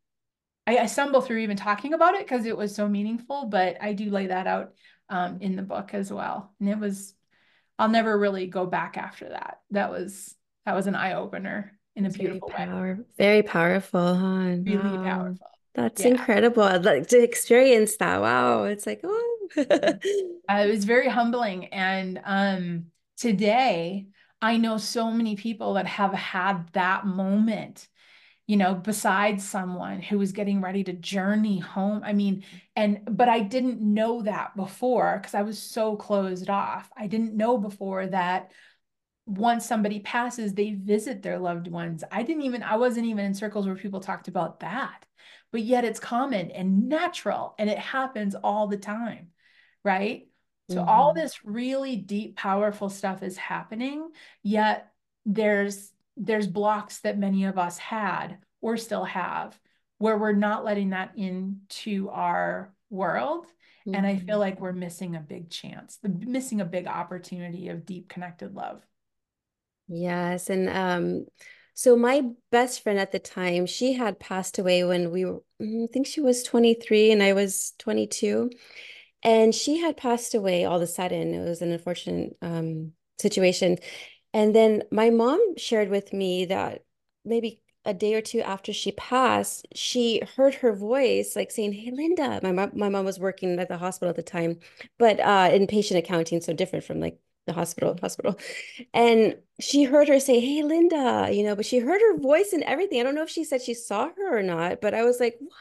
I, 0.66 0.78
I 0.78 0.86
stumble 0.86 1.20
through 1.20 1.38
even 1.38 1.56
talking 1.56 1.94
about 1.94 2.14
it 2.14 2.26
because 2.26 2.46
it 2.46 2.56
was 2.56 2.74
so 2.74 2.88
meaningful, 2.88 3.46
but 3.46 3.76
I 3.80 3.92
do 3.92 4.10
lay 4.10 4.26
that 4.26 4.46
out 4.46 4.74
um 5.08 5.38
in 5.40 5.56
the 5.56 5.62
book 5.62 5.94
as 5.94 6.12
well. 6.12 6.52
And 6.60 6.68
it 6.68 6.78
was 6.78 7.14
I'll 7.78 7.88
never 7.88 8.18
really 8.18 8.46
go 8.46 8.66
back 8.66 8.96
after 8.96 9.28
that. 9.28 9.60
That 9.70 9.90
was 9.90 10.34
that 10.66 10.74
was 10.74 10.86
an 10.86 10.94
eye-opener 10.94 11.78
in 11.96 12.06
a 12.06 12.10
beautiful 12.10 12.48
very 12.48 12.66
power, 12.66 12.94
way. 12.96 13.04
Very 13.16 13.42
powerful, 13.42 14.14
huh? 14.14 14.56
Really 14.62 14.76
wow. 14.76 15.02
powerful. 15.04 15.46
That's 15.74 16.02
yeah. 16.02 16.08
incredible. 16.08 16.62
I'd 16.62 16.84
like 16.84 17.08
to 17.08 17.22
experience 17.22 17.96
that. 17.96 18.20
Wow. 18.20 18.64
It's 18.64 18.86
like, 18.86 19.00
oh. 19.04 19.26
uh, 19.58 19.64
it 19.64 20.70
was 20.70 20.84
very 20.84 21.08
humbling. 21.08 21.66
And 21.66 22.20
um, 22.24 22.86
today, 23.16 24.06
I 24.42 24.56
know 24.56 24.78
so 24.78 25.10
many 25.10 25.36
people 25.36 25.74
that 25.74 25.86
have 25.86 26.12
had 26.12 26.72
that 26.72 27.06
moment, 27.06 27.88
you 28.46 28.56
know, 28.56 28.74
besides 28.74 29.48
someone 29.48 30.02
who 30.02 30.18
was 30.18 30.32
getting 30.32 30.60
ready 30.60 30.82
to 30.84 30.92
journey 30.92 31.58
home. 31.58 32.02
I 32.04 32.14
mean, 32.14 32.44
and, 32.74 33.00
but 33.04 33.28
I 33.28 33.40
didn't 33.40 33.80
know 33.80 34.22
that 34.22 34.56
before 34.56 35.18
because 35.18 35.34
I 35.34 35.42
was 35.42 35.58
so 35.58 35.94
closed 35.96 36.50
off. 36.50 36.90
I 36.96 37.06
didn't 37.06 37.36
know 37.36 37.58
before 37.58 38.06
that 38.08 38.50
once 39.26 39.66
somebody 39.66 40.00
passes, 40.00 40.54
they 40.54 40.72
visit 40.72 41.22
their 41.22 41.38
loved 41.38 41.68
ones. 41.68 42.02
I 42.10 42.24
didn't 42.24 42.42
even, 42.42 42.64
I 42.64 42.76
wasn't 42.76 43.06
even 43.06 43.24
in 43.24 43.34
circles 43.34 43.66
where 43.66 43.76
people 43.76 44.00
talked 44.00 44.26
about 44.26 44.60
that 44.60 45.04
but 45.52 45.62
yet 45.62 45.84
it's 45.84 46.00
common 46.00 46.50
and 46.50 46.88
natural 46.88 47.54
and 47.58 47.68
it 47.68 47.78
happens 47.78 48.34
all 48.34 48.66
the 48.66 48.76
time, 48.76 49.28
right? 49.84 50.28
So 50.68 50.76
mm-hmm. 50.76 50.88
all 50.88 51.12
this 51.12 51.44
really 51.44 51.96
deep 51.96 52.36
powerful 52.36 52.88
stuff 52.88 53.22
is 53.22 53.36
happening, 53.36 54.10
yet 54.42 54.92
there's 55.26 55.92
there's 56.16 56.46
blocks 56.46 56.98
that 57.00 57.18
many 57.18 57.44
of 57.44 57.58
us 57.58 57.78
had 57.78 58.38
or 58.60 58.76
still 58.76 59.04
have 59.04 59.58
where 59.98 60.18
we're 60.18 60.32
not 60.32 60.64
letting 60.64 60.90
that 60.90 61.12
into 61.16 62.08
our 62.10 62.72
world 62.88 63.46
mm-hmm. 63.46 63.94
and 63.94 64.06
I 64.06 64.16
feel 64.16 64.34
mm-hmm. 64.34 64.40
like 64.40 64.60
we're 64.60 64.72
missing 64.72 65.16
a 65.16 65.20
big 65.20 65.50
chance, 65.50 65.98
the 66.02 66.08
missing 66.08 66.60
a 66.60 66.64
big 66.64 66.86
opportunity 66.86 67.68
of 67.68 67.86
deep 67.86 68.08
connected 68.08 68.54
love. 68.54 68.82
Yes, 69.88 70.50
and 70.50 70.68
um 70.68 71.26
so 71.80 71.96
my 71.96 72.22
best 72.52 72.82
friend 72.82 72.98
at 72.98 73.10
the 73.10 73.18
time, 73.18 73.64
she 73.64 73.94
had 73.94 74.20
passed 74.20 74.58
away 74.58 74.84
when 74.84 75.10
we 75.10 75.24
were, 75.24 75.40
mm, 75.62 75.84
I 75.84 75.86
think 75.90 76.06
she 76.06 76.20
was 76.20 76.42
23 76.42 77.10
and 77.10 77.22
I 77.22 77.32
was 77.32 77.72
22. 77.78 78.50
And 79.22 79.54
she 79.54 79.78
had 79.78 79.96
passed 79.96 80.34
away 80.34 80.66
all 80.66 80.76
of 80.76 80.82
a 80.82 80.86
sudden. 80.86 81.32
It 81.32 81.42
was 81.42 81.62
an 81.62 81.72
unfortunate 81.72 82.36
um, 82.42 82.92
situation. 83.18 83.78
And 84.34 84.54
then 84.54 84.82
my 84.92 85.08
mom 85.08 85.56
shared 85.56 85.88
with 85.88 86.12
me 86.12 86.44
that 86.44 86.84
maybe 87.24 87.62
a 87.86 87.94
day 87.94 88.12
or 88.12 88.20
two 88.20 88.42
after 88.42 88.74
she 88.74 88.92
passed, 88.92 89.66
she 89.74 90.20
heard 90.36 90.56
her 90.56 90.74
voice 90.74 91.34
like 91.34 91.50
saying, 91.50 91.72
Hey, 91.72 91.92
Linda. 91.92 92.40
My 92.42 92.52
mom, 92.52 92.72
my 92.74 92.90
mom 92.90 93.06
was 93.06 93.18
working 93.18 93.58
at 93.58 93.68
the 93.68 93.78
hospital 93.78 94.10
at 94.10 94.16
the 94.16 94.22
time, 94.22 94.58
but 94.98 95.18
uh, 95.18 95.48
in 95.50 95.66
patient 95.66 95.98
accounting, 95.98 96.42
so 96.42 96.52
different 96.52 96.84
from 96.84 97.00
like 97.00 97.18
the 97.50 97.60
hospital 97.60 97.96
hospital. 98.00 98.38
And 98.94 99.36
she 99.60 99.84
heard 99.84 100.08
her 100.08 100.20
say 100.20 100.40
hey 100.40 100.62
linda 100.62 101.28
you 101.30 101.44
know 101.44 101.54
but 101.54 101.66
she 101.66 101.78
heard 101.78 102.00
her 102.00 102.18
voice 102.18 102.52
and 102.52 102.62
everything. 102.64 103.00
I 103.00 103.02
don't 103.04 103.14
know 103.14 103.22
if 103.22 103.30
she 103.30 103.44
said 103.44 103.62
she 103.62 103.74
saw 103.74 104.08
her 104.16 104.38
or 104.38 104.42
not 104.42 104.80
but 104.80 104.94
i 104.94 105.04
was 105.04 105.20
like 105.20 105.36
what? 105.38 105.52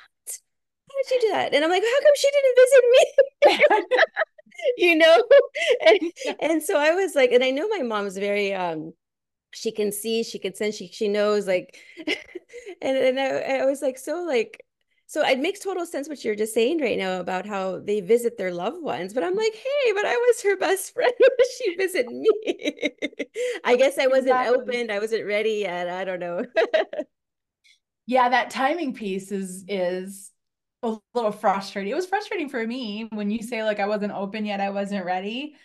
How 0.89 0.95
did 0.97 1.07
she 1.09 1.19
do 1.19 1.29
that? 1.33 1.53
And 1.53 1.63
i'm 1.63 1.71
like 1.71 1.83
how 1.83 1.99
come 2.01 2.15
she 2.15 2.29
didn't 2.31 2.57
visit 2.63 2.83
me? 2.91 3.95
You 4.77 4.95
know? 4.97 5.23
And, 5.87 5.99
and 6.41 6.63
so 6.63 6.77
i 6.77 6.91
was 6.93 7.15
like 7.15 7.31
and 7.31 7.43
i 7.43 7.51
know 7.51 7.67
my 7.69 7.81
mom's 7.81 8.17
very 8.17 8.53
um 8.53 8.93
she 9.53 9.71
can 9.71 9.91
see 9.91 10.23
she 10.23 10.39
can 10.39 10.53
sense 10.53 10.75
she, 10.75 10.89
she 10.89 11.07
knows 11.07 11.47
like 11.47 11.77
and, 12.81 12.97
and 12.97 13.19
I, 13.19 13.61
I 13.61 13.65
was 13.65 13.81
like 13.81 13.97
so 13.97 14.23
like 14.23 14.63
so 15.09 15.25
it 15.25 15.39
makes 15.39 15.59
total 15.59 15.87
sense 15.87 16.07
what 16.07 16.23
you're 16.23 16.35
just 16.35 16.53
saying 16.53 16.79
right 16.79 16.95
now 16.95 17.19
about 17.19 17.47
how 17.47 17.79
they 17.79 17.99
visit 17.99 18.37
their 18.37 18.53
loved 18.53 18.79
ones. 18.83 19.11
But 19.11 19.23
I'm 19.23 19.33
like, 19.33 19.55
hey, 19.55 19.91
but 19.95 20.05
I 20.05 20.13
was 20.15 20.43
her 20.43 20.55
best 20.55 20.93
friend. 20.93 21.11
she 21.57 21.75
visited 21.77 22.11
me? 22.11 22.91
I 23.65 23.75
guess 23.75 23.97
I 23.97 24.05
wasn't 24.05 24.27
exactly. 24.27 24.55
opened. 24.55 24.91
I 24.91 24.99
wasn't 24.99 25.25
ready 25.25 25.53
yet. 25.61 25.89
I 25.89 26.05
don't 26.05 26.19
know. 26.19 26.45
yeah, 28.05 28.29
that 28.29 28.51
timing 28.51 28.93
piece 28.93 29.31
is 29.31 29.65
is 29.67 30.31
a 30.83 30.95
little 31.15 31.31
frustrating. 31.31 31.91
It 31.91 31.95
was 31.95 32.05
frustrating 32.05 32.47
for 32.47 32.65
me 32.65 33.09
when 33.11 33.31
you 33.31 33.41
say 33.41 33.63
like 33.63 33.79
I 33.79 33.87
wasn't 33.87 34.13
open 34.13 34.45
yet, 34.45 34.61
I 34.61 34.69
wasn't 34.69 35.05
ready. 35.05 35.55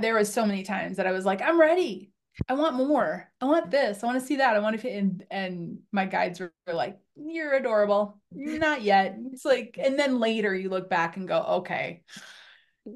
There 0.00 0.14
was 0.14 0.32
so 0.32 0.46
many 0.46 0.62
times 0.62 0.96
that 0.96 1.06
I 1.06 1.12
was 1.12 1.26
like, 1.26 1.42
I'm 1.42 1.60
ready. 1.60 2.13
I 2.48 2.54
want 2.54 2.76
more. 2.76 3.30
I 3.40 3.44
want 3.44 3.70
this. 3.70 4.02
I 4.02 4.06
want 4.06 4.20
to 4.20 4.26
see 4.26 4.36
that. 4.36 4.56
I 4.56 4.58
want 4.58 4.76
to 4.76 4.82
fit 4.82 4.94
in. 4.94 5.22
And 5.30 5.78
my 5.92 6.06
guides 6.06 6.40
were 6.40 6.52
like, 6.72 6.98
You're 7.16 7.54
adorable. 7.54 8.20
Not 8.32 8.82
yet. 8.82 9.16
It's 9.32 9.44
like, 9.44 9.78
and 9.82 9.98
then 9.98 10.18
later 10.18 10.54
you 10.54 10.68
look 10.68 10.90
back 10.90 11.16
and 11.16 11.28
go, 11.28 11.42
Okay. 11.42 12.02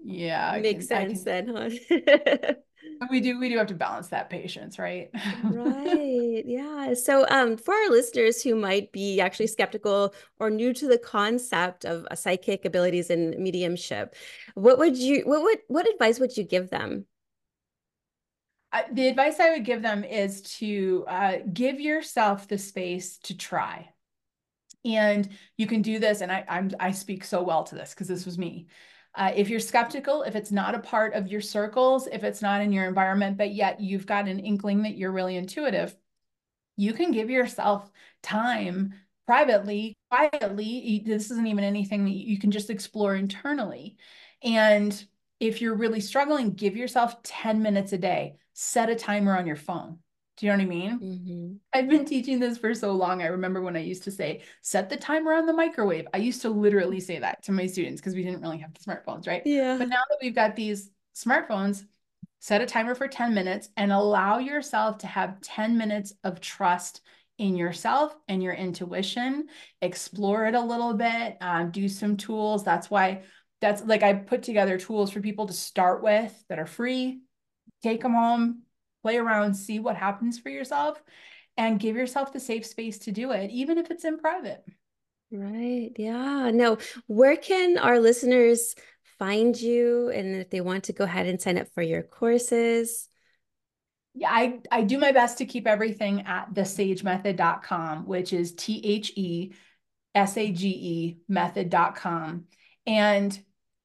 Yeah. 0.04 0.58
Makes 0.60 0.88
can, 0.88 1.08
sense 1.08 1.24
can... 1.24 1.46
then, 1.46 1.78
huh? 1.88 2.54
we 3.10 3.20
do 3.20 3.38
we 3.38 3.48
do 3.48 3.58
have 3.58 3.68
to 3.68 3.74
balance 3.74 4.08
that 4.08 4.30
patience, 4.30 4.78
right? 4.78 5.10
right. 5.44 6.44
Yeah. 6.46 6.94
So 6.94 7.26
um 7.28 7.56
for 7.56 7.74
our 7.74 7.90
listeners 7.90 8.42
who 8.42 8.54
might 8.54 8.92
be 8.92 9.20
actually 9.20 9.48
skeptical 9.48 10.14
or 10.38 10.50
new 10.50 10.72
to 10.74 10.88
the 10.88 10.98
concept 10.98 11.84
of 11.84 12.06
a 12.10 12.16
psychic 12.16 12.64
abilities 12.64 13.10
and 13.10 13.36
mediumship, 13.38 14.14
what 14.54 14.78
would 14.78 14.96
you 14.96 15.22
what 15.22 15.42
would 15.42 15.58
what 15.68 15.88
advice 15.88 16.18
would 16.20 16.36
you 16.36 16.44
give 16.44 16.70
them? 16.70 17.06
The 18.92 19.08
advice 19.08 19.40
I 19.40 19.50
would 19.50 19.64
give 19.64 19.82
them 19.82 20.04
is 20.04 20.42
to 20.58 21.04
uh, 21.08 21.36
give 21.52 21.80
yourself 21.80 22.48
the 22.48 22.58
space 22.58 23.18
to 23.18 23.36
try. 23.36 23.90
And 24.84 25.28
you 25.56 25.66
can 25.66 25.82
do 25.82 25.98
this, 25.98 26.20
and 26.20 26.30
I, 26.30 26.44
I'm 26.48 26.70
I 26.78 26.92
speak 26.92 27.24
so 27.24 27.42
well 27.42 27.64
to 27.64 27.74
this 27.74 27.94
because 27.94 28.08
this 28.08 28.24
was 28.24 28.38
me. 28.38 28.68
Uh, 29.14 29.32
if 29.34 29.48
you're 29.48 29.58
skeptical, 29.58 30.22
if 30.22 30.36
it's 30.36 30.52
not 30.52 30.74
a 30.74 30.80
part 30.80 31.14
of 31.14 31.26
your 31.26 31.40
circles, 31.40 32.06
if 32.06 32.22
it's 32.22 32.42
not 32.42 32.60
in 32.60 32.72
your 32.72 32.86
environment, 32.86 33.36
but 33.36 33.52
yet 33.52 33.80
you've 33.80 34.06
got 34.06 34.28
an 34.28 34.38
inkling 34.38 34.82
that 34.82 34.96
you're 34.96 35.10
really 35.10 35.36
intuitive, 35.36 35.96
you 36.76 36.92
can 36.92 37.10
give 37.10 37.28
yourself 37.28 37.90
time 38.22 38.94
privately, 39.26 39.96
quietly. 40.10 41.02
This 41.04 41.30
isn't 41.30 41.46
even 41.46 41.64
anything 41.64 42.04
that 42.04 42.12
you 42.12 42.38
can 42.38 42.50
just 42.50 42.70
explore 42.70 43.16
internally. 43.16 43.96
And 44.42 45.04
if 45.40 45.60
you're 45.60 45.74
really 45.74 46.00
struggling, 46.00 46.52
give 46.52 46.76
yourself 46.76 47.22
10 47.22 47.62
minutes 47.62 47.92
a 47.92 47.98
day 47.98 48.36
set 48.60 48.90
a 48.90 48.94
timer 48.96 49.38
on 49.38 49.46
your 49.46 49.54
phone. 49.54 49.98
Do 50.36 50.46
you 50.46 50.50
know 50.50 50.58
what 50.58 50.64
I 50.64 50.66
mean? 50.66 50.98
Mm-hmm. 50.98 51.52
I've 51.72 51.88
been 51.88 52.04
teaching 52.04 52.40
this 52.40 52.58
for 52.58 52.74
so 52.74 52.90
long. 52.90 53.22
I 53.22 53.26
remember 53.26 53.62
when 53.62 53.76
I 53.76 53.84
used 53.84 54.02
to 54.04 54.10
say, 54.10 54.42
set 54.62 54.90
the 54.90 54.96
timer 54.96 55.32
on 55.32 55.46
the 55.46 55.52
microwave. 55.52 56.08
I 56.12 56.16
used 56.16 56.42
to 56.42 56.48
literally 56.48 56.98
say 56.98 57.20
that 57.20 57.40
to 57.44 57.52
my 57.52 57.66
students 57.66 58.00
because 58.00 58.16
we 58.16 58.24
didn't 58.24 58.40
really 58.40 58.58
have 58.58 58.74
the 58.74 58.80
smartphones, 58.80 59.28
right? 59.28 59.42
Yeah. 59.44 59.78
But 59.78 59.88
now 59.88 60.02
that 60.08 60.18
we've 60.20 60.34
got 60.34 60.56
these 60.56 60.90
smartphones, 61.16 61.84
set 62.40 62.60
a 62.60 62.66
timer 62.66 62.96
for 62.96 63.06
10 63.06 63.32
minutes 63.32 63.68
and 63.76 63.92
allow 63.92 64.38
yourself 64.38 64.98
to 64.98 65.06
have 65.06 65.40
10 65.40 65.78
minutes 65.78 66.12
of 66.24 66.40
trust 66.40 67.00
in 67.38 67.54
yourself 67.56 68.16
and 68.26 68.42
your 68.42 68.54
intuition, 68.54 69.46
explore 69.82 70.46
it 70.46 70.56
a 70.56 70.60
little 70.60 70.94
bit, 70.94 71.36
um, 71.40 71.70
do 71.70 71.88
some 71.88 72.16
tools. 72.16 72.64
That's 72.64 72.90
why 72.90 73.22
that's 73.60 73.84
like 73.84 74.02
I 74.02 74.14
put 74.14 74.42
together 74.42 74.78
tools 74.78 75.10
for 75.10 75.20
people 75.20 75.46
to 75.46 75.52
start 75.52 76.02
with 76.02 76.32
that 76.48 76.58
are 76.58 76.66
free. 76.66 77.20
Take 77.82 78.02
them 78.02 78.14
home, 78.14 78.62
play 79.02 79.16
around, 79.16 79.54
see 79.54 79.78
what 79.78 79.96
happens 79.96 80.38
for 80.38 80.48
yourself, 80.48 81.02
and 81.56 81.80
give 81.80 81.96
yourself 81.96 82.32
the 82.32 82.40
safe 82.40 82.66
space 82.66 82.98
to 83.00 83.12
do 83.12 83.32
it, 83.32 83.50
even 83.50 83.78
if 83.78 83.90
it's 83.90 84.04
in 84.04 84.18
private. 84.18 84.64
Right. 85.30 85.90
Yeah. 85.96 86.50
No, 86.52 86.78
where 87.06 87.36
can 87.36 87.78
our 87.78 88.00
listeners 88.00 88.74
find 89.18 89.60
you? 89.60 90.10
And 90.10 90.36
if 90.36 90.50
they 90.50 90.60
want 90.60 90.84
to 90.84 90.92
go 90.92 91.04
ahead 91.04 91.26
and 91.26 91.40
sign 91.40 91.58
up 91.58 91.68
for 91.74 91.82
your 91.82 92.02
courses? 92.02 93.08
Yeah, 94.14 94.30
I, 94.30 94.60
I 94.70 94.82
do 94.82 94.98
my 94.98 95.12
best 95.12 95.38
to 95.38 95.46
keep 95.46 95.66
everything 95.66 96.22
at 96.22 96.52
thesagemethod.com, 96.54 98.06
which 98.06 98.32
is 98.32 98.54
T 98.54 98.80
H 98.82 99.12
E 99.16 99.52
S 100.14 100.36
A 100.36 100.50
G 100.50 100.68
E 100.68 101.18
method.com. 101.28 102.46
And 102.86 103.38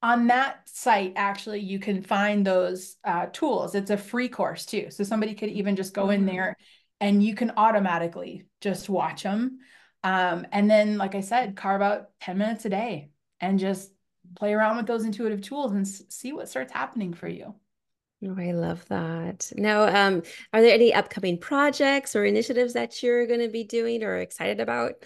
on 0.04 0.26
that 0.26 0.68
site, 0.68 1.14
actually, 1.16 1.60
you 1.60 1.78
can 1.78 2.02
find 2.02 2.46
those 2.46 2.96
uh, 3.04 3.24
tools. 3.32 3.74
It's 3.74 3.90
a 3.90 3.96
free 3.96 4.28
course 4.28 4.66
too. 4.66 4.88
So 4.90 5.02
somebody 5.02 5.34
could 5.34 5.48
even 5.48 5.76
just 5.76 5.94
go 5.94 6.10
in 6.10 6.20
mm-hmm. 6.20 6.36
there 6.36 6.56
and 7.00 7.22
you 7.22 7.34
can 7.34 7.52
automatically 7.56 8.44
just 8.60 8.90
watch 8.90 9.22
them. 9.22 9.60
Um, 10.02 10.46
and 10.52 10.70
then, 10.70 10.98
like 10.98 11.14
I 11.14 11.22
said, 11.22 11.56
carve 11.56 11.80
out 11.80 12.10
10 12.20 12.36
minutes 12.36 12.66
a 12.66 12.68
day 12.68 13.08
and 13.40 13.58
just 13.58 13.90
play 14.36 14.52
around 14.52 14.76
with 14.76 14.86
those 14.86 15.06
intuitive 15.06 15.40
tools 15.40 15.72
and 15.72 15.88
see 15.88 16.34
what 16.34 16.50
starts 16.50 16.74
happening 16.74 17.14
for 17.14 17.26
you. 17.26 17.54
Oh, 18.26 18.36
I 18.38 18.52
love 18.52 18.86
that. 18.88 19.50
Now, 19.56 19.84
um, 19.84 20.22
are 20.52 20.60
there 20.60 20.74
any 20.74 20.92
upcoming 20.92 21.38
projects 21.38 22.14
or 22.14 22.26
initiatives 22.26 22.74
that 22.74 23.02
you're 23.02 23.26
going 23.26 23.40
to 23.40 23.48
be 23.48 23.64
doing 23.64 24.02
or 24.02 24.18
excited 24.18 24.60
about? 24.60 24.96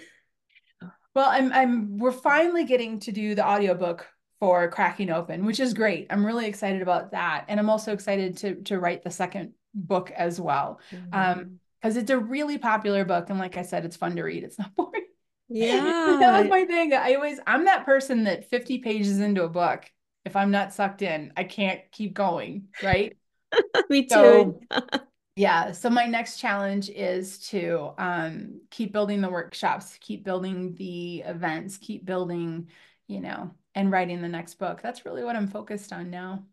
Well, 1.14 1.28
I'm 1.28 1.52
I'm 1.52 1.98
we're 1.98 2.12
finally 2.12 2.64
getting 2.64 2.98
to 3.00 3.12
do 3.12 3.34
the 3.34 3.46
audiobook 3.46 4.06
for 4.40 4.68
Cracking 4.68 5.10
Open, 5.10 5.44
which 5.44 5.60
is 5.60 5.74
great. 5.74 6.06
I'm 6.10 6.24
really 6.24 6.46
excited 6.46 6.82
about 6.82 7.12
that. 7.12 7.44
And 7.48 7.58
I'm 7.58 7.70
also 7.70 7.92
excited 7.92 8.36
to 8.38 8.54
to 8.62 8.78
write 8.78 9.02
the 9.02 9.10
second 9.10 9.52
book 9.74 10.10
as 10.10 10.40
well. 10.40 10.80
Mm-hmm. 10.92 11.14
Um, 11.14 11.60
because 11.80 11.96
it's 11.96 12.10
a 12.10 12.18
really 12.18 12.58
popular 12.58 13.04
book. 13.04 13.30
And 13.30 13.38
like 13.38 13.56
I 13.56 13.62
said, 13.62 13.84
it's 13.84 13.96
fun 13.96 14.16
to 14.16 14.22
read. 14.22 14.42
It's 14.42 14.58
not 14.58 14.74
boring. 14.76 15.04
Yeah. 15.48 16.16
that 16.18 16.40
was 16.40 16.50
my 16.50 16.64
thing. 16.64 16.92
I 16.92 17.14
always 17.14 17.38
I'm 17.46 17.66
that 17.66 17.84
person 17.84 18.24
that 18.24 18.50
50 18.50 18.78
pages 18.78 19.20
into 19.20 19.44
a 19.44 19.48
book 19.48 19.88
if 20.28 20.36
I'm 20.36 20.50
not 20.50 20.74
sucked 20.74 21.00
in, 21.00 21.32
I 21.36 21.44
can't 21.44 21.80
keep 21.90 22.12
going, 22.12 22.68
right? 22.82 23.16
Me 23.88 24.02
too. 24.02 24.08
So, 24.10 24.60
yeah. 25.36 25.72
So 25.72 25.88
my 25.88 26.04
next 26.04 26.38
challenge 26.38 26.90
is 26.90 27.38
to 27.48 27.92
um, 27.96 28.60
keep 28.70 28.92
building 28.92 29.22
the 29.22 29.30
workshops, 29.30 29.96
keep 30.00 30.24
building 30.24 30.74
the 30.74 31.20
events, 31.20 31.78
keep 31.78 32.04
building, 32.04 32.68
you 33.06 33.22
know, 33.22 33.52
and 33.74 33.90
writing 33.90 34.22
the 34.22 34.28
next 34.28 34.54
book. 34.54 34.80
That's 34.82 35.04
really 35.04 35.24
what 35.24 35.36
I'm 35.36 35.48
focused 35.48 35.92
on 35.92 36.10
now. 36.10 36.44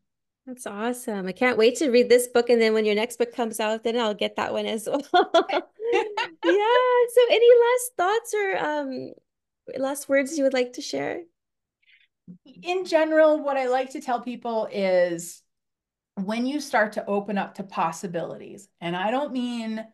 That's 0.46 0.68
awesome. 0.68 1.26
I 1.28 1.32
can't 1.32 1.58
wait 1.58 1.78
to 1.78 1.90
read 1.90 2.10
this 2.10 2.28
book. 2.28 2.50
And 2.50 2.62
then 2.62 2.74
when 2.74 2.86
your 2.86 2.96
next 2.96 3.18
book 3.18 3.34
comes 3.34 3.60
out, 3.60 3.84
then 3.84 3.98
I'll 3.98 4.14
get 4.14 4.36
that 4.36 4.54
one 4.54 4.68
as 4.68 4.88
well. 4.88 5.04
yeah. 5.14 5.62
So 6.44 7.22
any 7.30 7.50
last 7.64 7.92
thoughts 7.98 8.34
or 8.34 8.58
um 8.58 9.14
last 9.78 10.08
words 10.08 10.38
you 10.38 10.44
would 10.44 10.54
like 10.54 10.74
to 10.74 10.82
share? 10.82 11.22
in 12.64 12.86
general, 12.86 13.44
what 13.44 13.58
I 13.58 13.68
like 13.68 13.92
to 13.92 14.02
tell 14.02 14.22
people 14.22 14.68
is 14.72 15.42
when 16.16 16.46
you 16.46 16.60
start 16.60 16.94
to 16.94 17.06
open 17.06 17.38
up 17.38 17.56
to 17.56 17.64
possibilities, 17.64 18.68
and 18.82 18.96
I 18.96 19.12
don't 19.12 19.34
mean 19.34 19.86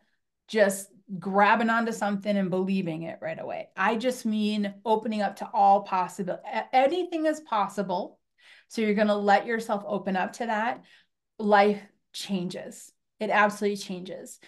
just 0.48 0.88
grabbing 1.18 1.70
onto 1.70 1.92
something 1.92 2.36
and 2.36 2.50
believing 2.50 3.02
it 3.02 3.18
right 3.20 3.38
away. 3.40 3.68
I 3.76 3.96
just 3.96 4.24
mean 4.24 4.74
opening 4.84 5.22
up 5.22 5.36
to 5.36 5.50
all 5.52 5.82
possible 5.82 6.40
anything 6.72 7.26
is 7.26 7.40
possible. 7.40 8.18
So 8.68 8.80
you're 8.80 8.94
going 8.94 9.08
to 9.08 9.14
let 9.14 9.46
yourself 9.46 9.84
open 9.86 10.16
up 10.16 10.32
to 10.34 10.46
that. 10.46 10.82
Life 11.38 11.82
changes. 12.12 12.92
It 13.20 13.30
absolutely 13.30 13.76
changes 13.76 14.40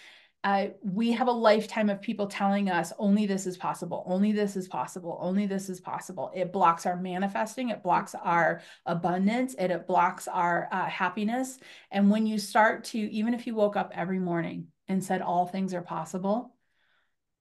uh, 0.45 0.67
we 0.83 1.11
have 1.11 1.27
a 1.27 1.31
lifetime 1.31 1.89
of 1.89 1.99
people 1.99 2.27
telling 2.27 2.69
us 2.69 2.93
only 2.99 3.25
this 3.25 3.47
is 3.47 3.57
possible, 3.57 4.03
only 4.05 4.31
this 4.31 4.55
is 4.55 4.67
possible, 4.67 5.17
only 5.19 5.47
this 5.47 5.69
is 5.69 5.81
possible. 5.81 6.31
It 6.35 6.53
blocks 6.53 6.85
our 6.85 6.95
manifesting, 6.95 7.69
it 7.69 7.81
blocks 7.81 8.13
our 8.13 8.61
abundance, 8.85 9.55
it, 9.57 9.71
it 9.71 9.87
blocks 9.87 10.27
our 10.27 10.69
uh, 10.71 10.85
happiness. 10.85 11.57
And 11.89 12.11
when 12.11 12.27
you 12.27 12.37
start 12.37 12.83
to, 12.85 12.99
even 12.99 13.33
if 13.33 13.47
you 13.47 13.55
woke 13.55 13.75
up 13.75 13.91
every 13.95 14.19
morning 14.19 14.67
and 14.87 15.03
said 15.03 15.23
all 15.23 15.47
things 15.47 15.73
are 15.73 15.81
possible, 15.81 16.54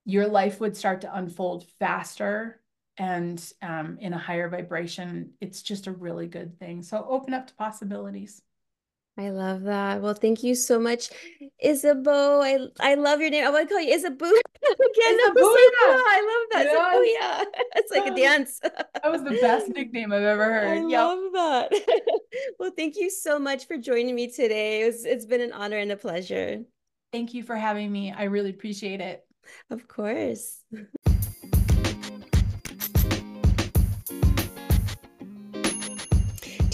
your 0.05 0.27
life 0.27 0.61
would 0.61 0.77
start 0.77 1.01
to 1.03 1.17
unfold 1.17 1.67
faster 1.79 2.61
and 2.97 3.53
um, 3.63 3.99
in 4.01 4.13
a 4.13 4.19
higher 4.19 4.49
vibration. 4.49 5.31
It's 5.41 5.63
just 5.63 5.87
a 5.87 5.93
really 5.93 6.27
good 6.27 6.59
thing. 6.59 6.83
So 6.83 7.05
open 7.09 7.35
up 7.35 7.47
to 7.49 7.55
possibilities. 7.55 8.43
I 9.17 9.31
love 9.31 9.63
that. 9.63 10.03
Well, 10.03 10.15
thank 10.15 10.43
you 10.43 10.57
so 10.57 10.81
much, 10.81 11.11
Isabeau. 11.63 12.43
I 12.43 12.59
I 12.81 12.95
love 12.97 13.21
your 13.21 13.31
name. 13.31 13.45
I 13.47 13.51
want 13.51 13.69
to 13.69 13.73
call 13.73 13.81
you 13.81 13.95
Isabeau 13.95 14.27
again. 14.27 14.35
I 14.67 15.33
love 16.27 16.47
that. 16.53 16.65
Yes. 16.67 17.47
It's 17.77 17.93
like 17.93 18.11
a 18.11 18.17
dance. 18.17 18.59
that 18.61 19.05
was 19.05 19.23
the 19.23 19.39
best 19.41 19.69
nickname 19.69 20.13
I've 20.13 20.23
ever 20.23 20.45
heard. 20.53 20.79
I 20.79 20.89
yep. 20.89 21.01
love 21.01 21.33
that. 21.33 21.73
well, 22.59 22.73
thank 22.77 22.97
you 22.97 23.09
so 23.09 23.39
much 23.39 23.67
for 23.67 23.77
joining 23.77 24.17
me 24.17 24.31
today. 24.33 24.83
It 24.83 24.87
was, 24.87 25.05
it's 25.05 25.27
been 25.27 25.41
an 25.41 25.53
honor 25.53 25.79
and 25.79 25.93
a 25.93 25.97
pleasure. 25.97 26.63
Thank 27.13 27.35
you 27.35 27.45
for 27.45 27.55
having 27.55 27.93
me. 27.93 28.13
I 28.13 28.25
really 28.25 28.51
appreciate 28.51 29.01
it. 29.01 29.24
Of 29.71 29.89
course. 29.89 30.63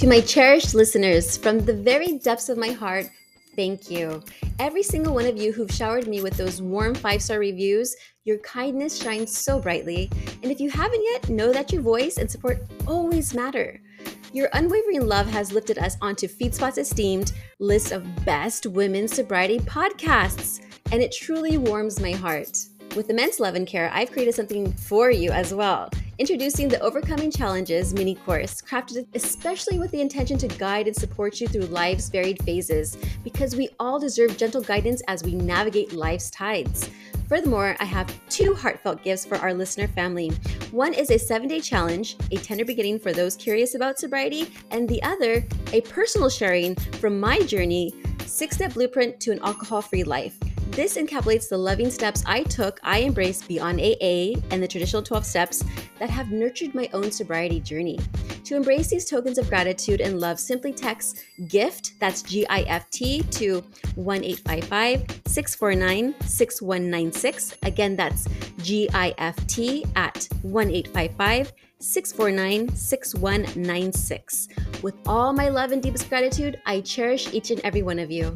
To 0.01 0.07
my 0.07 0.23
cherished 0.23 0.75
listeners, 0.75 1.37
from 1.37 1.61
the 1.61 1.75
very 1.75 2.19
depths 2.19 2.49
of 2.49 2.57
my 2.57 2.71
heart, 2.71 3.07
thank 3.55 3.91
you. 3.91 4.23
Every 4.59 4.83
single 4.83 5.15
one 5.15 5.27
of 5.27 5.37
you 5.37 5.53
who've 5.53 5.71
showered 5.71 6.09
me 6.09 6.23
with 6.23 6.39
those 6.39 6.63
warm 6.63 6.95
five 6.95 7.23
star 7.23 7.39
reviews, 7.39 7.95
your 8.25 8.39
kindness 8.39 8.99
shines 8.99 9.37
so 9.37 9.59
brightly. 9.59 10.11
And 10.43 10.51
if 10.51 10.59
you 10.59 10.71
haven't 10.71 11.05
yet, 11.05 11.29
know 11.29 11.53
that 11.53 11.71
your 11.71 11.83
voice 11.83 12.17
and 12.17 12.31
support 12.31 12.63
always 12.87 13.35
matter. 13.35 13.81
Your 14.33 14.49
unwavering 14.53 15.07
love 15.07 15.27
has 15.27 15.53
lifted 15.53 15.77
us 15.79 15.97
onto 16.01 16.29
FeedSpot's 16.29 16.79
esteemed 16.79 17.33
list 17.59 17.93
of 17.93 18.07
best 18.25 18.65
women's 18.67 19.13
sobriety 19.13 19.59
podcasts, 19.59 20.61
and 20.93 21.03
it 21.03 21.13
truly 21.13 21.59
warms 21.59 22.01
my 22.01 22.13
heart. 22.13 22.59
With 22.97 23.09
immense 23.09 23.39
love 23.39 23.55
and 23.55 23.67
care, 23.67 23.89
I've 23.95 24.11
created 24.11 24.35
something 24.35 24.73
for 24.73 25.11
you 25.11 25.31
as 25.31 25.55
well. 25.55 25.91
Introducing 26.19 26.69
the 26.69 26.81
Overcoming 26.81 27.31
Challenges 27.31 27.95
mini 27.95 28.17
course, 28.17 28.61
crafted 28.61 29.07
especially 29.15 29.79
with 29.79 29.93
the 29.93 30.01
intention 30.01 30.37
to 30.39 30.49
guide 30.49 30.89
and 30.89 30.97
support 30.97 31.41
you 31.41 31.47
through 31.47 31.63
life's 31.63 32.09
varied 32.09 32.43
phases, 32.43 32.99
because 33.23 33.55
we 33.55 33.69
all 33.79 34.01
deserve 34.01 34.37
gentle 34.37 34.61
guidance 34.61 35.03
as 35.07 35.23
we 35.23 35.35
navigate 35.35 35.93
life's 35.93 36.31
tides. 36.31 36.91
Furthermore, 37.29 37.77
I 37.79 37.85
have 37.85 38.13
two 38.29 38.55
heartfelt 38.55 39.05
gifts 39.05 39.25
for 39.25 39.37
our 39.37 39.55
listener 39.55 39.87
family. 39.87 40.31
One 40.73 40.93
is 40.93 41.11
a 41.11 41.19
seven 41.19 41.47
day 41.47 41.61
challenge, 41.61 42.17
a 42.33 42.37
tender 42.39 42.65
beginning 42.65 42.99
for 42.99 43.13
those 43.13 43.37
curious 43.37 43.77
about 43.77 44.01
sobriety, 44.01 44.53
and 44.73 44.89
the 44.89 45.01
other, 45.05 45.47
a 45.73 45.81
personal 45.83 46.29
sharing 46.29 46.75
from 46.75 47.21
my 47.21 47.39
journey, 47.39 47.95
six 48.27 48.57
step 48.57 48.75
blueprint 48.75 49.21
to 49.21 49.31
an 49.31 49.39
alcohol 49.45 49.81
free 49.81 50.03
life. 50.03 50.37
This 50.71 50.97
encapsulates 50.97 51.49
the 51.49 51.59
loving 51.59 51.91
steps 51.91 52.23
I 52.27 52.45
took, 52.45 52.79
I 52.85 53.03
embraced 53.03 53.49
beyond 53.49 53.81
AA 53.81 54.39
and 54.53 54.63
the 54.63 54.69
traditional 54.69 55.03
12 55.03 55.27
steps 55.27 55.65
that 55.99 56.09
have 56.09 56.31
nurtured 56.31 56.77
my 56.77 56.89
own 56.93 57.11
sobriety 57.11 57.59
journey. 57.59 57.99
To 58.45 58.55
embrace 58.55 58.89
these 58.89 59.05
tokens 59.05 59.37
of 59.37 59.49
gratitude 59.49 60.01
and 60.01 60.21
love, 60.21 60.39
simply 60.39 60.73
text 60.73 61.25
GIFT, 61.49 61.99
that's 61.99 62.23
G 62.23 62.47
I 62.49 62.63
F 62.63 62.89
T, 62.91 63.23
to 63.23 63.65
1 63.97 64.25
855 64.25 65.23
649 65.27 66.15
6196. 66.21 67.55
Again, 67.65 67.97
that's 67.97 68.29
G 68.59 68.89
I 68.95 69.13
F 69.19 69.45
T 69.49 69.85
at 69.97 70.29
1 70.43 70.71
855 70.71 71.53
649 71.81 72.77
6196. 72.77 74.49
With 74.83 74.95
all 75.07 75.33
my 75.33 75.49
love 75.49 75.73
and 75.73 75.83
deepest 75.83 76.09
gratitude, 76.09 76.61
I 76.65 76.81
cherish 76.81 77.33
each 77.35 77.51
and 77.51 77.61
every 77.61 77.83
one 77.83 77.99
of 77.99 78.11
you. 78.11 78.35